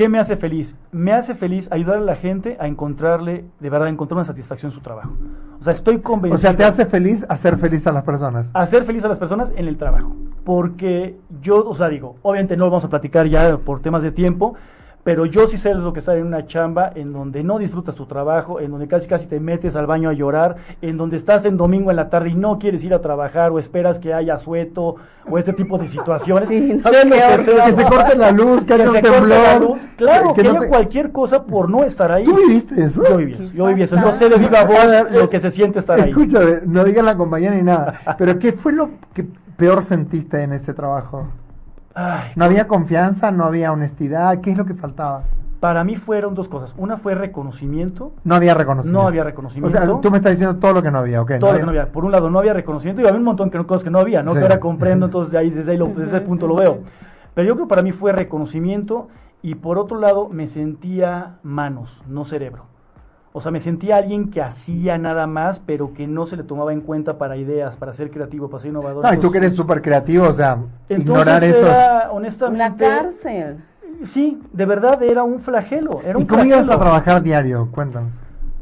¿Qué 0.00 0.08
me 0.08 0.18
hace 0.18 0.38
feliz? 0.38 0.74
Me 0.92 1.12
hace 1.12 1.34
feliz 1.34 1.68
ayudar 1.70 1.98
a 1.98 2.00
la 2.00 2.14
gente 2.14 2.56
a 2.58 2.66
encontrarle, 2.66 3.44
de 3.60 3.68
verdad, 3.68 3.86
encontrar 3.86 4.16
una 4.16 4.24
satisfacción 4.24 4.72
en 4.72 4.74
su 4.74 4.80
trabajo. 4.80 5.12
O 5.60 5.62
sea, 5.62 5.74
estoy 5.74 5.98
convencido. 5.98 6.36
O 6.36 6.38
sea, 6.38 6.56
te 6.56 6.64
hace 6.64 6.86
feliz 6.86 7.26
hacer 7.28 7.58
feliz 7.58 7.86
a 7.86 7.92
las 7.92 8.02
personas. 8.02 8.50
hacer 8.54 8.84
feliz 8.84 9.04
a 9.04 9.08
las 9.08 9.18
personas 9.18 9.52
en 9.54 9.68
el 9.68 9.76
trabajo. 9.76 10.16
Porque 10.42 11.18
yo, 11.42 11.68
o 11.68 11.74
sea, 11.74 11.90
digo, 11.90 12.16
obviamente 12.22 12.56
no 12.56 12.64
lo 12.64 12.70
vamos 12.70 12.86
a 12.86 12.88
platicar 12.88 13.26
ya 13.26 13.58
por 13.58 13.82
temas 13.82 14.02
de 14.02 14.10
tiempo, 14.10 14.54
pero 15.02 15.24
yo 15.24 15.46
sí 15.46 15.56
sé 15.56 15.72
lo 15.74 15.92
que 15.94 16.00
estar 16.00 16.16
en 16.18 16.26
una 16.26 16.46
chamba 16.46 16.92
en 16.94 17.12
donde 17.12 17.42
no 17.42 17.58
disfrutas 17.58 17.94
tu 17.94 18.04
trabajo, 18.06 18.60
en 18.60 18.70
donde 18.70 18.86
casi 18.86 19.08
casi 19.08 19.26
te 19.26 19.40
metes 19.40 19.74
al 19.74 19.86
baño 19.86 20.10
a 20.10 20.12
llorar, 20.12 20.56
en 20.82 20.96
donde 20.98 21.16
estás 21.16 21.44
en 21.46 21.56
domingo 21.56 21.90
en 21.90 21.96
la 21.96 22.10
tarde 22.10 22.30
y 22.30 22.34
no 22.34 22.58
quieres 22.58 22.84
ir 22.84 22.92
a 22.92 23.00
trabajar 23.00 23.50
o 23.50 23.58
esperas 23.58 23.98
que 23.98 24.12
haya 24.12 24.36
sueto 24.38 24.96
o 25.28 25.38
este 25.38 25.52
tipo 25.54 25.78
de 25.78 25.88
situaciones. 25.88 26.48
Sí, 26.50 26.72
no, 26.74 26.80
¿Sabes 26.80 27.04
lo 27.06 27.10
qué 27.12 27.16
que 27.20 27.42
sea? 27.52 27.64
Que 27.66 27.72
se 27.72 27.84
corte 27.84 28.16
la 28.16 28.30
luz, 28.32 28.64
que 28.64 28.74
haya 28.74 28.90
un 28.90 28.96
se 28.96 29.02
corte 29.02 29.26
la 29.28 29.36
temblor. 29.54 29.70
luz. 29.70 29.80
Claro, 29.96 30.34
que, 30.34 30.42
no 30.42 30.50
haya 30.50 30.60
te- 30.60 30.68
cualquier 30.68 31.12
cosa 31.12 31.44
por 31.44 31.70
no 31.70 31.82
estar 31.84 32.10
ahí. 32.12 32.24
¿Tú 32.24 32.36
viviste 32.36 32.82
eso? 32.82 33.02
Yo 33.08 33.16
viví 33.16 33.32
eso, 33.34 33.52
yo 33.52 33.66
viví 33.66 33.82
eso. 33.82 33.96
Yo 33.96 34.12
sé 34.12 34.28
de 34.28 34.36
viva 34.38 34.64
voz 34.64 35.10
lo 35.12 35.30
que 35.30 35.40
se 35.40 35.50
siente 35.50 35.78
estar 35.78 36.00
ahí. 36.00 36.10
Escúchame, 36.10 36.60
no 36.66 36.84
digan 36.84 37.06
la 37.06 37.16
compañía 37.16 37.50
ni 37.52 37.62
nada. 37.62 38.00
Pero 38.18 38.38
¿qué 38.38 38.52
fue 38.52 38.72
lo 38.72 38.90
que 39.14 39.26
peor 39.56 39.82
sentiste 39.84 40.42
en 40.42 40.52
este 40.52 40.74
trabajo? 40.74 41.28
Ay, 41.94 42.30
¿No 42.36 42.44
había 42.44 42.68
confianza? 42.68 43.30
¿No 43.30 43.44
había 43.44 43.72
honestidad? 43.72 44.40
¿Qué 44.40 44.52
es 44.52 44.56
lo 44.58 44.64
que 44.64 44.74
faltaba? 44.74 45.24
Para 45.58 45.84
mí 45.84 45.96
fueron 45.96 46.34
dos 46.34 46.48
cosas. 46.48 46.72
Una 46.78 46.96
fue 46.96 47.14
reconocimiento. 47.14 48.12
No 48.24 48.34
había 48.34 48.54
reconocimiento. 48.54 48.98
No 49.02 49.06
había 49.06 49.22
O 49.22 49.24
reconocimiento. 49.24 49.76
sea, 49.78 50.00
tú 50.00 50.10
me 50.10 50.16
estás 50.18 50.32
diciendo 50.32 50.56
todo 50.58 50.72
lo 50.72 50.82
que 50.82 50.90
no 50.90 50.98
había, 50.98 51.20
¿ok? 51.20 51.32
Todo 51.38 51.52
lo 51.52 51.58
que 51.58 51.64
no 51.64 51.70
había. 51.70 51.92
Por 51.92 52.04
un 52.06 52.12
lado, 52.12 52.30
no 52.30 52.38
había 52.38 52.54
reconocimiento 52.54 53.02
y 53.02 53.06
había 53.06 53.18
un 53.18 53.24
montón 53.24 53.50
de 53.50 53.62
cosas 53.66 53.84
que 53.84 53.90
no 53.90 53.98
había, 53.98 54.22
¿no? 54.22 54.32
Sí. 54.32 54.38
Que 54.38 54.44
ahora 54.44 54.58
comprendo, 54.60 55.06
entonces 55.06 55.32
de 55.32 55.38
ahí, 55.38 55.50
desde, 55.50 55.72
ahí 55.72 55.76
lo- 55.78 55.88
desde 55.88 56.04
ese 56.16 56.20
punto 56.22 56.46
lo 56.46 56.54
veo. 56.56 56.78
Pero 57.34 57.46
yo 57.48 57.54
creo 57.54 57.66
que 57.66 57.70
para 57.70 57.82
mí 57.82 57.92
fue 57.92 58.12
reconocimiento 58.12 59.08
y 59.42 59.56
por 59.56 59.78
otro 59.78 59.98
lado 59.98 60.28
me 60.30 60.46
sentía 60.48 61.36
manos, 61.42 62.02
no 62.08 62.24
cerebro. 62.24 62.64
O 63.32 63.40
sea, 63.40 63.52
me 63.52 63.60
sentía 63.60 63.96
alguien 63.96 64.30
que 64.30 64.42
hacía 64.42 64.98
nada 64.98 65.28
más, 65.28 65.60
pero 65.60 65.94
que 65.94 66.08
no 66.08 66.26
se 66.26 66.36
le 66.36 66.42
tomaba 66.42 66.72
en 66.72 66.80
cuenta 66.80 67.16
para 67.16 67.36
ideas, 67.36 67.76
para 67.76 67.94
ser 67.94 68.10
creativo, 68.10 68.50
para 68.50 68.62
ser 68.62 68.70
innovador. 68.70 69.04
No, 69.04 69.14
y 69.14 69.18
tú 69.18 69.30
que 69.30 69.38
eres 69.38 69.54
súper 69.54 69.82
creativo, 69.82 70.26
o 70.26 70.32
sea, 70.32 70.58
entonces 70.88 70.98
ignorar 70.98 71.44
eso. 71.44 71.66
era, 71.66 72.10
honestamente... 72.10 72.84
cárcel. 72.84 73.58
Sí, 74.02 74.40
de 74.52 74.64
verdad 74.66 75.00
era 75.02 75.22
un 75.22 75.40
flagelo. 75.40 76.00
Era 76.04 76.18
¿Y 76.18 76.24
cómo 76.24 76.44
ibas 76.44 76.60
a 76.60 76.64
flagelo. 76.64 76.84
trabajar 76.84 77.22
diario? 77.22 77.68
Cuéntanos. 77.70 78.14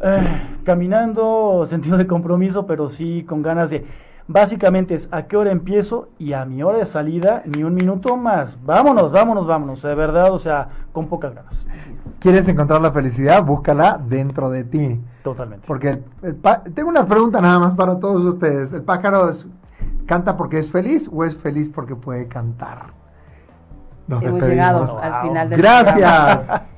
Eh, 0.03 0.21
caminando, 0.65 1.65
sentido 1.67 1.97
de 1.97 2.07
compromiso, 2.07 2.67
pero 2.67 2.91
sí 2.91 3.25
con 3.27 3.41
ganas 3.41 3.71
de... 3.71 3.87
Básicamente 4.31 4.95
es 4.95 5.09
a 5.11 5.23
qué 5.23 5.39
hora 5.39 5.51
empiezo 5.51 6.11
y 6.19 6.35
a 6.35 6.45
mi 6.45 6.63
hora 6.63 6.79
de 6.79 6.87
salida 6.87 7.43
ni 7.47 7.63
un 7.65 7.75
minuto 7.75 8.15
más. 8.17 8.59
Vámonos, 8.63 9.11
vámonos, 9.11 9.47
vámonos. 9.47 9.81
De 9.83 9.95
verdad, 9.95 10.31
o 10.33 10.39
sea, 10.39 10.69
con 10.93 11.07
pocas 11.09 11.35
ganas. 11.35 11.67
¿Quieres 12.21 12.47
encontrar 12.47 12.83
la 12.83 12.93
felicidad? 12.93 13.43
Búscala 13.43 13.99
dentro 14.07 14.51
de 14.51 14.65
ti. 14.65 15.01
Totalmente. 15.25 15.67
Porque 15.67 16.03
el 16.23 16.35
pa- 16.37 16.63
tengo 16.75 16.91
una 16.91 17.07
pregunta 17.07 17.41
nada 17.41 17.59
más 17.59 17.75
para 17.75 17.99
todos 17.99 18.23
ustedes. 18.25 18.71
¿El 18.75 18.83
pájaro 18.83 19.31
es- 19.31 19.47
canta 20.07 20.37
porque 20.37 20.59
es 20.59 20.71
feliz 20.71 21.09
o 21.13 21.25
es 21.25 21.35
feliz 21.37 21.71
porque 21.75 21.97
puede 21.97 22.29
cantar? 22.29 22.99
Nos 24.09 24.23
Hemos 24.23 24.41
despedimos. 24.41 24.51
llegado 24.81 25.01
al 25.01 25.23
final 25.23 25.51
del 25.51 25.61
Gracias. 25.63 26.41